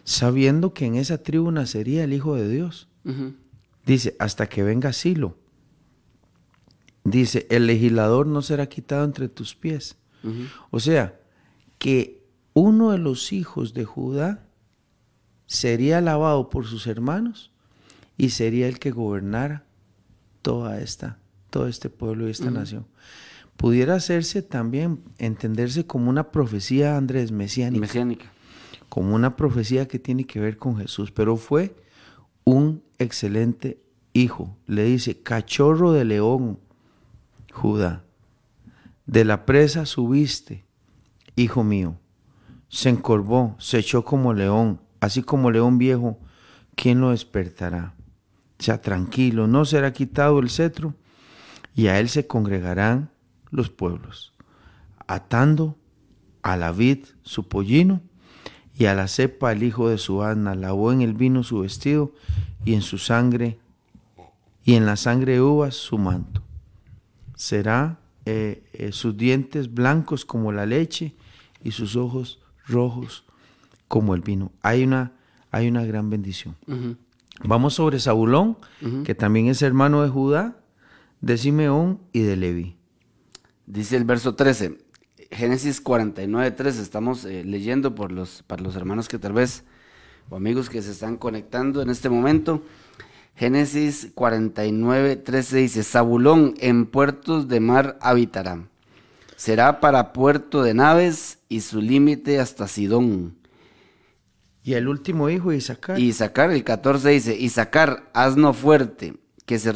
sabiendo 0.04 0.74
que 0.74 0.86
en 0.86 0.96
esa 0.96 1.24
tribu 1.24 1.50
nacería 1.52 2.04
el 2.04 2.12
Hijo 2.12 2.36
de 2.36 2.50
Dios. 2.50 2.90
Dice, 3.86 4.18
hasta 4.20 4.48
que 4.48 4.64
venga 4.64 4.92
Silo. 4.92 5.38
Dice, 7.06 7.48
el 7.50 7.68
legislador 7.68 8.28
no 8.28 8.42
será 8.42 8.68
quitado 8.68 9.06
entre 9.06 9.30
tus 9.30 9.56
pies. 9.56 9.98
O 10.72 10.82
sea, 10.82 11.20
que 11.78 12.26
uno 12.54 12.92
de 12.92 12.98
los 12.98 13.32
hijos 13.32 13.74
de 13.74 13.86
Judá 13.86 14.46
sería 15.46 16.00
alabado 16.00 16.50
por 16.50 16.66
sus 16.66 16.86
hermanos 16.88 17.53
y 18.18 18.30
sería 18.30 18.68
el 18.68 18.80
que 18.80 18.92
gobernara 18.92 19.66
toda 20.42 20.80
esta, 20.80 21.20
todo 21.50 21.68
este 21.68 21.90
pueblo 21.90 22.28
y 22.28 22.32
esta 22.32 22.52
nación. 22.52 22.86
Pudiera 23.58 23.96
hacerse 23.96 24.42
también, 24.42 25.04
entenderse 25.18 25.86
como 25.86 26.10
una 26.10 26.32
profecía, 26.32 26.98
Andrés, 26.98 27.32
mesiánica 27.32 27.82
Mesiánica. 27.82 28.32
como 28.90 29.16
una 29.16 29.36
profecía 29.36 29.88
que 29.88 30.00
tiene 30.00 30.26
que 30.26 30.40
ver 30.40 30.58
con 30.58 30.78
Jesús, 30.78 31.12
pero 31.12 31.38
fue 31.38 31.76
un 32.44 32.84
excelente 32.98 33.82
hijo. 34.12 34.58
Le 34.68 34.84
dice, 34.84 35.22
cachorro 35.22 35.92
de 35.94 36.06
león, 36.06 36.60
Judá, 37.52 38.04
de 39.06 39.26
la 39.26 39.46
presa 39.46 39.86
subiste, 39.86 40.66
hijo 41.36 41.64
mío. 41.64 42.00
Se 42.68 42.90
encorvó, 42.90 43.56
se 43.60 43.80
echó 43.80 44.04
como 44.04 44.34
león, 44.34 44.82
así 45.00 45.22
como 45.22 45.52
león 45.52 45.78
viejo, 45.78 46.18
¿quién 46.76 47.00
lo 47.00 47.12
despertará? 47.12 47.94
Sea 48.64 48.82
tranquilo, 48.82 49.48
no 49.48 49.66
será 49.66 49.94
quitado 49.94 50.40
el 50.40 50.50
cetro, 50.50 50.96
y 51.76 51.88
a 51.88 52.00
él 52.00 52.10
se 52.10 52.28
congregarán 52.28 53.12
los 53.52 53.70
pueblos, 53.70 54.34
atando 55.08 55.78
a 56.42 56.58
la 56.58 56.72
vid 56.72 57.06
su 57.24 57.48
pollino, 57.48 58.02
y 58.76 58.86
a 58.86 58.96
la 58.96 59.08
cepa 59.08 59.52
el 59.52 59.64
hijo 59.64 59.90
de 59.90 59.98
su 59.98 60.24
asna, 60.24 60.56
lavó 60.56 60.92
en 60.92 61.02
el 61.02 61.14
vino 61.14 61.44
su 61.44 61.60
vestido, 61.60 62.14
y 62.66 62.74
en 62.74 62.82
su 62.82 62.98
sangre, 62.98 63.60
y 64.66 64.76
en 64.76 64.86
la 64.86 64.96
sangre 64.96 65.34
de 65.34 65.42
uvas 65.42 65.76
su 65.76 65.98
manto. 65.98 66.42
Será 67.36 68.00
eh, 68.26 68.64
eh, 68.74 68.92
sus 68.92 69.18
dientes 69.18 69.74
blancos 69.74 70.26
como 70.26 70.52
la 70.52 70.66
leche, 70.66 71.16
y 71.64 71.72
sus 71.72 71.96
ojos 71.96 72.40
rojos 72.68 73.26
como 73.88 74.16
el 74.16 74.22
vino. 74.22 74.52
Hay 74.62 74.84
una, 74.84 75.14
hay 75.52 75.68
una 75.68 75.86
gran 75.86 76.10
bendición. 76.10 76.56
Vamos 77.42 77.74
sobre 77.74 78.00
Zabulón, 78.00 78.58
que 79.04 79.16
también 79.16 79.48
es 79.48 79.62
hermano 79.62 80.04
de 80.04 80.10
Judá, 80.10 80.58
de 81.22 81.38
Simeón 81.38 82.00
y 82.12 82.22
de 82.22 82.36
Leví. 82.36 82.76
Dice 83.66 83.98
el 83.98 84.04
verso 84.04 84.36
13, 84.36 84.78
Génesis 85.32 85.82
49, 85.82 86.52
13, 86.52 86.82
estamos 86.82 87.26
eh, 87.26 87.44
leyendo 87.44 87.96
por 87.96 88.12
los, 88.12 88.44
para 88.44 88.62
los 88.62 88.76
hermanos 88.76 89.08
que 89.08 89.18
tal 89.18 89.34
vez, 89.34 89.64
o 90.30 90.36
amigos 90.36 90.70
que 90.70 90.82
se 90.82 90.92
están 90.92 91.18
conectando 91.18 91.82
en 91.82 91.90
este 91.90 92.10
momento. 92.10 92.62
Génesis 93.36 94.12
49, 94.14 95.16
13 95.16 95.58
dice, 95.58 95.84
Zabulón 95.84 96.54
en 96.60 96.86
puertos 96.86 97.48
de 97.48 97.60
mar 97.60 97.98
habitará. 98.02 98.68
Será 99.36 99.80
para 99.80 100.14
puerto 100.14 100.62
de 100.62 100.74
naves 100.74 101.40
y 101.50 101.62
su 101.62 101.82
límite 101.82 102.40
hasta 102.40 102.68
Sidón. 102.68 103.36
Y 104.64 104.74
el 104.76 104.88
último 104.88 105.30
hijo 105.30 105.52
Isaacar. 105.52 106.00
Y 106.00 106.08
Isaacar, 106.10 106.52
el 106.52 106.64
14 106.64 107.10
dice, 107.10 107.38
Isaacar, 107.38 108.10
asno 108.14 108.54
fuerte, 108.54 109.16
que 109.46 109.60
se, 109.60 109.74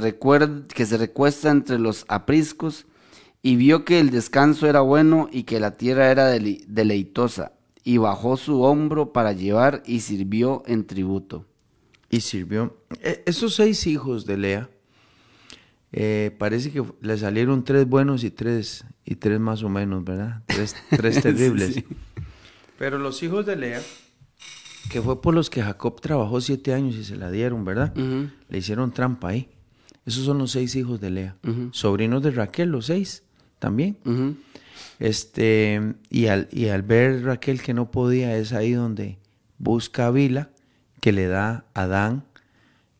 que 0.74 0.86
se 0.86 0.98
recuesta 0.98 1.52
entre 1.52 1.78
los 1.78 2.06
apriscos, 2.08 2.86
y 3.42 3.56
vio 3.58 3.84
que 3.86 4.00
el 4.00 4.10
descanso 4.10 4.68
era 4.68 4.80
bueno 4.82 5.30
y 5.32 5.44
que 5.44 5.60
la 5.60 5.72
tierra 5.78 6.10
era 6.10 6.32
dele- 6.34 6.64
deleitosa, 6.68 7.52
y 7.84 7.98
bajó 7.98 8.38
su 8.38 8.62
hombro 8.62 9.12
para 9.14 9.34
llevar 9.34 9.84
y 9.86 10.00
sirvió 10.02 10.64
en 10.68 10.86
tributo. 10.88 11.46
y 12.10 12.22
sirvió. 12.22 12.78
E- 13.02 13.24
Esos 13.26 13.56
seis 13.56 13.86
hijos 13.88 14.26
de 14.26 14.38
Lea, 14.38 14.70
eh, 15.92 16.34
parece 16.38 16.72
que 16.72 16.84
le 17.02 17.18
salieron 17.18 17.64
tres 17.64 17.88
buenos 17.88 18.24
y 18.24 18.32
tres, 18.32 18.86
y 19.06 19.16
tres 19.16 19.40
más 19.40 19.64
o 19.64 19.70
menos, 19.70 20.04
¿verdad? 20.06 20.42
Tres, 20.46 20.76
tres 20.90 21.22
terribles. 21.22 21.76
sí. 21.76 21.86
Pero 22.78 22.98
los 23.00 23.22
hijos 23.24 23.46
de 23.46 23.56
Lea, 23.56 23.82
que 24.90 25.02
fue 25.02 25.22
por 25.22 25.34
los 25.34 25.50
que 25.50 25.62
Jacob 25.62 26.00
trabajó 26.02 26.42
siete 26.42 26.74
años 26.74 26.96
y 26.96 27.04
se 27.04 27.16
la 27.16 27.30
dieron, 27.32 27.66
¿verdad? 27.66 27.94
Le 27.96 28.58
hicieron 28.58 28.92
trampa 28.92 29.30
ahí. 29.30 29.50
Esos 30.06 30.24
son 30.26 30.38
los 30.38 30.52
seis 30.52 30.76
hijos 30.76 31.02
de 31.02 31.10
Lea. 31.10 31.36
Sobrinos 31.72 32.24
de 32.24 32.32
Raquel, 32.32 32.70
los 32.70 32.86
seis, 32.86 33.24
también. 33.60 33.98
Este, 35.00 35.96
y 36.10 36.28
al, 36.28 36.48
y 36.52 36.68
al 36.68 36.82
ver 36.82 37.24
Raquel 37.24 37.62
que 37.62 37.74
no 37.74 37.92
podía, 37.92 38.36
es 38.38 38.54
ahí 38.54 38.72
donde 38.72 39.18
busca 39.58 40.08
a 40.08 40.12
Bila, 40.12 40.50
que 41.02 41.12
le 41.12 41.28
da 41.28 41.66
a 41.74 41.84
Adán 41.84 42.24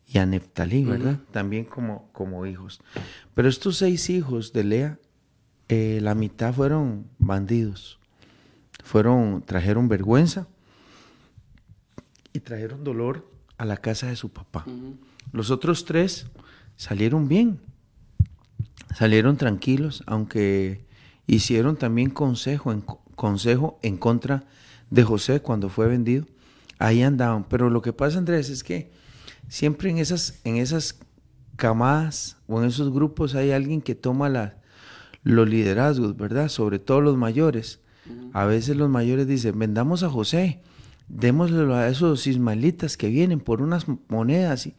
y 0.06 0.18
a 0.18 0.26
Neftalí, 0.26 0.84
¿verdad? 0.84 1.18
También 1.32 1.64
como, 1.64 2.08
como 2.12 2.46
hijos. 2.46 2.80
Pero 3.34 3.48
estos 3.48 3.78
seis 3.78 4.10
hijos 4.10 4.52
de 4.52 4.64
Lea, 4.64 4.98
eh, 5.68 6.00
la 6.02 6.14
mitad 6.14 6.52
fueron 6.54 7.06
bandidos. 7.18 7.98
Fueron, 8.84 9.42
trajeron 9.44 9.88
vergüenza 9.88 10.46
y 12.38 12.40
trajeron 12.40 12.84
dolor 12.84 13.30
a 13.58 13.64
la 13.64 13.76
casa 13.76 14.06
de 14.06 14.16
su 14.16 14.30
papá. 14.30 14.64
Los 15.32 15.50
otros 15.50 15.84
tres 15.84 16.26
salieron 16.76 17.28
bien, 17.28 17.60
salieron 18.94 19.36
tranquilos, 19.36 20.02
aunque 20.06 20.86
hicieron 21.26 21.76
también 21.76 22.10
consejo 22.10 22.72
en, 22.72 22.80
consejo 23.14 23.78
en 23.82 23.96
contra 23.96 24.44
de 24.90 25.04
José 25.04 25.40
cuando 25.40 25.68
fue 25.68 25.86
vendido. 25.88 26.24
Ahí 26.78 27.02
andaban. 27.02 27.44
Pero 27.44 27.70
lo 27.70 27.82
que 27.82 27.92
pasa, 27.92 28.18
Andrés, 28.18 28.48
es 28.50 28.62
que 28.64 28.90
siempre 29.48 29.90
en 29.90 29.98
esas, 29.98 30.40
en 30.44 30.56
esas 30.56 30.98
camadas 31.56 32.36
o 32.46 32.60
en 32.62 32.68
esos 32.68 32.92
grupos 32.92 33.34
hay 33.34 33.50
alguien 33.50 33.82
que 33.82 33.94
toma 33.94 34.28
la- 34.28 34.56
los 35.24 35.48
liderazgos, 35.48 36.16
¿verdad? 36.16 36.48
Sobre 36.48 36.78
todo 36.78 37.00
los 37.00 37.16
mayores. 37.16 37.80
A 38.32 38.46
veces 38.46 38.76
los 38.76 38.88
mayores 38.88 39.26
dicen, 39.26 39.58
vendamos 39.58 40.02
a 40.02 40.08
José, 40.08 40.62
démoslo 41.08 41.74
a 41.74 41.88
esos 41.88 42.26
ismaelitas 42.26 42.96
que 42.96 43.08
vienen 43.08 43.40
por 43.40 43.62
unas 43.62 43.86
monedas. 44.08 44.66
Y, 44.66 44.74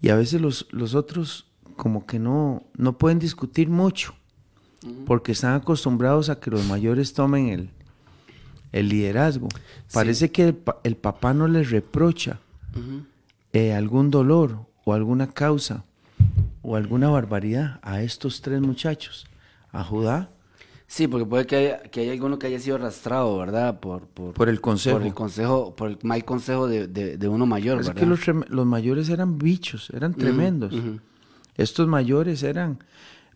y 0.00 0.10
a 0.10 0.16
veces 0.16 0.40
los, 0.40 0.68
los 0.70 0.94
otros 0.94 1.46
como 1.76 2.06
que 2.06 2.18
no, 2.18 2.64
no 2.76 2.96
pueden 2.98 3.18
discutir 3.18 3.68
mucho, 3.68 4.14
porque 5.04 5.32
están 5.32 5.54
acostumbrados 5.54 6.30
a 6.30 6.38
que 6.38 6.50
los 6.50 6.64
mayores 6.64 7.12
tomen 7.12 7.48
el, 7.48 7.70
el 8.72 8.88
liderazgo. 8.88 9.48
Parece 9.92 10.30
que 10.30 10.44
el, 10.44 10.58
el 10.84 10.96
papá 10.96 11.34
no 11.34 11.48
les 11.48 11.70
reprocha 11.70 12.38
eh, 13.52 13.74
algún 13.74 14.10
dolor 14.10 14.66
o 14.84 14.92
alguna 14.92 15.28
causa 15.28 15.84
o 16.62 16.76
alguna 16.76 17.08
barbaridad 17.08 17.80
a 17.82 18.02
estos 18.02 18.40
tres 18.42 18.60
muchachos, 18.60 19.26
a 19.72 19.82
Judá, 19.82 20.30
Sí, 20.88 21.08
porque 21.08 21.26
puede 21.26 21.46
que 21.46 21.56
haya, 21.56 21.82
que 21.82 22.00
haya 22.02 22.12
alguno 22.12 22.38
que 22.38 22.46
haya 22.46 22.60
sido 22.60 22.76
arrastrado, 22.76 23.36
¿verdad? 23.38 23.80
Por, 23.80 24.06
por, 24.06 24.34
Por 24.34 24.48
el 24.48 24.60
consejo. 24.60 24.98
Por 24.98 25.06
el 25.06 25.14
consejo, 25.14 25.74
por 25.74 25.88
el 25.90 25.98
mal 26.02 26.24
consejo 26.24 26.68
de, 26.68 26.86
de- 26.86 27.16
de 27.18 27.28
uno 27.28 27.44
mayor, 27.44 27.80
Es 27.80 27.88
¿verdad? 27.88 28.00
que 28.00 28.06
los, 28.06 28.20
los 28.50 28.66
mayores 28.66 29.08
eran 29.08 29.36
bichos, 29.38 29.90
eran 29.90 30.14
tremendos. 30.14 30.72
ujú. 30.72 31.00
Estos 31.56 31.88
mayores 31.88 32.42
eran 32.44 32.78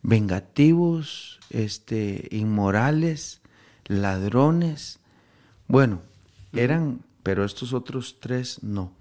vengativos, 0.03 1.40
este, 1.51 2.28
inmorales, 2.30 3.40
ladrones. 3.86 5.01
Bueno, 5.66 6.03
eran, 6.53 7.01
pero 7.22 7.44
estos 7.44 7.72
otros 7.72 8.18
tres 8.20 8.62
no. 8.62 8.92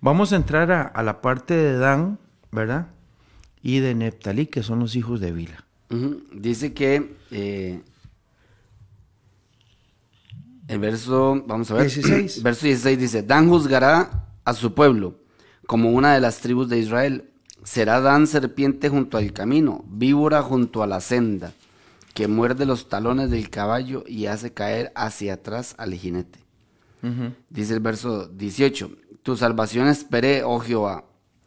Vamos 0.00 0.32
a 0.32 0.36
entrar 0.36 0.72
a, 0.72 0.82
a 0.82 1.02
la 1.02 1.20
parte 1.20 1.54
de 1.54 1.76
Dan, 1.76 2.18
¿verdad? 2.50 2.88
Y 3.62 3.80
de 3.80 3.94
Neptalí, 3.94 4.46
que 4.46 4.62
son 4.62 4.78
los 4.78 4.96
hijos 4.96 5.20
de 5.20 5.32
Dice 6.32 6.72
que 6.72 7.16
eh, 7.32 7.80
el 10.68 10.78
verso, 10.78 11.42
vamos 11.46 11.70
a 11.70 11.74
ver, 11.74 11.84
16. 11.84 12.42
verso 12.42 12.66
16 12.66 12.98
dice, 12.98 13.22
Dan 13.22 13.48
juzgará 13.48 14.28
a 14.44 14.54
su 14.54 14.74
pueblo 14.74 15.16
como 15.66 15.90
una 15.90 16.14
de 16.14 16.20
las 16.20 16.38
tribus 16.38 16.68
de 16.68 16.78
Israel. 16.78 17.30
Será 17.64 18.00
Dan 18.00 18.26
serpiente 18.26 18.88
junto 18.88 19.18
al 19.18 19.32
camino, 19.32 19.84
víbora 19.88 20.42
junto 20.42 20.82
a 20.82 20.86
la 20.86 21.00
senda, 21.00 21.52
que 22.14 22.26
muerde 22.28 22.66
los 22.66 22.88
talones 22.88 23.30
del 23.30 23.50
caballo 23.50 24.04
y 24.06 24.26
hace 24.26 24.52
caer 24.52 24.92
hacia 24.94 25.34
atrás 25.34 25.74
al 25.78 25.94
jinete. 25.94 26.38
Dice 27.48 27.74
el 27.74 27.80
verso 27.80 28.28
18, 28.28 28.90
tu 29.22 29.36
salvación 29.36 29.88
esperé, 29.88 30.42
oh 30.44 30.58
Jehová. 30.60 31.04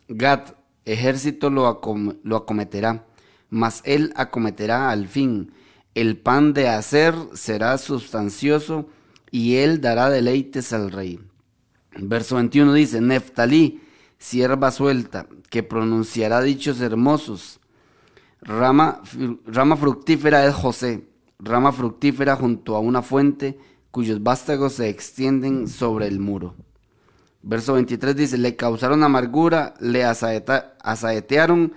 Gad, 0.07 0.55
ejército 0.85 1.49
lo, 1.49 1.67
acom- 1.69 2.17
lo 2.23 2.37
acometerá, 2.37 3.05
mas 3.53 3.83
él 3.85 4.11
acometerá 4.15 4.89
al 4.89 5.07
fin. 5.07 5.51
El 5.93 6.17
pan 6.17 6.53
de 6.53 6.69
hacer 6.69 7.13
será 7.35 7.77
sustancioso 7.77 8.89
y 9.29 9.57
él 9.57 9.79
dará 9.79 10.09
deleites 10.09 10.73
al 10.73 10.91
rey. 10.91 11.19
Verso 11.95 12.37
21 12.37 12.73
dice, 12.73 12.99
Neftalí 12.99 13.79
sierva 14.17 14.71
suelta, 14.71 15.27
que 15.51 15.61
pronunciará 15.61 16.41
dichos 16.41 16.81
hermosos. 16.81 17.59
Rama, 18.41 19.03
rama 19.45 19.77
fructífera 19.77 20.47
es 20.47 20.55
José, 20.55 21.07
rama 21.37 21.71
fructífera 21.71 22.35
junto 22.35 22.75
a 22.75 22.79
una 22.79 23.03
fuente 23.03 23.59
cuyos 23.91 24.23
vástagos 24.23 24.73
se 24.73 24.89
extienden 24.89 25.67
sobre 25.67 26.07
el 26.07 26.19
muro. 26.19 26.55
Verso 27.43 27.73
23 27.73 28.15
dice, 28.15 28.37
le 28.39 28.55
causaron 28.55 29.03
amargura, 29.03 29.75
le 29.79 30.03
asaetearon 30.05 31.73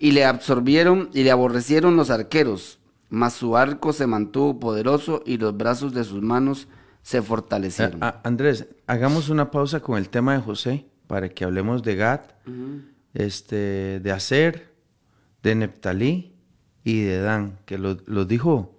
y 0.00 0.12
le 0.12 0.24
absorbieron 0.24 1.10
y 1.12 1.22
le 1.22 1.30
aborrecieron 1.30 1.94
los 1.94 2.10
arqueros, 2.10 2.80
mas 3.10 3.34
su 3.34 3.56
arco 3.56 3.92
se 3.92 4.06
mantuvo 4.06 4.58
poderoso 4.58 5.22
y 5.26 5.36
los 5.36 5.56
brazos 5.56 5.92
de 5.92 6.02
sus 6.04 6.22
manos 6.22 6.66
se 7.02 7.20
fortalecieron. 7.22 8.00
Andrés, 8.24 8.66
hagamos 8.86 9.28
una 9.28 9.50
pausa 9.50 9.80
con 9.80 9.98
el 9.98 10.08
tema 10.08 10.32
de 10.32 10.40
José 10.40 10.86
para 11.06 11.28
que 11.28 11.44
hablemos 11.44 11.82
de 11.82 11.96
Gad, 11.96 12.20
este, 13.12 14.00
de 14.00 14.10
Aser, 14.10 14.72
de 15.42 15.54
Neptalí 15.54 16.34
y 16.82 17.02
de 17.02 17.20
Dan, 17.20 17.58
que 17.66 17.76
los 17.76 18.26
dijo, 18.26 18.78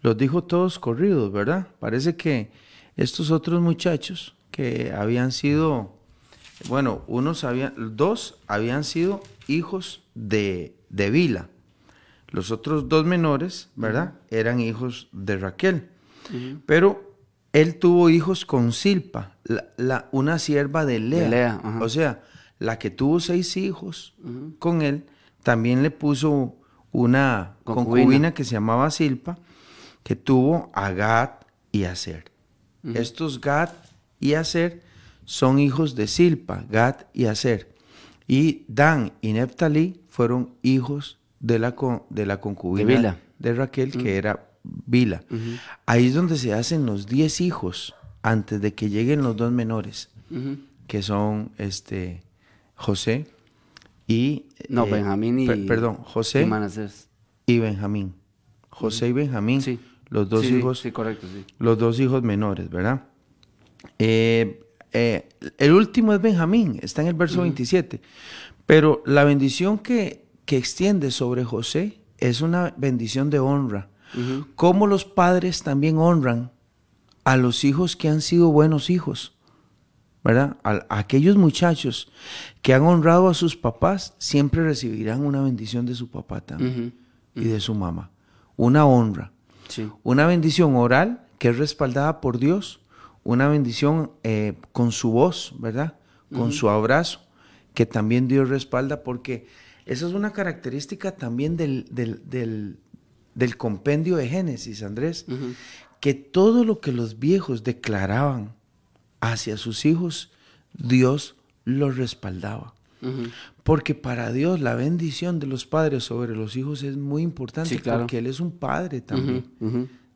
los 0.00 0.16
dijo 0.16 0.44
todos 0.44 0.78
corridos, 0.78 1.32
¿verdad? 1.32 1.66
Parece 1.80 2.16
que 2.16 2.52
estos 2.96 3.32
otros 3.32 3.60
muchachos 3.60 4.36
que 4.52 4.92
habían 4.96 5.32
sido, 5.32 5.96
bueno, 6.68 7.02
unos 7.08 7.42
habían, 7.42 7.96
dos 7.96 8.38
habían 8.46 8.84
sido 8.84 9.22
hijos 9.48 10.01
de, 10.14 10.76
de 10.88 11.10
Vila. 11.10 11.48
Los 12.28 12.50
otros 12.50 12.88
dos 12.88 13.04
menores, 13.04 13.70
¿verdad? 13.76 14.14
Eran 14.30 14.58
hijos 14.60 15.08
de 15.12 15.36
Raquel. 15.36 15.90
Pero 16.66 17.16
él 17.52 17.78
tuvo 17.78 18.08
hijos 18.08 18.46
con 18.46 18.72
Silpa, 18.72 19.36
la, 19.76 20.08
una 20.12 20.38
sierva 20.38 20.86
de 20.86 20.98
Lea. 20.98 21.60
o 21.80 21.88
sea, 21.88 22.22
la 22.58 22.78
que 22.78 22.90
tuvo 22.90 23.20
seis 23.20 23.56
hijos 23.56 24.14
con 24.58 24.82
él, 24.82 25.04
también 25.42 25.82
le 25.82 25.90
puso 25.90 26.56
una 26.90 27.56
concubina. 27.64 28.32
que 28.32 28.44
se 28.44 28.52
llamaba 28.52 28.90
Silpa, 28.90 29.38
que 30.02 30.16
tuvo 30.16 30.70
a 30.74 30.90
Gad 30.92 31.30
y 31.70 31.84
Aser. 31.84 32.32
Estos 32.94 33.40
Gad 33.40 33.70
y 34.20 34.34
Aser 34.34 34.82
son 35.24 35.58
hijos 35.58 35.94
de 35.94 36.06
Silpa, 36.06 36.64
Gad 36.70 37.06
y 37.12 37.26
Aser. 37.26 37.74
Y 38.26 38.64
Dan 38.68 39.12
y 39.20 39.32
Neptalí 39.34 40.01
fueron 40.12 40.50
hijos 40.60 41.18
de 41.40 41.58
la, 41.58 41.74
de 42.10 42.26
la 42.26 42.38
concubina 42.38 43.18
de, 43.38 43.54
Raquel, 43.54 43.92
que 43.92 44.18
era 44.18 44.50
Vila. 44.62 45.24
Ahí 45.86 46.08
es 46.08 46.14
donde 46.14 46.36
se 46.36 46.52
hacen 46.52 46.84
los 46.84 47.06
diez 47.06 47.40
hijos 47.40 47.94
antes 48.20 48.60
de 48.60 48.74
que 48.74 48.90
lleguen 48.90 49.22
los 49.22 49.38
dos 49.38 49.50
menores, 49.52 50.10
que 50.86 51.00
son 51.00 51.52
este 51.56 52.20
José 52.74 53.26
y 54.06 54.44
no 54.68 54.84
eh, 54.86 54.90
Benjamín 54.90 55.38
y 55.38 55.46
perdón 55.66 55.96
José 55.96 56.46
y, 57.46 57.58
Benjamín. 57.58 58.12
José 58.68 59.08
y 59.08 59.12
Benjamín, 59.12 59.62
los 60.10 60.28
dos 60.28 60.44
hijos, 60.44 60.80
sí, 60.80 60.92
correcto, 60.92 61.26
los 61.58 61.78
dos 61.78 61.98
hijos 62.00 62.22
menores, 62.22 62.68
¿verdad? 62.68 63.04
Eh, 63.98 64.60
eh, 64.92 65.26
el 65.56 65.72
último 65.72 66.12
es 66.12 66.20
Benjamín, 66.20 66.78
está 66.82 67.00
en 67.00 67.08
el 67.08 67.14
verso 67.14 67.40
27. 67.40 68.00
Pero 68.66 69.02
la 69.06 69.24
bendición 69.24 69.78
que, 69.78 70.26
que, 70.44 70.56
extiende 70.56 71.10
sobre 71.10 71.44
José 71.44 72.00
es 72.18 72.40
una 72.40 72.74
bendición 72.76 73.30
de 73.30 73.38
honra. 73.38 73.88
Como 74.56 74.86
los 74.86 75.06
padres 75.06 75.62
también 75.62 75.96
honran 75.96 76.52
a 77.24 77.38
los 77.38 77.64
hijos 77.64 77.96
que 77.96 78.08
han 78.08 78.20
sido 78.20 78.50
buenos 78.50 78.90
hijos. 78.90 79.34
¿Verdad? 80.22 80.58
A, 80.62 80.84
aquellos 80.90 81.36
muchachos 81.36 82.12
que 82.60 82.74
han 82.74 82.82
honrado 82.82 83.28
a 83.28 83.34
sus 83.34 83.56
papás 83.56 84.14
siempre 84.18 84.62
recibirán 84.62 85.24
una 85.24 85.40
bendición 85.40 85.86
de 85.86 85.94
su 85.94 86.10
papá 86.10 86.42
también 86.42 86.94
y 87.34 87.44
de 87.44 87.58
su 87.58 87.74
mamá. 87.74 88.10
Una 88.56 88.84
honra. 88.84 89.32
Una 90.02 90.26
bendición 90.26 90.76
oral 90.76 91.26
que 91.38 91.48
es 91.48 91.58
respaldada 91.58 92.20
por 92.20 92.38
Dios 92.38 92.82
una 93.24 93.48
bendición 93.48 94.12
eh, 94.22 94.54
con 94.72 94.92
su 94.92 95.10
voz, 95.10 95.54
¿verdad? 95.58 95.96
Con 96.34 96.52
su 96.52 96.70
abrazo, 96.70 97.20
que 97.74 97.86
también 97.86 98.28
Dios 98.28 98.48
respalda, 98.48 99.02
porque 99.02 99.46
esa 99.86 100.06
es 100.06 100.12
una 100.12 100.32
característica 100.32 101.16
también 101.16 101.56
del, 101.56 101.86
del, 101.90 103.56
compendio 103.56 104.16
de 104.16 104.28
Génesis, 104.28 104.82
Andrés, 104.82 105.26
que 106.00 106.14
todo 106.14 106.64
lo 106.64 106.80
que 106.80 106.92
los 106.92 107.18
viejos 107.18 107.64
declaraban 107.64 108.54
hacia 109.20 109.56
sus 109.56 109.84
hijos, 109.84 110.32
Dios 110.74 111.36
los 111.64 111.96
respaldaba. 111.96 112.74
Porque 113.64 113.96
para 113.96 114.32
Dios 114.32 114.60
la 114.60 114.76
bendición 114.76 115.40
de 115.40 115.48
los 115.48 115.66
padres 115.66 116.04
sobre 116.04 116.36
los 116.36 116.56
hijos 116.56 116.84
es 116.84 116.96
muy 116.96 117.22
importante, 117.22 117.80
porque 117.80 118.18
Él 118.18 118.26
es 118.28 118.38
un 118.38 118.52
padre 118.52 119.00
también. 119.00 119.50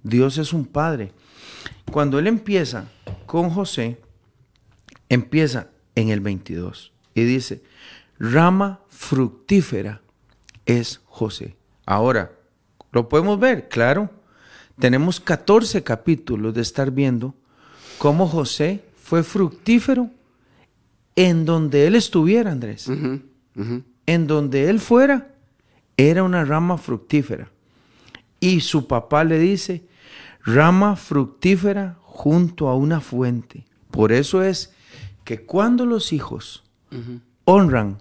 Dios 0.02 0.38
es 0.38 0.52
un 0.52 0.66
padre. 0.66 1.12
Cuando 1.90 2.20
él 2.20 2.28
empieza 2.28 2.88
con 3.26 3.50
José, 3.50 4.00
empieza 5.09 5.70
en 5.96 6.11
el 6.11 6.20
22 6.20 6.92
y 7.17 7.25
dice, 7.25 7.62
rama 8.19 8.81
fructífera 8.91 10.03
es 10.67 11.01
José. 11.07 11.57
Ahora, 11.87 12.33
¿lo 12.93 13.09
podemos 13.09 13.41
ver? 13.41 13.69
Claro. 13.69 14.11
Tenemos 14.79 15.19
14 15.19 15.83
capítulos 15.83 16.53
de 16.53 16.61
estar 16.61 16.91
viendo 16.91 17.35
cómo 17.97 18.29
José 18.29 18.85
fue 19.03 19.23
fructífero 19.23 20.11
en 21.14 21.47
donde 21.47 21.87
él 21.87 21.95
estuviera, 21.95 22.53
Andrés. 22.53 22.87
En 24.07 24.27
donde 24.27 24.69
él 24.69 24.79
fuera, 24.79 25.35
era 25.97 26.23
una 26.23 26.45
rama 26.45 26.77
fructífera. 26.77 27.51
Y 28.41 28.61
su 28.61 28.87
papá 28.87 29.25
le 29.25 29.39
dice, 29.39 29.87
rama 30.45 30.97
fructífera 30.97 31.97
junto 32.03 32.69
a 32.69 32.77
una 32.77 33.01
fuente. 33.01 33.64
Por 33.91 34.12
eso 34.12 34.43
es 34.43 34.75
que 35.25 35.47
cuando 35.47 35.87
los 35.87 36.12
hijos 36.12 36.66
honran 37.44 37.99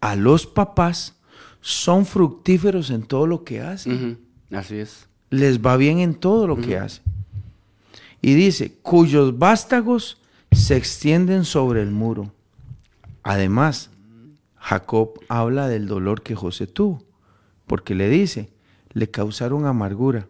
a 0.00 0.16
los 0.16 0.46
papás, 0.46 1.16
son 1.60 2.06
fructíferos 2.06 2.90
en 2.90 3.02
todo 3.02 3.26
lo 3.26 3.44
que 3.44 3.60
hacen. 3.60 4.18
Así 4.50 4.76
es. 4.76 5.08
Les 5.30 5.60
va 5.60 5.76
bien 5.76 6.00
en 6.00 6.14
todo 6.14 6.46
lo 6.46 6.56
que 6.56 6.76
hacen. 6.76 7.04
Y 8.20 8.34
dice, 8.34 8.74
cuyos 8.82 9.38
vástagos 9.38 10.18
se 10.50 10.76
extienden 10.76 11.44
sobre 11.44 11.82
el 11.82 11.90
muro. 11.90 12.32
Además, 13.22 13.90
Jacob 14.56 15.14
habla 15.28 15.68
del 15.68 15.86
dolor 15.86 16.22
que 16.22 16.34
José 16.34 16.66
tuvo, 16.66 17.02
porque 17.66 17.94
le 17.94 18.08
dice, 18.08 18.50
le 18.92 19.10
causaron 19.10 19.66
amargura 19.66 20.28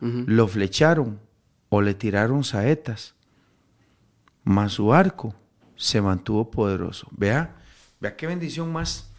lo 0.00 0.46
flecharon 0.46 1.18
o 1.68 1.82
le 1.82 1.94
tiraron 1.94 2.44
saetas, 2.44 3.14
mas 4.44 4.72
su 4.72 4.92
arco 4.92 5.34
se 5.78 6.02
mantuvo 6.02 6.50
poderoso. 6.50 7.08
Vea, 7.12 7.56
vea 8.00 8.16
qué 8.16 8.26
bendición 8.26 8.70
más, 8.70 9.10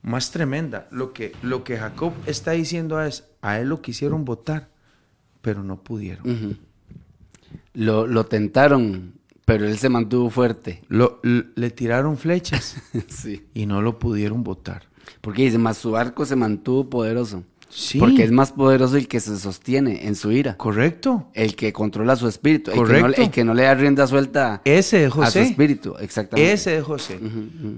más 0.00 0.30
tremenda. 0.30 0.88
Lo 0.90 1.12
que, 1.12 1.34
lo 1.42 1.64
que 1.64 1.76
Jacob 1.76 2.14
está 2.24 2.52
diciendo 2.52 3.02
es, 3.02 3.24
a 3.42 3.58
él 3.58 3.68
lo 3.68 3.82
quisieron 3.82 4.24
votar, 4.24 4.70
pero 5.42 5.62
no 5.62 5.82
pudieron. 5.82 6.58
lo, 7.74 8.06
lo, 8.06 8.26
tentaron, 8.26 9.14
pero 9.44 9.66
él 9.66 9.76
se 9.78 9.88
mantuvo 9.88 10.30
fuerte. 10.30 10.82
Lo, 10.88 11.20
le 11.22 11.70
tiraron 11.70 12.16
flechas 12.16 12.80
y 13.54 13.66
no 13.66 13.82
lo 13.82 13.98
pudieron 13.98 14.42
votar. 14.44 14.84
Porque 15.20 15.42
dice, 15.42 15.58
más 15.58 15.78
su 15.78 15.96
arco 15.96 16.24
se 16.24 16.36
mantuvo 16.36 16.88
poderoso. 16.88 17.44
Porque 17.98 18.24
es 18.24 18.32
más 18.32 18.52
poderoso 18.52 18.96
el 18.96 19.08
que 19.08 19.20
se 19.20 19.36
sostiene 19.38 20.06
en 20.06 20.14
su 20.14 20.32
ira. 20.32 20.56
Correcto. 20.56 21.28
El 21.34 21.54
que 21.54 21.72
controla 21.72 22.16
su 22.16 22.26
espíritu. 22.26 22.70
Correcto. 22.72 23.22
El 23.22 23.30
que 23.30 23.44
no, 23.44 23.52
le 23.52 23.64
da 23.64 23.74
rienda 23.74 24.06
suelta 24.06 24.62
Ese 24.64 25.00
de 25.00 25.10
José. 25.10 25.26
a 25.26 25.30
su 25.30 25.50
espíritu. 25.50 25.94
Exactamente. 26.00 26.52
Ese 26.52 26.70
de 26.70 26.82
José. 26.82 27.18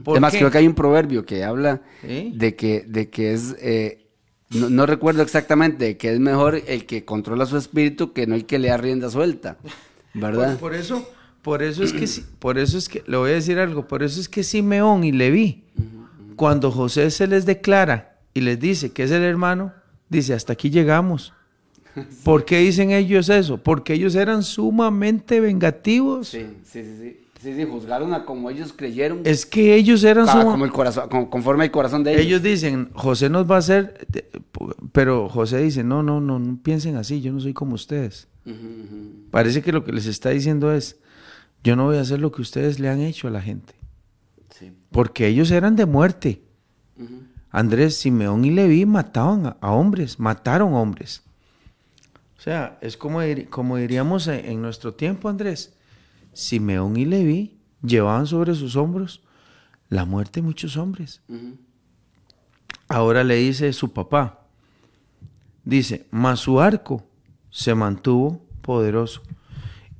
Además, 0.06 0.34
creo 0.36 0.50
que 0.50 0.58
hay 0.58 0.66
un 0.66 0.74
proverbio 0.74 1.24
que 1.24 1.44
habla 1.44 1.82
de, 2.02 2.54
que, 2.56 2.84
de 2.86 3.10
que 3.10 3.32
es. 3.32 3.56
Eh, 3.60 4.06
no, 4.50 4.86
recuerdo 4.86 5.22
exactamente 5.22 5.96
que 5.96 6.12
es 6.12 6.18
mejor 6.18 6.60
el 6.66 6.84
que 6.84 7.04
controla 7.04 7.46
su 7.46 7.56
espíritu 7.56 8.12
que 8.12 8.26
no 8.26 8.34
el 8.34 8.46
que 8.46 8.58
le 8.58 8.68
da 8.68 8.76
rienda 8.76 9.10
suelta. 9.10 9.58
¿Verdad? 10.12 10.58
Por, 10.58 10.74
eso, 10.74 11.08
por 11.42 11.62
eso 11.62 11.84
es 11.84 11.92
que 11.92 12.08
por 12.40 12.58
eso 12.58 12.76
es 12.76 12.88
que 12.88 13.04
le 13.06 13.16
voy 13.16 13.30
a 13.30 13.34
decir 13.34 13.60
algo, 13.60 13.86
por 13.86 14.02
eso 14.02 14.20
es 14.20 14.28
que 14.28 14.42
Simeón 14.42 15.04
y 15.04 15.12
Leví, 15.12 15.62
cuando 16.34 16.72
José 16.72 17.12
se 17.12 17.28
les 17.28 17.46
declara 17.46 18.18
y 18.34 18.40
les 18.40 18.58
dice 18.58 18.90
que 18.90 19.04
es 19.04 19.12
el 19.12 19.22
hermano, 19.22 19.72
dice, 20.10 20.34
hasta 20.34 20.52
aquí 20.52 20.68
llegamos. 20.68 21.32
¿Por 22.24 22.44
qué 22.44 22.58
dicen 22.58 22.90
ellos 22.90 23.30
eso? 23.30 23.56
Porque 23.56 23.94
ellos 23.94 24.14
eran 24.14 24.42
sumamente 24.42 25.40
vengativos. 25.40 26.28
Sí, 26.28 26.46
sí, 26.64 26.82
sí. 26.84 27.16
Sí, 27.42 27.54
sí, 27.54 27.64
juzgaron 27.64 28.12
a 28.12 28.26
como 28.26 28.50
ellos 28.50 28.74
creyeron. 28.76 29.22
Es 29.24 29.46
que 29.46 29.74
ellos 29.74 30.04
eran 30.04 30.26
como 30.26 30.66
el 30.66 30.70
corazón, 30.72 31.08
conforme 31.30 31.64
el 31.64 31.70
corazón 31.70 32.04
de 32.04 32.12
ellos. 32.12 32.26
Ellos 32.26 32.42
dicen, 32.42 32.90
José 32.92 33.30
nos 33.30 33.50
va 33.50 33.54
a 33.54 33.58
hacer, 33.60 34.06
pero 34.92 35.26
José 35.30 35.56
dice, 35.62 35.82
no, 35.82 36.02
no, 36.02 36.20
no, 36.20 36.38
no 36.38 36.58
piensen 36.62 36.96
así, 36.96 37.22
yo 37.22 37.32
no 37.32 37.40
soy 37.40 37.54
como 37.54 37.76
ustedes. 37.76 38.28
Parece 39.30 39.62
que 39.62 39.72
lo 39.72 39.84
que 39.84 39.92
les 39.92 40.04
está 40.04 40.28
diciendo 40.28 40.70
es, 40.70 40.98
yo 41.64 41.76
no 41.76 41.86
voy 41.86 41.96
a 41.96 42.02
hacer 42.02 42.20
lo 42.20 42.30
que 42.30 42.42
ustedes 42.42 42.78
le 42.78 42.90
han 42.90 43.00
hecho 43.00 43.26
a 43.26 43.30
la 43.30 43.40
gente. 43.40 43.72
Sí. 44.50 44.72
porque 44.90 45.26
ellos 45.26 45.50
eran 45.50 45.76
de 45.76 45.86
muerte. 45.86 46.42
Andrés, 47.50 47.96
Simeón 47.96 48.44
y 48.44 48.50
Leví 48.50 48.86
mataban 48.86 49.56
a, 49.60 49.70
hombres, 49.72 50.20
mataron 50.20 50.74
hombres. 50.74 51.22
O 52.38 52.40
sea, 52.40 52.78
es 52.80 52.96
como, 52.96 53.20
como 53.50 53.76
diríamos 53.76 54.28
en, 54.28 54.44
en 54.44 54.62
nuestro 54.62 54.94
tiempo, 54.94 55.28
Andrés. 55.28 55.74
Simeón 56.32 56.96
y 56.96 57.04
Leví 57.04 57.58
llevaban 57.82 58.26
sobre 58.26 58.54
sus 58.54 58.76
hombros 58.76 59.22
la 59.90 60.04
muerte 60.04 60.40
de 60.40 60.46
muchos 60.46 60.76
hombres. 60.76 61.20
Ahora 62.88 63.24
le 63.24 63.34
dice 63.36 63.72
su 63.72 63.92
papá, 63.92 64.46
dice, 65.64 66.06
mas 66.10 66.40
su 66.40 66.60
arco 66.60 67.04
se 67.50 67.74
mantuvo 67.74 68.40
poderoso 68.62 69.22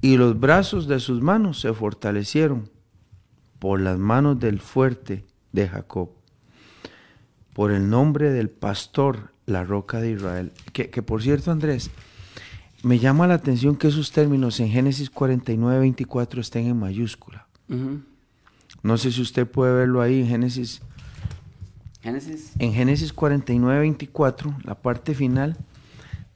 y 0.00 0.16
los 0.16 0.38
brazos 0.38 0.86
de 0.86 1.00
sus 1.00 1.20
manos 1.20 1.60
se 1.60 1.72
fortalecieron 1.74 2.70
por 3.58 3.80
las 3.80 3.98
manos 3.98 4.38
del 4.38 4.60
fuerte 4.60 5.26
de 5.52 5.68
Jacob, 5.68 6.10
por 7.60 7.72
el 7.72 7.90
nombre 7.90 8.30
del 8.30 8.48
pastor, 8.48 9.34
la 9.44 9.64
roca 9.64 10.00
de 10.00 10.12
Israel. 10.12 10.50
Que, 10.72 10.88
que 10.88 11.02
por 11.02 11.22
cierto, 11.22 11.50
Andrés, 11.50 11.90
me 12.82 12.98
llama 12.98 13.26
la 13.26 13.34
atención 13.34 13.76
que 13.76 13.88
esos 13.88 14.12
términos 14.12 14.60
en 14.60 14.70
Génesis 14.70 15.10
49, 15.10 15.80
24 15.80 16.40
estén 16.40 16.68
en 16.68 16.78
mayúscula. 16.78 17.48
No 18.82 18.96
sé 18.96 19.12
si 19.12 19.20
usted 19.20 19.46
puede 19.46 19.74
verlo 19.74 20.00
ahí 20.00 20.20
en 20.20 20.28
Génesis 20.28 20.80
Génesis. 22.00 22.54
en 22.58 22.72
Génesis 22.72 23.12
49, 23.12 23.80
24, 23.80 24.56
la 24.64 24.76
parte 24.76 25.14
final, 25.14 25.58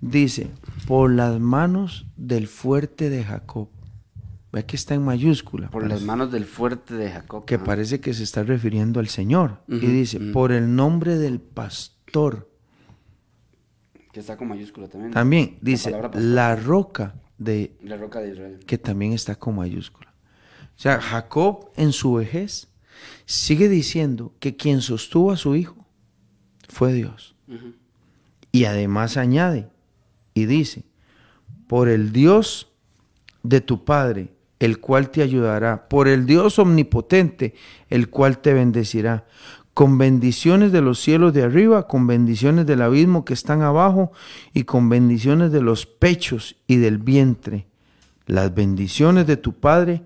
dice, 0.03 0.51
por 0.87 1.11
las 1.11 1.41
manos 1.41 2.05
del 2.19 2.49
fuerte 2.49 3.09
de 3.09 3.25
Jacob. 3.25 3.69
Ve 4.55 4.65
que 4.65 4.77
está 4.77 4.95
en 4.95 5.05
mayúscula. 5.05 5.69
Por 5.69 5.85
las 5.89 6.03
manos 6.03 6.31
del 6.31 6.45
fuerte 6.45 6.95
de 6.95 7.11
Jacob. 7.11 7.45
que 7.45 7.59
parece 7.59 8.01
que 8.01 8.15
se 8.15 8.23
está 8.23 8.45
refiriendo 8.45 9.01
al 9.01 9.09
Señor. 9.09 9.59
y 9.67 9.79
dice, 9.79 10.21
por 10.33 10.53
el 10.53 10.77
nombre 10.77 11.19
del 11.19 11.41
pastor. 11.41 12.49
Que 14.13 14.21
está 14.21 14.37
con 14.37 14.47
mayúscula 14.47 14.87
también. 14.87 15.13
También 15.13 15.59
dice, 15.61 15.91
la 16.15 16.55
roca 16.55 17.17
de 17.37 17.77
La 17.83 17.97
roca 17.97 18.21
de 18.21 18.31
Israel. 18.31 18.61
que 18.65 18.79
también 18.79 19.13
está 19.13 19.35
con 19.35 19.57
mayúscula. 19.57 20.15
O 20.77 20.79
sea, 20.79 21.01
Jacob 21.01 21.73
en 21.75 21.91
su 21.91 22.13
vejez 22.15 22.69
sigue 23.27 23.69
diciendo 23.69 24.35
que 24.39 24.55
quien 24.55 24.83
sostuvo 24.83 25.33
a 25.33 25.37
su 25.37 25.57
hijo 25.57 25.85
fue 26.69 26.93
Dios. 26.93 27.35
Y 28.53 28.67
además 28.67 29.17
añade 29.17 29.69
y 30.33 30.47
dice, 30.47 30.85
por 31.67 31.89
el 31.89 32.13
Dios 32.13 32.69
de 33.43 33.61
tu 33.61 33.85
Padre, 33.85 34.34
el 34.65 34.81
cual 34.81 35.11
te 35.11 35.21
ayudará, 35.21 35.91
por 35.91 36.09
el 36.09 36.25
Dios 36.25 36.59
omnipotente, 36.59 37.55
el 37.91 38.09
cual 38.09 38.39
te 38.39 38.55
bendecirá, 38.55 39.27
con 39.75 39.99
bendiciones 39.99 40.73
de 40.73 40.81
los 40.81 41.01
cielos 41.01 41.35
de 41.35 41.43
arriba, 41.43 41.87
con 41.87 42.07
bendiciones 42.07 42.65
del 42.65 42.81
abismo 42.81 43.27
que 43.27 43.35
están 43.35 43.61
abajo 43.61 44.11
y 44.55 44.65
con 44.65 44.89
bendiciones 44.89 45.53
de 45.53 45.61
los 45.61 45.85
pechos 45.85 46.57
y 46.67 46.77
del 46.77 46.97
vientre. 46.97 47.67
Las 48.25 48.55
bendiciones 48.55 49.27
de 49.27 49.37
tu 49.37 49.53
Padre 49.53 50.03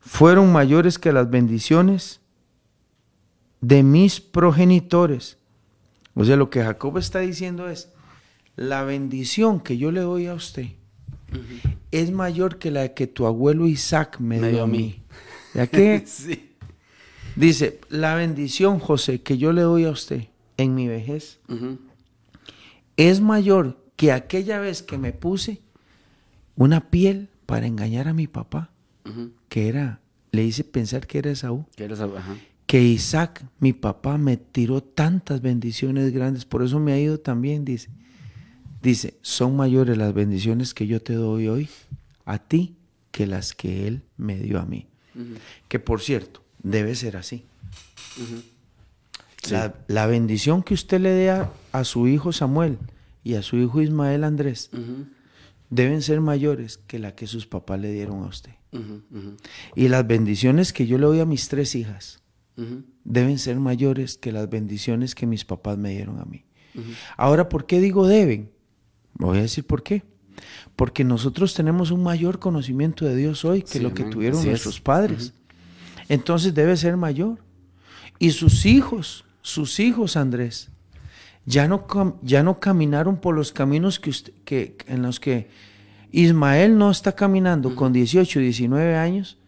fueron 0.00 0.52
mayores 0.52 0.98
que 0.98 1.12
las 1.12 1.30
bendiciones 1.30 2.20
de 3.60 3.84
mis 3.84 4.20
progenitores. 4.20 5.38
O 6.14 6.24
sea, 6.24 6.34
lo 6.34 6.50
que 6.50 6.64
Jacob 6.64 6.98
está 6.98 7.20
diciendo 7.20 7.68
es, 7.68 7.92
la 8.56 8.82
bendición 8.82 9.60
que 9.60 9.78
yo 9.78 9.92
le 9.92 10.00
doy 10.00 10.26
a 10.26 10.34
usted 10.34 10.70
es 11.90 12.10
mayor 12.10 12.58
que 12.58 12.70
la 12.70 12.94
que 12.94 13.06
tu 13.06 13.26
abuelo 13.26 13.66
Isaac 13.66 14.20
me, 14.20 14.40
dio 14.50 14.62
a 14.62 14.66
mí. 14.66 15.02
¿Ya 15.54 15.66
que? 15.66 16.02
sí. 16.06 16.52
Dice, 17.34 17.80
la 17.90 18.14
bendición, 18.14 18.78
José, 18.78 19.20
que 19.20 19.36
yo 19.36 19.52
le 19.52 19.62
doy 19.62 19.84
a 19.84 19.90
usted 19.90 20.28
en 20.56 20.74
mi 20.74 20.88
vejez 20.88 21.38
es 22.96 23.20
mayor 23.20 23.78
que 23.96 24.12
aquella 24.12 24.58
vez 24.58 24.82
que 24.82 24.98
me 24.98 25.12
puse 25.12 25.60
una 26.56 26.88
piel 26.90 27.28
para 27.44 27.66
engañar 27.66 28.08
a 28.08 28.14
mi 28.14 28.26
papá, 28.26 28.70
que 29.48 29.68
era, 29.68 30.00
le 30.32 30.44
hice 30.44 30.64
pensar 30.64 31.06
que 31.06 31.18
era 31.18 31.30
Esaú. 31.30 31.66
Que 31.76 31.84
eres- 31.84 32.00
ajá. 32.00 32.36
que 32.66 32.82
Isaac, 32.82 33.44
mi 33.60 33.72
papá, 33.72 34.18
me 34.18 34.36
tiró 34.36 34.82
tantas 34.82 35.40
bendiciones 35.42 36.12
grandes, 36.12 36.44
por 36.44 36.62
eso 36.62 36.80
me 36.80 36.92
ha 36.92 36.98
ido 36.98 37.20
también, 37.20 37.64
dice. 37.64 37.90
Dice, 38.86 39.18
son 39.20 39.56
mayores 39.56 39.98
las 39.98 40.14
bendiciones 40.14 40.72
que 40.72 40.86
yo 40.86 41.02
te 41.02 41.14
doy 41.14 41.48
hoy 41.48 41.68
a 42.24 42.38
ti 42.38 42.76
que 43.10 43.26
las 43.26 43.52
que 43.52 43.88
él 43.88 44.02
me 44.16 44.36
dio 44.36 44.60
a 44.60 44.64
mí. 44.64 44.86
Que 45.66 45.80
por 45.80 46.00
cierto, 46.00 46.44
debe 46.62 46.94
ser 46.94 47.16
así. 47.16 47.46
La, 49.50 49.74
la 49.88 50.06
bendición 50.06 50.62
que 50.62 50.74
usted 50.74 51.00
le 51.00 51.10
dé 51.10 51.30
a, 51.30 51.50
a 51.72 51.82
su 51.82 52.06
hijo 52.06 52.30
Samuel 52.32 52.78
y 53.24 53.34
a 53.34 53.42
su 53.42 53.56
hijo 53.56 53.82
Ismael 53.82 54.22
Andrés 54.22 54.70
deben 55.68 56.00
ser 56.00 56.20
mayores 56.20 56.78
que 56.78 57.00
la 57.00 57.16
que 57.16 57.26
sus 57.26 57.44
papás 57.48 57.80
le 57.80 57.90
dieron 57.90 58.22
a 58.22 58.26
usted. 58.26 58.52
Y 59.74 59.88
las 59.88 60.06
bendiciones 60.06 60.72
que 60.72 60.86
yo 60.86 60.96
le 60.98 61.06
doy 61.06 61.18
a 61.18 61.26
mis 61.26 61.48
tres 61.48 61.74
hijas, 61.74 62.22
deben 63.02 63.40
ser 63.40 63.58
mayores 63.58 64.16
que 64.16 64.30
las 64.30 64.48
bendiciones 64.48 65.16
que 65.16 65.26
mis 65.26 65.44
papás 65.44 65.76
me 65.76 65.90
dieron 65.90 66.20
a 66.20 66.24
mí. 66.24 66.44
Ahora, 67.16 67.48
¿por 67.48 67.66
qué 67.66 67.80
digo 67.80 68.06
deben? 68.06 68.54
Voy 69.18 69.38
a 69.38 69.42
decir 69.42 69.64
por 69.66 69.82
qué. 69.82 70.02
Porque 70.76 71.04
nosotros 71.04 71.54
tenemos 71.54 71.90
un 71.90 72.02
mayor 72.02 72.38
conocimiento 72.38 73.04
de 73.06 73.16
Dios 73.16 73.44
hoy 73.44 73.62
que 73.62 73.68
Sí, 73.78 73.80
lo 73.80 73.94
que 73.94 74.02
amén. 74.02 74.12
tuvieron 74.12 74.38
Así 74.38 74.48
es. 74.48 74.52
nuestros 74.52 74.80
padres. 74.80 75.32
Entonces 76.08 76.54
debe 76.54 76.76
ser 76.76 76.96
mayor. 76.96 77.38
Y 78.18 78.30
sus 78.30 78.66
hijos, 78.66 79.24
sus 79.42 79.80
hijos, 79.80 80.16
Andrés, 80.16 80.68
ya 81.46 81.68
no, 81.68 81.86
ya 82.22 82.42
no 82.42 82.60
caminaron 82.60 83.16
por 83.18 83.34
los 83.34 83.52
caminos 83.52 83.98
que 84.00 84.10
usted- 84.10 84.32
que, 84.44 84.76
en 84.86 85.02
los 85.02 85.20
que 85.20 85.48
Ismael 86.12 86.76
no 86.78 86.90
está 86.90 87.12
caminando 87.12 87.74
con 87.74 87.92
18, 87.92 88.40
19 88.40 88.96
años, 88.96 89.38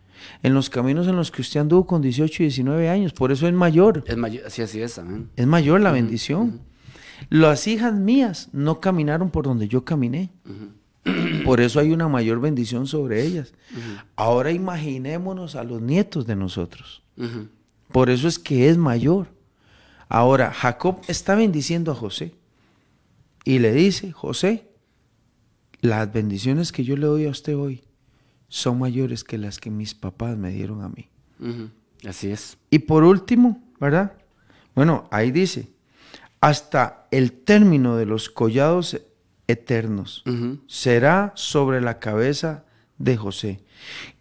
en 0.43 0.53
los 0.55 0.69
caminos 0.71 1.07
en 1.07 1.17
los 1.17 1.31
que 1.31 1.43
usted 1.43 1.61
anduvo 1.61 1.87
con 1.87 2.03
18 2.03 2.43
y 2.43 2.47
19 2.47 2.89
años. 2.89 3.13
Por 3.13 3.31
eso 3.33 3.47
es 3.47 3.55
mayor. 3.55 4.05
Es 4.07 4.17
mayor, 4.17 4.47
así, 4.47 4.63
así 4.63 4.81
es, 4.81 4.99
amén. 4.99 5.29
Es 5.37 5.47
mayor 5.47 5.81
la 5.81 5.93
bendición. 5.93 6.61
Las 7.31 7.67
hijas 7.67 7.95
mías 7.95 8.49
no 8.53 8.81
caminaron 8.81 9.31
por 9.31 9.45
donde 9.45 9.69
yo 9.69 9.85
caminé. 9.85 10.31
Por 11.45 11.61
eso 11.61 11.81
hay 11.81 11.93
una 11.93 12.09
mayor 12.09 12.41
bendición 12.41 12.87
sobre 12.87 13.25
ellas. 13.25 13.55
Ahora 14.17 14.51
imaginémonos 14.51 15.57
a 15.57 15.65
los 15.65 15.81
nietos 15.81 16.27
de 16.27 16.37
nosotros. 16.37 17.03
Por 17.93 18.11
eso 18.11 18.29
es 18.29 18.39
que 18.39 18.69
es 18.69 18.77
mayor. 18.77 19.29
Ahora, 20.09 20.53
Jacob 20.53 21.01
está 21.07 21.35
bendiciendo 21.35 21.93
a 21.93 21.95
José. 21.95 22.35
Y 23.45 23.59
le 23.59 23.73
dice, 23.73 24.13
José, 24.13 24.69
las 25.81 26.13
bendiciones 26.13 26.73
que 26.73 26.85
yo 26.85 26.97
le 26.97 27.07
doy 27.07 27.27
a 27.27 27.31
usted 27.31 27.57
hoy 27.57 27.83
son 28.49 28.79
mayores 28.79 29.25
que 29.25 29.39
las 29.39 29.59
que 29.59 29.71
mis 29.71 29.95
papás 29.95 30.37
me 30.37 30.51
dieron 30.51 30.83
a 30.83 30.89
mí. 30.89 31.09
Así 32.07 32.31
es. 32.31 32.59
Y 32.71 32.81
por 32.81 33.05
último, 33.05 33.63
¿verdad? 33.81 34.13
Bueno, 34.75 35.09
ahí 35.11 35.31
dice, 35.31 35.71
hasta 36.41 37.07
el 37.11 37.33
término 37.33 37.97
de 37.97 38.07
los 38.07 38.31
collados 38.31 39.01
eternos 39.47 40.23
será 40.67 41.33
sobre 41.35 41.81
la 41.81 41.99
cabeza 41.99 42.65
de 42.99 43.17
José 43.17 43.61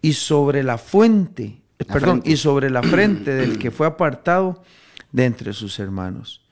y 0.00 0.14
sobre 0.14 0.62
la 0.62 0.78
fuente, 0.78 1.60
La 1.78 1.86
perdón, 1.94 2.10
frente. 2.22 2.30
y 2.30 2.36
sobre 2.36 2.70
la 2.70 2.82
frente 2.82 3.34
del 3.34 3.58
que 3.60 3.70
fue 3.70 3.86
apartado 3.86 4.62
de 5.12 5.24
entre 5.26 5.52
sus 5.52 5.78
hermanos. 5.78 6.42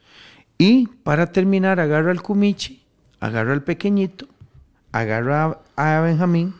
Y 0.59 0.87
para 0.89 1.33
terminar, 1.33 1.81
agarra 1.81 2.11
al 2.11 2.23
cumichi, 2.23 2.83
agarra 3.21 3.53
al 3.53 3.63
pequeñito, 3.63 4.27
agarra 4.93 5.61
a 5.77 6.01
Benjamín, 6.01 6.55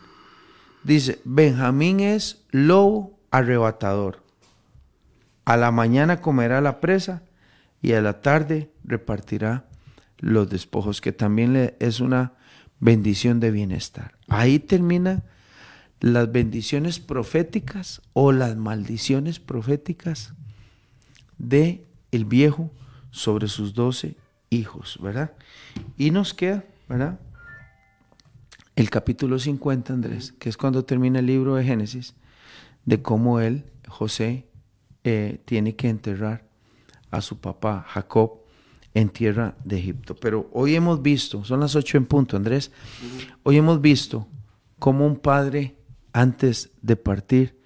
dice, 0.85 1.21
Benjamín 1.25 2.01
es 2.01 2.45
lobo 2.51 3.19
arrebatador. 3.31 4.23
A 5.45 5.57
la 5.57 5.71
mañana 5.71 6.21
comerá 6.21 6.61
la 6.61 6.81
presa 6.81 7.23
y 7.83 7.93
a 7.93 8.01
la 8.01 8.21
tarde 8.21 8.71
repartirá 8.85 9.67
los 10.19 10.49
despojos, 10.49 11.01
que 11.01 11.13
también 11.13 11.75
es 11.79 12.01
una 12.01 12.33
bendición 12.81 13.41
de 13.41 13.51
bienestar. 13.51 14.17
Ahí 14.29 14.59
terminan 14.59 15.25
las 16.01 16.31
bendiciones 16.31 17.01
proféticas 17.01 18.03
o 18.13 18.33
las 18.33 18.57
maldiciones 18.57 19.41
proféticas 19.41 20.35
de 21.39 21.87
el 22.13 22.25
viejo 22.25 22.71
sobre 23.11 23.49
sus 23.49 23.75
doce 23.75 24.17
hijos, 24.51 24.99
¿verdad? 25.01 25.33
Y 25.97 26.11
nos 26.11 26.35
queda, 26.35 26.65
¿verdad? 26.89 27.19
El 28.75 28.91
capítulo 28.91 29.39
50, 29.39 29.93
Andrés, 29.93 30.33
que 30.33 30.49
es 30.49 30.57
cuando 30.57 30.85
termina 30.85 31.21
el 31.21 31.27
libro 31.27 31.55
de 31.55 31.65
Génesis, 31.65 32.15
de 32.85 33.01
cómo 33.01 33.41
él, 33.41 33.65
José, 33.89 34.47
eh, 35.05 35.41
tiene 35.45 35.77
que 35.77 35.89
enterrar 35.89 36.46
a 37.17 37.21
su 37.23 37.39
papá 37.39 37.85
Jacob 37.89 38.41
en 38.95 39.09
tierra 39.09 39.57
de 39.65 39.79
Egipto. 39.79 40.15
Pero 40.17 40.49
hoy 40.53 40.75
hemos 40.75 41.03
visto, 41.03 41.45
son 41.45 41.61
las 41.61 41.75
ocho 41.77 41.97
en 41.99 42.07
punto, 42.07 42.37
Andrés, 42.37 42.71
hoy 43.43 43.57
hemos 43.57 43.81
visto 43.81 44.27
cómo 44.79 45.07
un 45.07 45.17
padre 45.17 45.77
antes 46.13 46.71
de 46.83 46.97
partir 46.97 47.59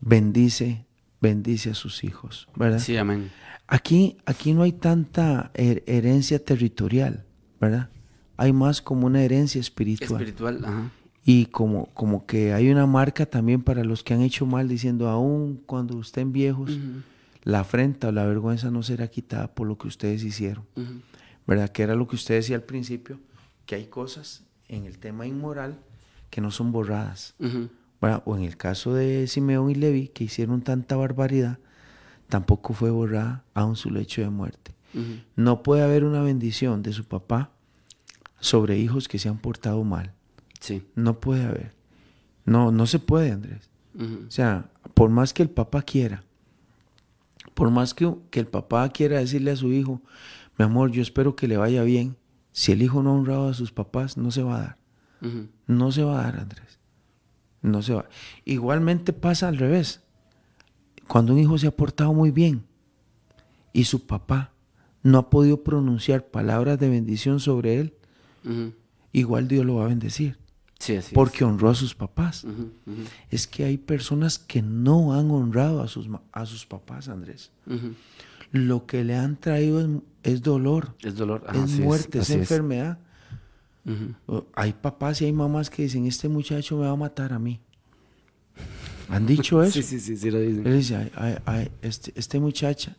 bendice, 0.00 0.84
bendice 1.20 1.70
a 1.70 1.74
sus 1.74 2.04
hijos, 2.04 2.48
¿verdad? 2.56 2.78
Sí, 2.78 2.96
amén. 2.96 3.30
Aquí, 3.66 4.18
aquí 4.26 4.52
no 4.52 4.62
hay 4.62 4.72
tanta 4.72 5.50
her- 5.54 5.82
herencia 5.86 6.38
territorial, 6.44 7.24
¿verdad? 7.60 7.88
Hay 8.36 8.52
más 8.52 8.82
como 8.82 9.06
una 9.06 9.22
herencia 9.22 9.60
espiritual. 9.60 10.20
Espiritual, 10.20 10.62
ajá. 10.64 10.90
Y 11.24 11.46
como, 11.46 11.86
como 11.94 12.26
que 12.26 12.52
hay 12.52 12.68
una 12.68 12.84
marca 12.86 13.24
también 13.24 13.62
para 13.62 13.82
los 13.84 14.02
que 14.04 14.12
han 14.12 14.20
hecho 14.20 14.44
mal, 14.44 14.68
diciendo, 14.68 15.08
aún 15.08 15.62
cuando 15.64 15.98
estén 15.98 16.32
viejos, 16.32 16.78
la 17.44 17.60
afrenta 17.60 18.08
o 18.08 18.12
la 18.12 18.24
vergüenza 18.24 18.70
no 18.70 18.82
será 18.82 19.08
quitada 19.08 19.54
por 19.54 19.66
lo 19.66 19.78
que 19.78 19.86
ustedes 19.86 20.24
hicieron. 20.24 20.64
¿Verdad? 21.46 21.68
Que 21.70 21.82
era 21.82 21.94
lo 21.94 22.08
que 22.08 22.16
usted 22.16 22.36
decía 22.36 22.56
al 22.56 22.62
principio, 22.62 23.20
que 23.66 23.74
hay 23.74 23.86
cosas 23.86 24.44
en 24.68 24.86
el 24.86 24.98
tema 24.98 25.26
inmoral 25.26 25.78
que 26.30 26.40
no 26.40 26.50
son 26.50 26.72
borradas. 26.72 27.34
O 28.24 28.36
en 28.36 28.42
el 28.42 28.56
caso 28.56 28.94
de 28.94 29.26
Simeón 29.26 29.70
y 29.70 29.74
Levi, 29.74 30.08
que 30.08 30.24
hicieron 30.24 30.62
tanta 30.62 30.96
barbaridad, 30.96 31.58
tampoco 32.28 32.74
fue 32.74 32.90
borrada 32.90 33.44
aún 33.54 33.76
su 33.76 33.90
lecho 33.90 34.20
de 34.22 34.30
muerte. 34.30 34.74
No 35.36 35.62
puede 35.62 35.82
haber 35.82 36.04
una 36.04 36.22
bendición 36.22 36.82
de 36.82 36.92
su 36.92 37.04
papá 37.04 37.50
sobre 38.40 38.78
hijos 38.78 39.08
que 39.08 39.18
se 39.18 39.28
han 39.28 39.38
portado 39.38 39.82
mal. 39.84 40.12
Sí. 40.60 40.82
No 40.94 41.20
puede 41.20 41.44
haber. 41.44 41.74
No, 42.44 42.70
no 42.72 42.86
se 42.86 42.98
puede, 42.98 43.32
Andrés. 43.32 43.68
O 43.98 44.30
sea, 44.30 44.70
por 44.94 45.10
más 45.10 45.32
que 45.32 45.42
el 45.42 45.50
papá 45.50 45.82
quiera, 45.82 46.24
por 47.54 47.70
más 47.70 47.94
que, 47.94 48.12
que 48.30 48.40
el 48.40 48.46
papá 48.46 48.88
quiera 48.90 49.18
decirle 49.18 49.52
a 49.52 49.56
su 49.56 49.72
hijo, 49.72 50.02
mi 50.58 50.64
amor, 50.64 50.90
yo 50.90 51.02
espero 51.02 51.34
que 51.34 51.48
le 51.48 51.56
vaya 51.56 51.82
bien, 51.82 52.16
si 52.52 52.72
el 52.72 52.82
hijo 52.82 53.02
no 53.02 53.10
ha 53.10 53.14
honrado 53.14 53.48
a 53.48 53.54
sus 53.54 53.72
papás, 53.72 54.16
no 54.16 54.30
se 54.30 54.42
va 54.42 54.56
a 54.56 54.60
dar. 54.60 54.78
No 55.66 55.90
se 55.90 56.04
va 56.04 56.20
a 56.20 56.22
dar, 56.24 56.38
Andrés. 56.38 56.78
No 57.62 57.82
se 57.82 57.94
va. 57.94 58.06
Igualmente 58.44 59.12
pasa 59.12 59.48
al 59.48 59.56
revés. 59.56 60.02
Cuando 61.08 61.32
un 61.32 61.38
hijo 61.38 61.56
se 61.58 61.66
ha 61.66 61.70
portado 61.70 62.12
muy 62.12 62.30
bien 62.30 62.64
y 63.72 63.84
su 63.84 64.06
papá 64.06 64.52
no 65.02 65.18
ha 65.18 65.30
podido 65.30 65.62
pronunciar 65.62 66.26
palabras 66.26 66.78
de 66.78 66.88
bendición 66.88 67.40
sobre 67.40 67.80
él, 67.80 67.94
igual 69.12 69.48
Dios 69.48 69.64
lo 69.64 69.76
va 69.76 69.86
a 69.86 69.88
bendecir. 69.88 70.38
Sí, 70.84 70.96
así 70.96 71.08
es. 71.08 71.14
Porque 71.14 71.44
honró 71.44 71.70
a 71.70 71.74
sus 71.74 71.94
papás. 71.94 72.46
Es 73.30 73.46
que 73.46 73.64
hay 73.64 73.78
personas 73.78 74.38
que 74.38 74.62
no 74.62 75.14
han 75.14 75.30
honrado 75.30 75.82
a 75.82 75.88
sus, 75.88 76.08
a 76.32 76.46
sus 76.46 76.66
papás, 76.66 77.08
Andrés. 77.08 77.50
Lo 78.52 78.86
que 78.86 79.02
le 79.04 79.16
han 79.16 79.36
traído 79.36 79.80
es, 79.80 79.88
es 80.22 80.42
dolor, 80.42 80.94
Es 81.02 81.16
dolor. 81.16 81.44
muerte, 81.80 82.18
es, 82.20 82.30
enfermedad. 82.30 82.98
Hay 84.54 84.72
papás 84.74 85.20
y 85.22 85.26
hay 85.26 85.32
mamás 85.32 85.70
que 85.70 85.82
dicen, 85.82 86.06
este 86.06 86.28
muchacho 86.28 86.76
me 86.76 86.84
va 86.86 86.90
a 86.92 86.96
matar 86.96 87.32
a 87.32 87.38
mí. 87.38 87.60
¿Han 89.08 89.26
dicho 89.26 89.62
eso? 89.62 89.72
Sí, 89.74 89.82
sí, 89.82 90.00
sí, 90.00 90.16
sí 90.16 90.30
lo 90.30 90.40
dicen. 90.40 90.66
Él 90.66 90.76
dice, 90.78 90.96
"Ay, 90.96 91.10
ay, 91.16 91.36
ay, 91.44 91.70
este, 91.82 92.12
este 92.16 92.40
muchacha, 92.40 92.96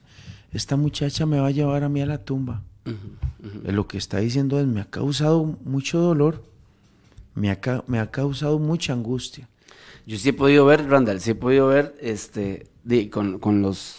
esta 0.51 0.75
muchacha 0.75 1.25
me 1.25 1.39
va 1.39 1.47
a 1.47 1.51
llevar 1.51 1.83
a 1.83 1.89
mí 1.89 2.01
a 2.01 2.05
la 2.05 2.19
tumba. 2.23 2.63
Lo 3.63 3.87
que 3.87 3.97
está 3.97 4.17
diciendo 4.19 4.59
es, 4.59 4.67
me 4.67 4.81
ha 4.81 4.85
causado 4.85 5.43
mucho 5.65 5.99
dolor, 5.99 6.43
me 7.35 7.51
ha, 7.51 7.59
ca- 7.59 7.83
me 7.87 7.99
ha 7.99 8.09
causado 8.11 8.57
mucha 8.59 8.93
angustia. 8.93 9.47
Yo 10.07 10.17
sí 10.17 10.29
he 10.29 10.33
podido 10.33 10.65
ver, 10.65 10.87
Randall, 10.87 11.19
sí 11.19 11.31
he 11.31 11.35
podido 11.35 11.67
ver 11.67 11.95
este, 11.99 12.67
di- 12.83 13.09
con, 13.09 13.39
con 13.39 13.61
los 13.61 13.97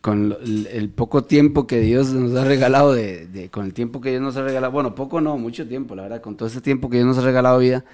con 0.00 0.28
lo- 0.28 0.38
el, 0.38 0.66
el 0.68 0.90
poco 0.90 1.24
tiempo 1.24 1.66
que 1.66 1.80
Dios 1.80 2.12
nos 2.12 2.34
ha 2.36 2.44
regalado 2.44 2.92
de, 2.92 3.26
de- 3.26 3.50
con 3.50 3.64
el 3.66 3.74
tiempo 3.74 4.00
que 4.00 4.10
Dios 4.10 4.22
nos 4.22 4.36
ha 4.36 4.42
regalado, 4.42 4.72
bueno, 4.72 4.94
poco 4.94 5.20
no, 5.20 5.36
mucho 5.38 5.66
tiempo, 5.66 5.94
la 5.96 6.02
verdad, 6.02 6.20
con 6.20 6.36
todo 6.36 6.48
ese 6.48 6.60
tiempo 6.60 6.88
que 6.88 6.98
Dios 6.98 7.08
nos 7.08 7.18
ha 7.18 7.22
regalado 7.22 7.58
vida, 7.58 7.84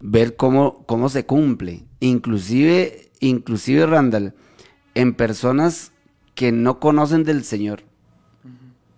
ver 0.00 0.36
cómo, 0.36 0.84
cómo 0.86 1.08
se 1.08 1.24
cumple, 1.24 1.84
inclusive, 2.00 3.10
inclusive 3.20 3.86
Randall, 3.86 4.34
en 4.94 5.14
personas 5.14 5.92
que 6.34 6.52
no 6.52 6.78
conocen 6.78 7.24
del 7.24 7.42
Señor, 7.44 7.84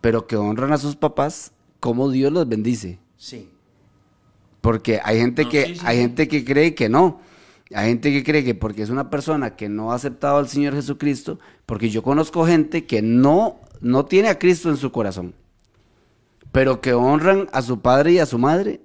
pero 0.01 0.27
que 0.27 0.37
honran 0.37 0.73
a 0.73 0.79
sus 0.79 0.97
papás, 0.97 1.53
cómo 1.79 2.11
Dios 2.11 2.33
los 2.33 2.49
bendice. 2.49 2.99
Sí. 3.17 3.49
Porque 4.65 4.99
hay 5.05 5.19
gente 5.21 5.43
No, 5.43 5.51
que 5.51 5.67
sí, 5.67 5.75
sí, 5.75 5.81
hay 5.85 5.97
sí. 5.97 6.03
gente 6.05 6.27
que 6.27 6.43
cree 6.43 6.75
que 6.75 6.89
no. 6.89 7.21
Hay 7.75 7.89
gente 7.89 8.11
que 8.11 8.25
cree 8.25 8.43
que 8.45 8.55
porque 8.55 8.81
es 8.81 8.89
una 8.89 9.11
persona 9.11 9.57
que 9.57 9.69
no 9.69 9.93
ha 9.93 9.97
aceptado 9.97 10.39
al 10.39 10.49
Señor 10.49 10.75
Jesucristo, 10.75 11.39
porque 11.67 11.91
yo 11.91 12.03
conozco 12.03 12.47
gente 12.47 12.87
que 12.87 13.03
no 13.03 13.61
no 13.83 14.07
tiene 14.07 14.29
a 14.31 14.39
Cristo 14.39 14.71
en 14.71 14.79
su 14.79 14.91
corazón, 14.91 15.35
pero 16.51 16.81
que 16.81 16.95
honran 16.95 17.47
a 17.53 17.61
su 17.61 17.81
padre 17.83 18.13
y 18.13 18.19
a 18.21 18.25
su 18.25 18.39
madre 18.39 18.81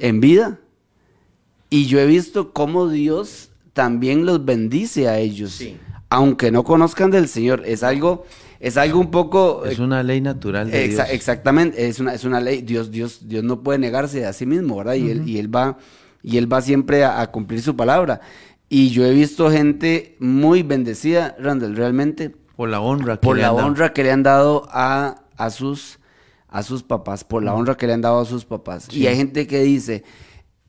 en 0.00 0.20
vida. 0.20 0.58
Y 1.70 1.86
yo 1.86 2.00
he 2.00 2.06
visto 2.06 2.52
cómo 2.52 2.88
Dios 2.88 3.50
también 3.74 4.26
los 4.26 4.44
bendice 4.44 5.06
a 5.08 5.20
ellos, 5.20 5.62
aunque 6.08 6.50
no 6.50 6.64
conozcan 6.64 7.12
del 7.12 7.28
Señor. 7.28 7.62
Es 7.64 7.84
algo 7.84 8.26
es 8.60 8.76
algo 8.76 9.00
un 9.00 9.10
poco 9.10 9.64
Es 9.64 9.78
una 9.78 10.02
ley 10.02 10.20
natural 10.20 10.70
de 10.70 10.84
Exa- 10.86 11.04
Dios. 11.04 11.10
Exactamente, 11.10 11.86
es 11.88 12.00
una, 12.00 12.14
es 12.14 12.24
una 12.24 12.40
ley. 12.40 12.62
Dios, 12.62 12.90
Dios, 12.90 13.28
Dios 13.28 13.44
no 13.44 13.62
puede 13.62 13.78
negarse 13.78 14.24
a 14.26 14.32
sí 14.32 14.46
mismo, 14.46 14.76
¿verdad? 14.76 14.94
Y, 14.94 15.10
él, 15.10 15.28
y 15.28 15.38
él 15.38 15.54
va, 15.54 15.78
y 16.22 16.36
él 16.38 16.50
va 16.52 16.60
siempre 16.62 17.04
a, 17.04 17.20
a 17.20 17.30
cumplir 17.30 17.60
su 17.62 17.76
palabra. 17.76 18.20
Y 18.68 18.90
yo 18.90 19.04
he 19.04 19.12
visto 19.12 19.50
gente 19.50 20.16
muy 20.18 20.62
bendecida, 20.62 21.36
Randall, 21.38 21.76
realmente, 21.76 22.34
Por 22.56 22.68
la 22.68 22.80
honra. 22.80 23.16
que 23.16 23.26
por 23.26 23.36
le 23.36 23.42
la 23.42 23.48
han 23.50 23.56
dado. 23.56 23.66
honra 23.68 23.92
que 23.92 24.02
le 24.02 24.10
han 24.12 24.22
dado 24.22 24.68
a, 24.70 25.22
a 25.36 25.50
sus 25.50 25.98
a 26.48 26.62
sus 26.62 26.82
papás, 26.82 27.22
por 27.22 27.42
la 27.42 27.52
honra 27.52 27.76
que 27.76 27.86
le 27.86 27.92
han 27.92 28.00
dado 28.00 28.18
a 28.20 28.24
sus 28.24 28.44
papás. 28.46 28.88
Y 28.90 29.06
hay 29.08 29.16
gente 29.16 29.46
que 29.46 29.60
dice, 29.62 30.04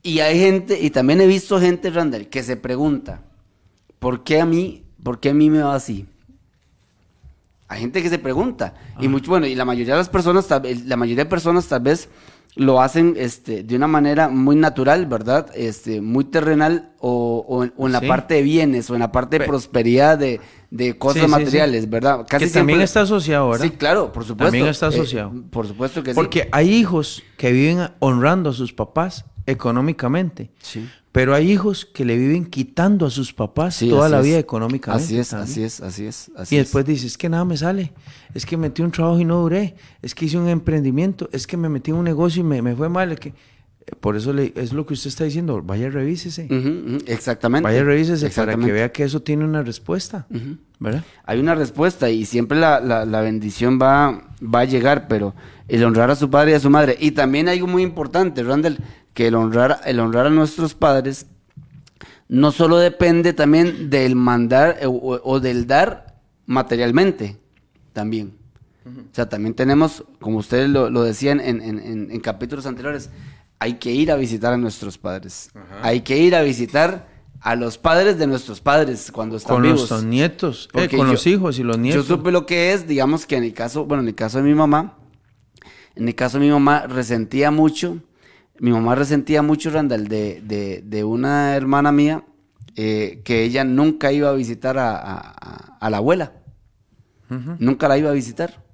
y 0.02 0.18
hay 0.20 0.38
gente, 0.38 0.78
y 0.80 0.90
también 0.90 1.20
he 1.22 1.26
visto 1.26 1.58
gente, 1.58 1.88
Randall, 1.90 2.28
que 2.28 2.42
se 2.42 2.56
pregunta, 2.58 3.22
¿por 3.98 4.22
qué 4.22 4.38
a 4.40 4.44
mí, 4.44 4.84
por 5.02 5.18
qué 5.18 5.30
a 5.30 5.34
mí 5.34 5.48
me 5.48 5.62
va 5.62 5.74
así? 5.74 6.06
Hay 7.68 7.80
gente 7.80 8.02
que 8.02 8.08
se 8.08 8.18
pregunta. 8.18 8.74
Y 8.98 9.08
mucho, 9.08 9.30
bueno, 9.30 9.46
y 9.46 9.54
la 9.54 9.64
mayoría 9.66 9.94
de 9.94 9.98
las 10.00 10.08
personas, 10.08 10.46
tal 10.46 10.62
vez- 10.62 10.86
la 10.86 10.96
mayoría 10.96 11.24
de 11.24 11.30
personas 11.30 11.66
tal 11.66 11.80
vez 11.82 12.08
lo 12.56 12.80
hacen 12.80 13.14
este, 13.16 13.62
de 13.62 13.76
una 13.76 13.86
manera 13.86 14.28
muy 14.28 14.56
natural, 14.56 15.06
¿verdad? 15.06 15.48
Este, 15.54 16.00
muy 16.00 16.24
terrenal 16.24 16.90
o, 16.98 17.44
o 17.46 17.62
en, 17.64 17.72
o 17.76 17.86
en 17.86 17.92
la 17.92 18.00
Sí. 18.00 18.08
parte 18.08 18.34
de 18.34 18.42
bienes 18.42 18.90
o 18.90 18.94
en 18.94 19.00
la 19.00 19.12
parte 19.12 19.36
de 19.38 19.44
Pe- 19.44 19.48
prosperidad 19.48 20.18
de, 20.18 20.40
de 20.70 20.98
cosas 20.98 21.20
Sí, 21.22 21.28
sí, 21.28 21.34
sí. 21.34 21.40
materiales, 21.40 21.88
¿verdad? 21.90 22.26
que 22.26 22.46
también 22.48 22.80
está 22.80 23.02
asociado, 23.02 23.50
¿verdad? 23.50 23.64
Sí, 23.66 23.70
claro, 23.72 24.10
por 24.12 24.24
supuesto. 24.24 24.44
También 24.46 24.66
está 24.66 24.86
Eh, 24.86 24.88
asociado. 24.88 25.32
por 25.50 25.68
supuesto 25.68 26.02
que 26.02 26.14
Porque 26.14 26.48
hay 26.50 26.70
hijos 26.74 27.22
que 27.36 27.52
viven 27.52 27.90
honrando 28.00 28.50
a 28.50 28.52
sus 28.54 28.72
papás 28.72 29.24
económicamente. 29.46 30.50
sí. 30.60 30.88
Pero 31.12 31.34
hay 31.34 31.50
hijos 31.50 31.86
que 31.86 32.04
le 32.04 32.16
viven 32.16 32.46
quitando 32.46 33.06
a 33.06 33.10
sus 33.10 33.32
papás 33.32 33.76
Sí, 33.76 33.88
toda 33.88 34.08
la 34.08 34.20
es. 34.20 34.24
vida 34.24 34.38
económicamente. 34.38 35.04
Así 35.04 35.18
es, 35.18 35.30
también. 35.30 35.50
así 35.50 35.62
es, 35.62 35.80
así 35.80 36.06
es. 36.06 36.30
Así 36.36 36.56
Y 36.56 36.58
es. 36.58 36.66
después 36.66 36.84
dices, 36.84 37.06
es 37.12 37.18
que 37.18 37.28
nada 37.28 37.44
me 37.44 37.56
sale, 37.56 37.92
es 38.34 38.44
que 38.46 38.56
metí 38.56 38.82
un 38.82 38.90
trabajo 38.92 39.18
y 39.18 39.24
no 39.24 39.40
duré, 39.40 39.76
es 40.02 40.14
que 40.14 40.26
hice 40.26 40.38
un 40.38 40.48
emprendimiento, 40.48 41.28
es 41.32 41.46
que 41.46 41.56
me 41.56 41.68
metí 41.68 41.90
en 41.90 41.96
un 41.96 42.04
negocio 42.04 42.40
y 42.40 42.44
me, 42.44 42.62
me 42.62 42.74
fue 42.76 42.88
mal. 42.88 43.12
es 43.12 43.20
que... 43.20 43.32
Por 44.00 44.16
eso 44.16 44.32
le- 44.32 44.52
es 44.56 44.72
lo 44.72 44.84
que 44.86 44.94
usted 44.94 45.08
está 45.08 45.24
diciendo, 45.24 45.62
vaya 45.62 45.88
revísese, 45.90 46.48
exactamente. 47.06 47.64
vaya 47.64 47.82
revísese 47.84 48.16
para 48.16 48.20
que 48.20 48.26
Exactamente. 48.26 48.72
vea 48.72 48.92
que 48.92 49.04
eso 49.04 49.20
tiene 49.22 49.44
una 49.44 49.62
respuesta. 49.62 50.26
¿verdad? 50.80 51.04
Hay 51.24 51.40
una 51.40 51.54
respuesta 51.54 52.08
y 52.10 52.24
siempre 52.24 52.58
la, 52.58 52.80
la- 52.80 53.04
la 53.04 53.20
bendición 53.20 53.78
va, 53.80 54.28
va 54.42 54.60
a 54.60 54.64
llegar, 54.64 55.08
pero 55.08 55.34
el 55.66 55.82
honrar 55.84 56.10
a 56.10 56.16
su 56.16 56.30
padre 56.30 56.52
y 56.52 56.54
a 56.54 56.60
su 56.60 56.70
madre. 56.70 56.96
Y 57.00 57.10
también 57.12 57.48
hay 57.48 57.58
algo 57.58 57.66
muy 57.68 57.82
importante, 57.82 58.42
Randall, 58.42 58.78
que 59.14 59.26
el 59.28 59.34
honrar, 59.34 59.80
el 59.86 59.98
honrar 60.00 60.26
a 60.26 60.30
nuestros 60.30 60.74
padres 60.74 61.26
no 62.28 62.52
solo 62.52 62.78
depende 62.78 63.32
también 63.32 63.90
del 63.90 64.14
mandar 64.14 64.76
eh, 64.80 64.86
o, 64.86 65.20
o 65.24 65.40
del 65.40 65.66
dar 65.66 66.14
materialmente, 66.46 67.36
también. 67.92 68.34
O 68.86 69.14
sea, 69.14 69.28
también 69.28 69.52
tenemos, 69.54 70.02
como 70.18 70.38
ustedes 70.38 70.70
lo, 70.70 70.88
lo 70.88 71.02
decían 71.02 71.40
en, 71.40 71.60
en- 71.60 71.78
en- 71.78 72.10
en 72.10 72.20
capítulos 72.20 72.64
anteriores, 72.66 73.10
hay 73.60 73.74
que 73.74 73.90
ir 73.92 74.10
a 74.12 74.16
visitar 74.16 74.52
a 74.52 74.56
nuestros 74.56 74.98
padres. 74.98 75.50
Hay 75.82 76.00
que 76.02 76.18
ir 76.18 76.34
a 76.34 76.42
visitar 76.42 77.08
a 77.40 77.54
los 77.54 77.78
padres 77.78 78.18
de 78.18 78.26
nuestros 78.26 78.60
padres 78.60 79.10
cuando 79.12 79.36
están 79.36 79.56
Con 79.56 79.62
vivos. 79.62 79.90
los 79.90 80.04
nietos, 80.04 80.68
eh, 80.74 80.88
con 80.88 81.06
yo- 81.06 81.12
los 81.12 81.26
hijos 81.26 81.58
y 81.58 81.62
los 81.62 81.78
nietos. 81.78 82.06
Yo 82.08 82.16
supe 82.16 82.30
lo 82.32 82.46
que 82.46 82.72
es, 82.72 82.86
digamos 82.88 83.26
que 83.26 83.36
en 83.36 83.44
el 83.44 83.54
caso, 83.54 83.84
bueno, 83.84 84.02
en 84.02 84.08
el 84.08 84.14
caso 84.14 84.38
de 84.38 84.44
mi 84.44 84.54
mamá, 84.54 84.98
en 85.94 86.08
el 86.08 86.14
caso 86.14 86.38
de 86.38 86.44
mi 86.46 86.50
mamá 86.50 86.86
resentía 86.86 87.50
mucho, 87.50 87.98
mi 88.60 88.70
mamá 88.72 88.94
resentía 88.96 89.42
mucho, 89.42 89.70
Randall, 89.70 90.08
de, 90.08 90.40
de, 90.42 90.82
de 90.84 91.04
una 91.04 91.54
hermana 91.56 91.92
mía, 91.92 92.24
eh, 92.76 93.22
que 93.24 93.42
ella 93.44 93.64
nunca 93.64 94.10
iba 94.12 94.28
a 94.30 94.32
visitar 94.34 94.78
a, 94.78 94.96
a- 94.96 95.18
a- 95.18 95.78
a 95.80 95.90
la 95.90 95.96
abuela, 95.98 96.32
nunca 97.58 97.88
la 97.88 97.98
iba 97.98 98.10
a 98.10 98.14
visitar. 98.14 98.64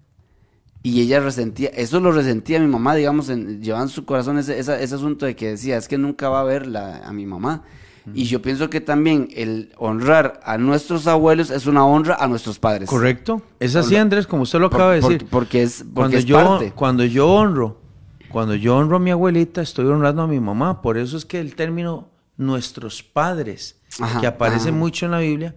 Y 0.84 1.00
ella 1.00 1.18
resentía, 1.18 1.70
eso 1.70 1.98
lo 1.98 2.12
resentía 2.12 2.60
mi 2.60 2.66
mamá, 2.68 2.94
digamos, 2.94 3.28
en, 3.30 3.60
llevaba 3.62 3.82
en 3.84 3.88
su 3.88 4.04
corazón 4.04 4.38
ese, 4.38 4.58
esa- 4.60 4.78
ese 4.78 4.94
asunto 4.94 5.24
de 5.26 5.34
que 5.34 5.48
decía, 5.48 5.76
es 5.78 5.88
que 5.88 5.96
nunca 5.98 6.28
va 6.28 6.40
a 6.40 6.44
ver 6.44 6.66
la- 6.66 6.98
a 6.98 7.12
mi 7.12 7.24
mamá. 7.26 7.64
Y 8.12 8.24
yo 8.24 8.42
pienso 8.42 8.68
que 8.68 8.82
también 8.82 9.28
el 9.34 9.72
honrar 9.78 10.38
a 10.44 10.58
nuestros 10.58 11.06
abuelos 11.06 11.48
es 11.50 11.64
una 11.66 11.86
honra 11.86 12.16
a 12.20 12.28
nuestros 12.28 12.58
padres. 12.58 12.86
Correcto. 12.90 13.40
Es 13.58 13.74
así, 13.76 13.96
Andrés, 13.96 14.26
como 14.26 14.42
usted 14.42 14.60
lo 14.60 14.68
Por- 14.68 14.78
acaba 14.78 14.92
de 14.94 15.00
decir. 15.00 15.26
Porque, 15.30 15.62
es, 15.62 15.78
porque 15.78 15.94
cuando 15.94 16.16
es 16.18 16.24
yo, 16.26 16.36
parte. 16.36 16.72
cuando 16.72 17.04
yo 17.06 17.28
honro, 17.32 17.80
cuando 18.28 18.54
yo 18.54 18.76
honro 18.76 18.96
a 18.96 19.00
mi 19.00 19.10
abuelita, 19.10 19.62
estoy 19.62 19.86
honrando 19.86 20.20
a 20.20 20.26
mi 20.26 20.38
mamá. 20.38 20.82
Por 20.82 20.98
eso 20.98 21.16
es 21.16 21.24
que 21.24 21.40
el 21.40 21.54
término 21.56 22.10
nuestros 22.36 23.02
padres, 23.02 23.80
Ajá, 23.98 24.20
que 24.20 24.26
aparece 24.26 24.68
ajá. 24.68 24.76
mucho 24.76 25.06
en 25.06 25.12
la 25.12 25.20
Biblia, 25.20 25.54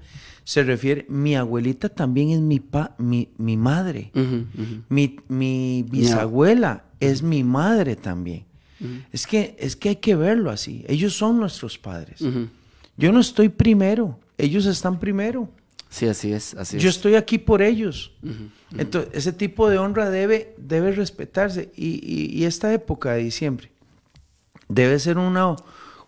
se 0.48 0.64
refiere, 0.64 1.06
mi 1.10 1.36
abuelita 1.36 1.89
también 1.89 2.30
es 2.30 2.39
mi, 2.39 2.62
pa, 2.62 2.95
mi, 3.00 3.28
mi 3.38 3.58
madre. 3.58 4.12
Mi, 4.88 5.18
mi 5.28 5.84
bisabuela 5.91 6.86
es 7.02 7.22
mi 7.22 7.43
madre 7.43 7.98
también. 7.98 8.45
Es, 9.12 9.28
que, 9.28 9.58
es 9.60 9.76
que 9.76 9.89
hay 9.89 9.95
que 9.98 10.16
verlo 10.16 10.50
así. 10.50 10.86
Ellos 10.88 11.18
son 11.18 11.38
nuestros 11.38 11.78
padres. 11.78 12.22
Yo 12.95 13.12
no 13.12 13.20
estoy 13.20 13.50
primero, 13.50 14.18
ellos 14.38 14.66
están 14.68 15.00
primero. 15.02 15.50
Sí, 15.89 16.08
así 16.08 16.32
es, 16.32 16.54
así 16.54 16.80
Yo 16.80 16.88
es. 16.88 16.95
estoy 16.95 17.16
aquí 17.16 17.39
por 17.39 17.62
ellos. 17.62 18.14
Entonces, 18.78 19.12
ese 19.14 19.34
tipo 19.34 19.68
de 19.70 19.78
honra 19.80 20.10
debe, 20.10 20.56
debe 20.58 20.93
respetarse. 20.93 21.74
Y, 21.76 21.88
y- 22.02 22.38
y 22.39 22.45
esta 22.45 22.72
época 22.74 23.12
de 23.12 23.24
diciembre 23.24 23.70
debe 24.70 24.98
ser 25.00 25.18
una, 25.18 25.58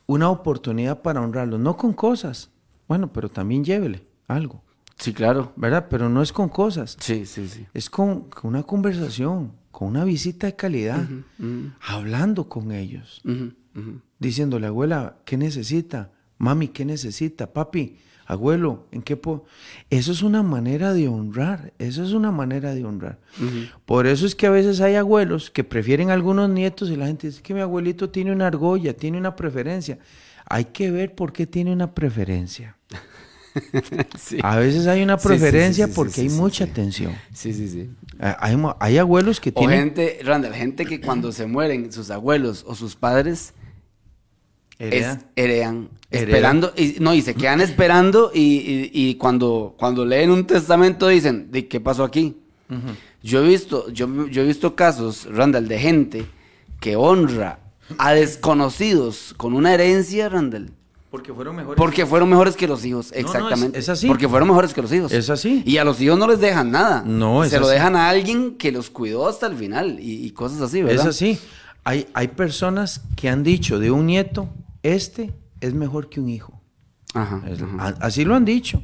una 0.08 0.30
oportunidad 0.30 1.02
para 1.02 1.20
honrarlos. 1.20 1.60
No 1.60 1.76
con 1.76 1.92
cosas. 1.92 2.50
Bueno, 2.88 3.12
pero 3.12 3.28
también 3.28 3.66
llévele 3.66 4.08
algo, 4.30 4.64
Sí, 4.98 5.14
claro. 5.14 5.54
¿verdad? 5.56 5.88
Pero 5.90 6.10
no 6.10 6.22
es 6.22 6.34
con 6.34 6.50
cosas. 6.50 6.98
Sí, 7.00 7.26
sí, 7.26 7.48
sí. 7.48 7.66
Es 7.74 7.90
con, 7.90 8.30
con 8.30 8.50
una 8.50 8.64
conversación, 8.64 9.54
con 9.72 9.88
una 9.90 10.04
visita 10.04 10.48
de 10.48 10.56
calidad, 10.58 11.08
hablando 11.82 12.50
con 12.50 12.72
ellos, 12.72 13.22
ujú, 13.26 13.54
ujú. 13.76 14.02
diciéndole, 14.20 14.68
abuela, 14.68 15.18
¿qué 15.26 15.38
necesita? 15.38 16.12
Mami, 16.38 16.70
¿qué 16.70 16.84
necesita? 16.86 17.54
Papi, 17.54 17.98
abuelo, 18.26 18.88
¿en 18.92 19.02
qué 19.02 19.16
puedo? 19.18 19.46
Eso 19.90 20.12
es 20.12 20.22
una 20.22 20.44
manera 20.44 20.94
de 20.94 21.08
honrar, 21.08 21.74
eso 21.80 22.04
es 22.04 22.12
una 22.12 22.32
manera 22.32 22.74
de 22.74 22.84
honrar. 22.86 23.20
Por 23.86 24.06
eso 24.06 24.26
es 24.26 24.36
que 24.36 24.48
a 24.48 24.52
veces 24.52 24.82
hay 24.82 24.96
abuelos 24.96 25.50
que 25.50 25.64
prefieren 25.64 26.10
a 26.10 26.14
algunos 26.14 26.50
nietos 26.50 26.90
y 26.90 26.96
la 26.96 27.08
gente 27.08 27.28
dice 27.28 27.42
que 27.42 27.54
mi 27.54 27.62
abuelito 27.62 28.10
tiene 28.10 28.32
una 28.32 28.48
argolla, 28.48 28.94
tiene 28.96 29.18
una 29.18 29.36
preferencia. 29.36 29.98
Hay 30.46 30.66
que 30.66 30.92
ver 30.92 31.16
por 31.16 31.32
qué 31.32 31.48
tiene 31.48 31.72
una 31.72 31.94
preferencia. 31.94 32.76
Sí. 34.18 34.38
A 34.43 34.58
veces 34.58 34.86
hay 34.88 35.02
una 35.02 35.18
preferencia 35.18 35.86
sí, 35.86 35.91
sí, 35.91 35.95
porque 35.95 36.22
hay 36.22 36.30
mucha 36.30 36.68
tensión. 36.68 37.14
Sí, 37.34 37.54
sí, 37.54 37.68
sí. 37.70 37.89
Ah, 38.20 38.38
Hay, 38.80 38.97
abuelos 38.97 39.39
que 39.39 39.50
O 39.50 39.54
tienen... 39.60 39.80
gente, 39.80 40.20
Randall, 40.24 40.54
gente 40.54 40.86
que 40.86 41.00
cuando 41.02 41.32
se 41.32 41.45
mueren 41.45 41.91
sus 41.91 42.12
abuelos 42.12 42.64
o 42.68 42.76
sus 42.76 42.95
padres 42.95 43.54
Heredan. 44.78 45.18
es- 45.18 45.26
heredan, 45.36 45.89
Heredan. 46.10 46.30
esperando, 46.30 46.74
y, 46.78 46.95
no, 47.00 47.14
y 47.14 47.22
se 47.22 47.34
quedan 47.36 47.60
esperando 47.62 48.32
y, 48.34 48.39
y- 48.41 48.91
y 48.93 49.16
cuando, 49.16 49.76
cuando 49.78 50.06
leen 50.06 50.32
un 50.32 50.45
testamento 50.47 51.08
dicen, 51.08 51.52
¿de 51.52 51.68
qué 51.68 51.80
pasó 51.82 52.04
aquí? 52.04 52.38
Yo 53.24 53.43
he 53.43 53.47
visto, 53.47 53.89
yo, 53.91 54.28
yo 54.28 54.43
he 54.43 54.45
visto 54.45 54.76
casos, 54.76 55.28
Randall, 55.32 55.68
de 55.68 55.80
gente 55.80 56.26
que 56.80 56.95
honra 56.95 57.60
a 57.97 58.14
desconocidos 58.14 59.34
con 59.38 59.54
una 59.54 59.74
herencia, 59.74 60.30
Randall. 60.30 60.72
Porque 61.12 61.34
fueron 61.34 61.55
mejores. 61.55 61.78
Porque 61.78 62.05
fueron 62.05 62.30
mejores 62.30 62.55
que 62.55 62.68
los 62.68 62.86
hijos, 62.86 63.12
no, 63.12 63.18
es- 63.18 63.26
exactamente. 63.26 63.80
es 63.80 63.89
así. 63.89 64.07
Porque 64.07 64.28
fueron 64.30 64.47
mejores 64.49 64.74
que 64.74 64.82
los 64.82 64.91
hijos. 64.93 65.12
Es 65.12 65.30
así. 65.30 65.64
Y 65.66 65.78
a 65.78 65.84
los 65.84 65.99
hijos 66.01 66.20
no 66.20 66.28
les 66.28 66.39
dejan 66.39 66.70
nada. 66.72 67.01
No, 67.05 67.43
es 67.43 67.49
Se 67.49 67.60
lo 67.60 67.68
dejan 67.68 67.95
a 67.95 68.10
alguien 68.10 68.55
que 68.57 68.72
los 68.72 68.89
cuidó 68.91 69.28
hasta 69.28 69.47
el 69.47 69.55
final 69.55 69.99
y, 69.99 70.26
y 70.26 70.32
cosas 70.32 70.62
así, 70.62 70.82
¿verdad? 70.84 71.01
Es 71.01 71.05
así. 71.07 71.39
Hay, 71.84 72.07
hay 72.14 72.28
personas 72.28 73.01
que 73.16 73.30
han 73.30 73.41
dicho 73.41 73.80
de 73.80 73.89
un 73.89 74.05
nieto, 74.05 74.49
este 74.84 75.34
es 75.62 75.74
mejor 75.74 76.10
que 76.10 76.20
un 76.20 76.30
hijo. 76.30 76.53
Ajá. 77.16 77.41
Es- 77.47 77.62
ajá. 77.62 77.76
a- 77.99 78.05
Así 78.05 78.24
lo 78.24 78.36
han 78.36 78.45
dicho. 78.45 78.84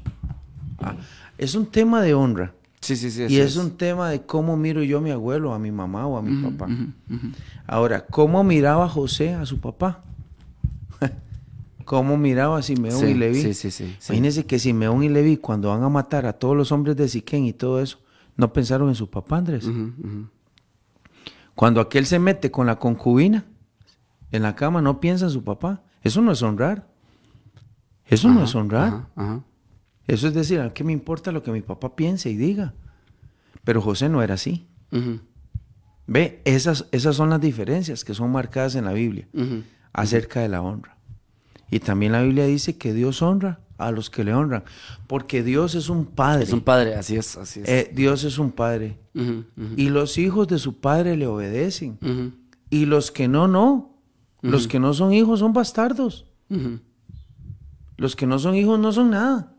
Ah, 0.79 0.95
Es 1.37 1.53
un 1.53 1.67
tema 1.67 2.01
de 2.01 2.13
honra. 2.15 2.53
Sí, 2.81 2.95
sí, 2.95 3.11
sí. 3.11 3.25
Y 3.29 3.39
es 3.39 3.55
un 3.57 3.77
tema 3.77 4.09
de 4.09 4.21
cómo 4.23 4.55
miro 4.57 4.81
yo 4.83 4.97
a 4.99 5.01
mi 5.01 5.11
abuelo, 5.11 5.53
a 5.53 5.59
mi 5.59 5.71
mamá 5.71 6.05
o 6.07 6.17
a 6.17 6.21
mi 6.21 6.41
papá. 6.49 6.67
Ahora, 7.67 8.05
¿cómo 8.05 8.43
miraba 8.43 8.87
José 8.89 9.33
a 9.33 9.45
su 9.45 9.59
papá? 9.59 10.03
¿Cómo 11.85 12.17
miraba 12.17 12.57
a 12.57 12.61
Simeón 12.61 12.99
Sí, 12.99 13.05
y 13.07 13.13
Leví? 13.13 13.41
sí, 13.41 13.53
sí, 13.53 13.71
sí, 13.71 13.95
sí. 13.99 14.13
Imagínense 14.13 14.45
que 14.45 14.59
Simeón 14.59 15.03
y 15.03 15.09
Leví, 15.09 15.37
cuando 15.37 15.69
van 15.69 15.83
a 15.83 15.89
matar 15.89 16.25
a 16.25 16.33
todos 16.33 16.55
los 16.57 16.71
hombres 16.71 16.95
de 16.97 17.07
Siquén 17.07 17.45
y 17.45 17.53
todo 17.53 17.79
eso, 17.81 17.99
no 18.35 18.51
pensaron 18.51 18.89
en 18.89 18.95
su 18.95 19.09
papá 19.09 19.37
Andrés. 19.37 19.69
Cuando 21.53 21.79
aquel 21.79 22.05
se 22.05 22.19
mete 22.19 22.51
con 22.51 22.67
la 22.67 22.77
concubina 22.79 23.45
en 24.31 24.41
la 24.41 24.55
cama, 24.55 24.81
no 24.81 24.99
piensa 24.99 25.25
en 25.25 25.31
su 25.31 25.43
papá. 25.43 25.83
Eso 26.01 26.21
no 26.21 26.31
es 26.31 26.41
honrar. 26.41 26.87
Eso 28.07 28.29
no 28.29 28.43
es 28.43 28.53
honrar. 28.55 28.87
Ajá, 28.87 29.09
ajá. 29.15 29.43
Eso 30.07 30.27
es 30.27 30.33
decir, 30.33 30.59
¿a 30.59 30.73
qué 30.73 30.83
me 30.83 30.91
importa 30.91 31.31
lo 31.31 31.41
que 31.41 31.51
mi 31.51 31.61
papá 31.61 31.95
piense 31.95 32.29
y 32.29 32.35
diga? 32.35 32.73
Pero 33.63 33.81
José 33.81 34.09
no 34.09 34.21
era 34.21 34.33
así. 34.35 34.67
Ve, 36.07 36.41
esas, 36.45 36.87
esas 36.91 37.15
son 37.15 37.29
las 37.29 37.41
diferencias 37.41 38.03
que 38.03 38.13
son 38.13 38.31
marcadas 38.31 38.75
en 38.75 38.85
la 38.85 38.93
Biblia 38.93 39.27
acerca 39.93 40.41
de 40.41 40.49
la 40.49 40.61
honra. 40.61 40.94
Y 41.69 41.79
también 41.79 42.11
la 42.11 42.21
Biblia 42.21 42.45
dice 42.45 42.77
que 42.77 42.93
Dios 42.93 43.21
honra 43.21 43.59
a 43.77 43.91
los 43.91 44.09
que 44.09 44.23
le 44.23 44.33
honran, 44.33 44.63
porque 45.07 45.43
Dios 45.43 45.75
es 45.75 45.89
un 45.89 46.05
padre. 46.05 46.43
Es 46.43 46.53
un 46.53 46.61
padre, 46.61 46.95
así 46.95 47.17
es, 47.17 47.35
así 47.37 47.61
es. 47.61 47.67
Eh, 47.67 47.91
Dios 47.93 48.23
es 48.23 48.37
un 48.37 48.51
padre. 48.51 48.99
Y 49.77 49.89
los 49.89 50.17
hijos 50.17 50.47
de 50.47 50.59
su 50.59 50.79
padre 50.79 51.15
le 51.15 51.27
obedecen. 51.27 51.97
Y 52.69 52.85
los 52.85 53.11
que 53.11 53.27
no, 53.27 53.47
no. 53.47 53.91
Los 54.41 54.67
que 54.67 54.79
no 54.79 54.93
son 54.93 55.13
hijos 55.13 55.39
son 55.39 55.53
bastardos. 55.53 56.25
Los 57.97 58.15
que 58.15 58.27
no 58.27 58.39
son 58.39 58.55
hijos 58.55 58.79
no 58.79 58.91
son 58.91 59.11
nada. 59.11 59.53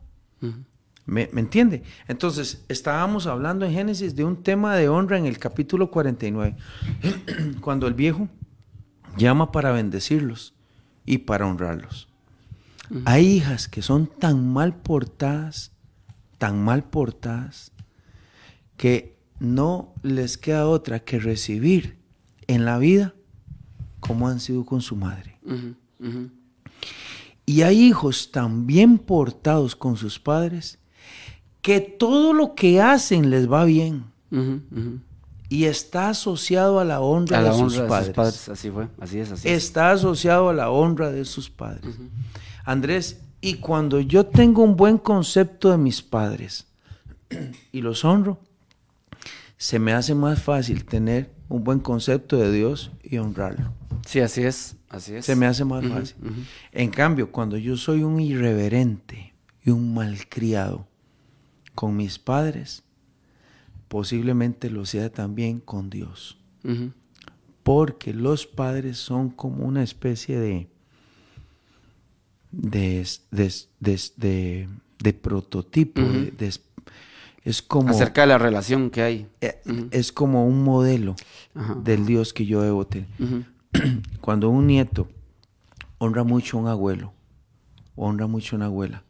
¿Me, 1.05 1.29
me 1.33 1.41
entiende? 1.41 1.85
Entonces, 2.09 2.65
estábamos 2.69 3.29
hablando 3.29 3.65
en 3.65 3.73
Génesis 3.73 4.17
de 4.17 4.25
un 4.25 4.43
tema 4.43 4.75
de 4.75 4.89
honra 4.89 5.17
en 5.17 5.27
el 5.27 5.39
capítulo 5.39 5.89
49, 5.89 6.57
cuando 7.61 7.87
el 7.87 7.95
viejo 7.95 8.29
llama 9.17 9.53
para 9.53 9.71
bendecirlos 9.71 10.56
y 11.07 11.19
para 11.19 11.47
honrarlos. 11.47 12.09
Hay 13.05 13.27
hijas 13.27 13.67
que 13.67 13.83
son 13.83 14.07
tan 14.07 14.53
mal 14.53 14.77
portadas, 14.77 15.73
tan 16.39 16.63
mal 16.63 16.85
portadas, 16.85 17.73
que 18.77 19.17
no 19.41 19.93
les 20.03 20.39
queda 20.39 20.69
otra 20.69 21.01
que 21.01 21.19
recibir 21.19 21.97
en 22.47 22.65
la 22.65 22.79
vida 22.79 23.15
como 24.01 24.29
han 24.29 24.39
sido 24.39 24.65
con 24.65 24.83
su 24.83 24.95
madre. 24.95 25.39
Y 27.45 27.63
hay 27.63 27.81
hijos 27.81 28.31
tan 28.31 28.67
bien 28.67 28.99
portados 28.99 29.75
con 29.75 29.97
sus 29.97 30.19
padres 30.19 30.79
que 31.63 31.81
todo 31.81 32.33
lo 32.33 32.55
que 32.55 32.81
hacen 32.81 33.31
les 33.31 33.51
va 33.51 33.65
bien 33.65 34.05
ujú. 34.31 35.01
Y 35.49 35.65
está 35.65 36.09
asociado 36.11 36.81
a 36.81 36.85
la 36.85 37.01
honra, 37.01 37.39
A 37.39 37.43
la 37.43 37.51
de, 37.51 37.55
honra 37.55 37.69
sus 37.69 37.83
de 37.83 37.89
padres. 37.89 38.07
sus 38.07 38.15
padres, 38.15 38.49
así 38.49 38.71
fue, 38.71 38.89
así 39.01 39.19
es, 39.21 39.33
así 39.33 39.49
es. 39.49 39.65
Está 39.65 39.93
asociado 39.93 40.49
a 40.49 40.55
la 40.55 40.71
honra 40.71 41.11
de 41.13 41.25
sus 41.25 41.51
padres. 41.51 41.97
Andrés, 42.65 43.21
y 43.41 43.55
cuando 43.55 44.01
yo 44.01 44.27
tengo 44.27 44.63
un 44.63 44.77
buen 44.77 44.99
concepto 44.99 45.71
de 45.71 45.79
mis 45.79 46.03
padres 46.03 46.67
y 47.73 47.81
los 47.81 48.05
honro, 48.05 48.39
se 49.57 49.79
me 49.79 49.93
hace 49.93 50.15
más 50.15 50.43
fácil 50.43 50.85
tener 50.85 51.31
un 51.49 51.65
buen 51.65 51.79
concepto 51.79 52.37
de 52.37 52.53
Dios 52.53 52.91
y 53.03 53.19
honrarlo. 53.19 53.73
Sí, 54.07 54.21
así 54.21 54.43
es, 54.43 54.77
así 54.89 55.15
es. 55.15 55.25
Se 55.25 55.37
me 55.37 55.47
hace 55.47 55.65
más 55.65 55.87
fácil. 55.87 56.17
En 56.73 56.91
cambio, 56.91 57.31
cuando 57.31 57.57
yo 57.57 57.77
soy 57.77 58.03
un 58.03 58.21
irreverente 58.21 59.33
y 59.65 59.71
un 59.71 59.95
malcriado 59.95 60.87
con 61.75 61.97
mis 61.97 62.19
padres, 62.19 62.83
posiblemente 63.89 64.71
lo 64.71 64.85
sea 64.87 65.11
también 65.11 65.61
con 65.61 65.91
Dios. 65.91 66.39
Porque 67.63 68.13
los 68.15 68.47
padres 68.47 68.99
son 68.99 69.31
como 69.31 69.65
una 69.65 69.83
especie 69.83 70.39
de 70.39 70.69
de, 72.51 73.07
de, 73.31 74.69
de, 74.99 75.13
prototipo, 75.13 76.01
es 77.45 77.63
como 77.63 77.91
Acerca 77.91 78.23
de 78.23 78.27
la 78.29 78.39
relación 78.39 78.91
que 78.91 79.03
hay. 79.03 79.29
eh, 79.41 79.61
es 79.91 80.11
como 80.11 80.47
un 80.47 80.65
modelo 80.65 81.15
del 81.85 82.07
Dios 82.07 82.33
que 82.33 82.47
yo 82.47 82.63
debo 82.63 82.87
tener. 82.87 83.09
Cuando 84.21 84.49
un 84.49 84.67
nieto 84.67 85.09
honra 85.99 86.25
mucho 86.25 86.59
a 86.59 86.61
un 86.63 86.69
abuelo, 86.69 87.13
honra 87.95 88.27
mucho 88.27 88.57
a 88.57 88.59
una 88.59 88.67
abuela, 88.67 89.05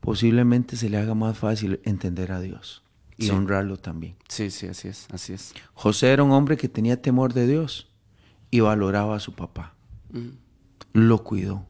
posiblemente 0.00 0.76
se 0.76 0.88
le 0.88 0.96
haga 0.96 1.14
más 1.14 1.36
fácil 1.36 1.80
entender 1.84 2.32
a 2.32 2.40
Dios 2.40 2.82
y 3.18 3.24
Sí. 3.26 3.30
honrarlo 3.30 3.76
también. 3.76 4.16
Sí, 4.28 4.50
sí, 4.50 4.66
así 4.68 4.88
es, 4.88 5.06
así 5.12 5.32
es. 5.34 5.52
José 5.74 6.12
era 6.12 6.22
un 6.22 6.30
hombre 6.30 6.56
que 6.56 6.68
tenía 6.68 7.02
temor 7.02 7.34
de 7.34 7.46
Dios 7.46 7.90
y 8.50 8.60
valoraba 8.60 9.16
a 9.16 9.20
su 9.20 9.32
papá. 9.34 9.74
Lo 10.94 11.22
cuidó 11.24 11.66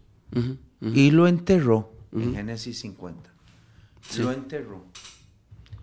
y 0.80 1.10
lo 1.10 1.26
enterró 1.26 1.92
en 2.12 2.34
Génesis 2.34 2.78
50. 2.80 3.30
Lo 4.18 4.30
enterró. 4.32 4.84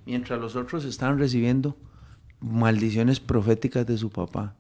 Mientras 0.06 0.40
los 0.40 0.56
otros 0.56 0.86
estaban 0.86 1.18
recibiendo 1.20 1.78
maldiciones 2.40 3.20
proféticas 3.20 3.86
de 3.88 3.98
su 3.98 4.10
papá, 4.12 4.56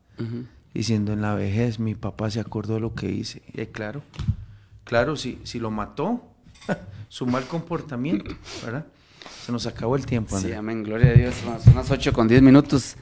diciendo 0.73 1.13
en 1.13 1.21
la 1.21 1.35
vejez 1.35 1.79
mi 1.79 1.93
papá 1.95 2.29
se 2.31 2.39
acordó 2.39 2.73
de 2.75 2.79
lo 2.81 2.95
que 2.95 3.11
hice. 3.11 3.43
Y 3.53 3.61
eh, 3.61 3.69
claro, 3.71 4.01
claro, 4.83 5.15
si, 5.15 5.39
si 5.43 5.59
lo 5.59 5.69
mató, 5.71 6.23
su 7.09 7.25
mal 7.27 7.45
comportamiento, 7.47 8.35
¿verdad? 8.63 8.87
Se 9.45 9.51
nos 9.51 9.65
acabó 9.67 9.95
el 9.95 10.05
tiempo, 10.05 10.31
Sí, 10.37 10.45
André. 10.45 10.55
amén, 10.57 10.83
gloria 10.83 11.09
a 11.09 11.13
Dios. 11.13 11.35
Son 11.63 11.75
las 11.75 11.91
8 11.91 12.13
con 12.13 12.27
10 12.27 12.41
minutos. 12.41 12.95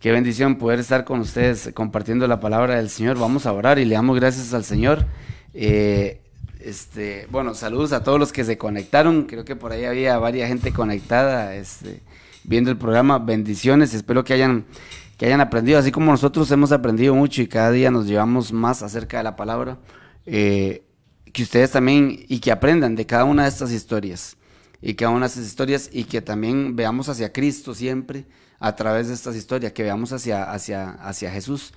Qué 0.00 0.12
bendición 0.12 0.56
poder 0.56 0.78
estar 0.78 1.04
con 1.04 1.20
ustedes 1.20 1.70
compartiendo 1.74 2.26
la 2.28 2.40
palabra 2.40 2.76
del 2.76 2.88
Señor. 2.90 3.18
Vamos 3.18 3.46
a 3.46 3.52
orar 3.52 3.78
y 3.78 3.84
le 3.84 3.94
damos 3.94 4.16
gracias 4.16 4.54
al 4.54 4.64
Señor. 4.64 5.06
Eh, 5.54 6.20
Este, 6.60 7.26
bueno, 7.30 7.54
saludos 7.54 7.92
a 7.92 8.02
todos 8.02 8.18
los 8.18 8.32
que 8.32 8.44
se 8.44 8.58
conectaron. 8.58 9.24
Creo 9.24 9.44
que 9.44 9.54
por 9.56 9.70
ahí 9.72 9.84
había 9.84 10.18
varias 10.18 10.48
gente 10.48 10.72
conectada, 10.72 11.54
este, 11.54 12.02
viendo 12.44 12.70
el 12.70 12.76
programa. 12.76 13.18
Bendiciones. 13.20 13.94
Espero 13.94 14.24
que 14.24 14.34
hayan, 14.34 14.64
que 15.16 15.26
hayan 15.26 15.40
aprendido, 15.40 15.78
así 15.78 15.92
como 15.92 16.10
nosotros 16.10 16.50
hemos 16.50 16.72
aprendido 16.72 17.14
mucho 17.14 17.42
y 17.42 17.46
cada 17.46 17.70
día 17.70 17.90
nos 17.92 18.06
llevamos 18.06 18.52
más 18.52 18.82
acerca 18.82 19.18
de 19.18 19.24
la 19.24 19.36
palabra. 19.36 19.78
Eh, 20.26 20.82
que 21.32 21.42
ustedes 21.44 21.70
también 21.70 22.24
y 22.28 22.40
que 22.40 22.50
aprendan 22.50 22.96
de 22.96 23.06
cada 23.06 23.24
una 23.24 23.44
de 23.44 23.48
estas 23.50 23.70
historias 23.70 24.36
y 24.80 24.96
una 25.04 25.20
de 25.20 25.26
estas 25.26 25.44
historias 25.44 25.90
y 25.92 26.04
que 26.04 26.22
también 26.22 26.76
veamos 26.76 27.08
hacia 27.08 27.32
Cristo 27.32 27.74
siempre 27.74 28.26
a 28.60 28.74
través 28.76 29.08
de 29.08 29.14
estas 29.14 29.36
historias, 29.36 29.72
que 29.72 29.82
veamos 29.82 30.12
hacia, 30.12 30.50
hacia, 30.50 30.90
hacia 30.90 31.30
Jesús. 31.30 31.72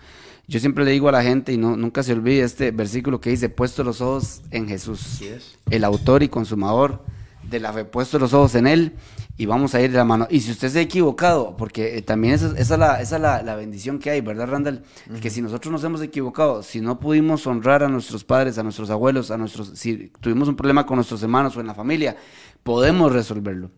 Yo 0.47 0.59
siempre 0.59 0.83
le 0.83 0.91
digo 0.91 1.09
a 1.09 1.11
la 1.11 1.23
gente, 1.23 1.53
y 1.53 1.57
no, 1.57 1.77
nunca 1.77 2.03
se 2.03 2.13
olvide 2.13 2.43
este 2.43 2.71
versículo 2.71 3.21
que 3.21 3.29
dice, 3.29 3.49
puesto 3.49 3.83
los 3.83 4.01
ojos 4.01 4.41
en 4.51 4.67
Jesús, 4.67 5.21
el 5.69 5.83
autor 5.83 6.23
y 6.23 6.29
consumador 6.29 7.03
de 7.51 7.59
la 7.59 7.71
fe, 7.71 7.85
puesto 7.85 8.17
los 8.17 8.33
ojos 8.33 8.55
en 8.55 8.65
Él, 8.65 8.93
y 9.37 9.45
vamos 9.45 9.75
a 9.75 9.81
ir 9.81 9.91
de 9.91 9.97
la 9.97 10.05
mano. 10.05 10.27
Y 10.29 10.39
si 10.39 10.51
usted 10.51 10.69
se 10.69 10.79
ha 10.79 10.81
equivocado, 10.81 11.55
porque 11.57 11.97
eh, 11.97 12.01
también 12.01 12.33
esa, 12.33 12.47
esa, 12.57 13.01
es, 13.01 13.11
la, 13.11 13.43
la, 13.43 13.55
bendición 13.55 13.99
que 13.99 14.09
hay, 14.09 14.21
¿verdad, 14.21 14.47
Randall? 14.47 14.83
Que 15.21 15.29
si 15.29 15.41
nosotros 15.41 15.71
nos 15.71 15.83
hemos 15.83 16.01
equivocado, 16.01 16.63
si 16.63 16.81
no 16.81 16.99
pudimos 16.99 17.45
honrar 17.45 17.83
a 17.83 17.87
nuestros 17.87 18.23
padres, 18.23 18.57
a 18.57 18.63
nuestros 18.63 18.89
abuelos, 18.89 19.29
a 19.29 19.37
nuestros, 19.37 19.71
si 19.75 20.11
tuvimos 20.19 20.47
un 20.47 20.55
problema 20.55 20.85
con 20.85 20.95
nuestros 20.95 21.21
hermanos 21.21 21.55
o 21.57 21.61
en 21.61 21.67
la 21.67 21.75
familia, 21.75 22.15
podemos 22.63 23.11
resolverlo. 23.11 23.71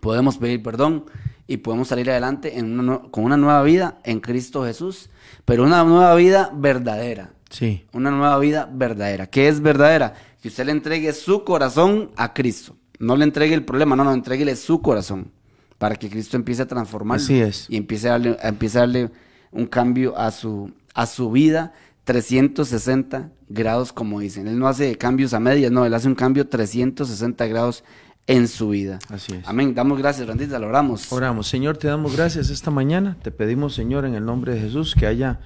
Podemos 0.00 0.38
pedir 0.38 0.62
perdón 0.62 1.04
y 1.46 1.58
podemos 1.58 1.88
salir 1.88 2.10
adelante 2.10 2.58
en 2.58 2.98
con 3.10 3.24
una 3.24 3.36
nueva 3.36 3.62
vida 3.62 3.98
en 4.04 4.20
Cristo 4.20 4.64
Jesús, 4.64 5.10
pero 5.44 5.64
una 5.64 5.84
nueva 5.84 6.14
vida 6.14 6.50
verdadera. 6.54 7.32
Sí. 7.50 7.86
Una 7.92 8.10
nueva 8.10 8.38
vida 8.38 8.68
verdadera. 8.70 9.26
¿Qué 9.26 9.48
es 9.48 9.60
verdadera? 9.60 10.14
Que 10.42 10.48
usted 10.48 10.66
le 10.66 10.72
entregue 10.72 11.12
su 11.12 11.44
corazón 11.44 12.10
a 12.16 12.34
Cristo. 12.34 12.76
No 12.98 13.16
le 13.16 13.24
entregue 13.24 13.54
el 13.54 13.64
problema, 13.64 13.96
no, 13.96 14.04
no, 14.04 14.12
entreguele 14.12 14.56
su 14.56 14.82
corazón 14.82 15.30
para 15.78 15.94
que 15.96 16.10
Cristo 16.10 16.36
empiece 16.36 16.62
a 16.62 16.66
transformarlo. 16.66 17.22
Así 17.22 17.40
es. 17.40 17.66
Y 17.68 17.76
empiece 17.76 18.08
a 18.08 18.12
darle, 18.12 18.36
empiece 18.42 18.78
a 18.78 18.80
darle 18.82 19.10
un 19.52 19.66
cambio 19.66 20.16
a 20.18 20.30
su, 20.30 20.72
a 20.94 21.06
su 21.06 21.30
vida 21.30 21.72
360 22.04 23.30
grados, 23.48 23.92
como 23.92 24.20
dicen. 24.20 24.48
Él 24.48 24.58
no 24.58 24.66
hace 24.66 24.96
cambios 24.96 25.34
a 25.34 25.40
medias, 25.40 25.70
no, 25.70 25.84
él 25.84 25.94
hace 25.94 26.08
un 26.08 26.14
cambio 26.14 26.48
360 26.48 27.46
grados 27.46 27.84
en 28.26 28.48
su 28.48 28.70
vida. 28.70 28.98
Así 29.08 29.34
es. 29.34 29.46
Amén. 29.46 29.74
Damos 29.74 29.98
gracias, 29.98 30.26
Randita, 30.26 30.58
lo 30.58 30.68
oramos. 30.68 31.12
Oramos. 31.12 31.48
Señor, 31.48 31.78
te 31.78 31.88
damos 31.88 32.16
gracias 32.16 32.50
esta 32.50 32.70
mañana. 32.70 33.16
Te 33.22 33.30
pedimos, 33.30 33.74
Señor, 33.74 34.04
en 34.04 34.14
el 34.14 34.24
nombre 34.24 34.54
de 34.54 34.60
Jesús, 34.60 34.94
que 34.94 35.06
haya 35.06 35.40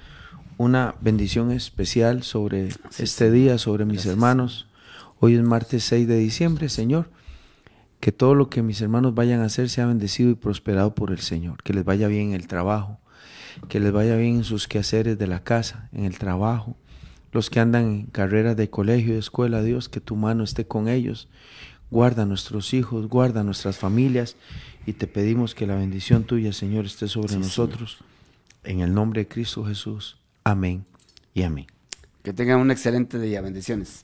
una 0.57 0.95
bendición 1.01 1.51
especial 1.51 2.23
sobre 2.23 2.69
este 2.97 3.31
día, 3.31 3.57
sobre 3.57 3.85
mis 3.85 4.05
hermanos. 4.05 4.67
Hoy 5.19 5.35
es 5.35 5.41
martes 5.41 5.83
6 5.85 6.07
de 6.07 6.17
diciembre, 6.17 6.69
Señor. 6.69 7.09
Que 8.03 8.11
todo 8.11 8.35
lo 8.35 8.49
que 8.49 8.61
mis 8.61 8.81
hermanos 8.81 9.15
vayan 9.15 9.39
a 9.39 9.45
hacer 9.45 9.69
sea 9.69 9.85
bendecido 9.85 10.29
y 10.29 10.35
prosperado 10.35 10.93
por 10.93 11.11
el 11.11 11.19
Señor. 11.19 11.63
Que 11.63 11.73
les 11.73 11.85
vaya 11.85 12.09
bien 12.09 12.27
en 12.27 12.33
el 12.33 12.47
trabajo, 12.47 12.99
que 13.69 13.79
les 13.79 13.93
vaya 13.93 14.17
bien 14.17 14.35
en 14.35 14.43
sus 14.43 14.67
quehaceres 14.67 15.17
de 15.17 15.25
la 15.25 15.41
casa, 15.41 15.87
en 15.93 16.03
el 16.03 16.17
trabajo, 16.17 16.75
los 17.31 17.49
que 17.49 17.61
andan 17.61 17.85
en 17.85 18.05
carreras 18.07 18.57
de 18.57 18.69
colegio, 18.69 19.13
de 19.13 19.19
escuela, 19.19 19.63
Dios, 19.63 19.87
que 19.87 20.01
tu 20.01 20.17
mano 20.17 20.43
esté 20.43 20.67
con 20.67 20.89
ellos. 20.89 21.29
Guarda 21.91 22.23
a 22.23 22.25
nuestros 22.25 22.73
hijos, 22.73 23.07
guarda 23.07 23.39
a 23.39 23.45
nuestras 23.45 23.77
familias 23.77 24.35
y 24.85 24.91
te 24.91 25.07
pedimos 25.07 25.55
que 25.55 25.65
la 25.65 25.75
bendición 25.75 26.25
tuya, 26.25 26.51
Señor, 26.51 26.83
esté 26.83 27.07
sobre 27.07 27.37
nosotros. 27.37 27.99
En 28.65 28.81
el 28.81 28.93
nombre 28.93 29.21
de 29.21 29.27
Cristo 29.29 29.63
Jesús. 29.63 30.17
Amén 30.43 30.83
y 31.33 31.43
amén. 31.43 31.67
Que 32.21 32.33
tengan 32.33 32.59
un 32.59 32.69
excelente 32.69 33.17
día. 33.17 33.39
Bendiciones. 33.39 34.03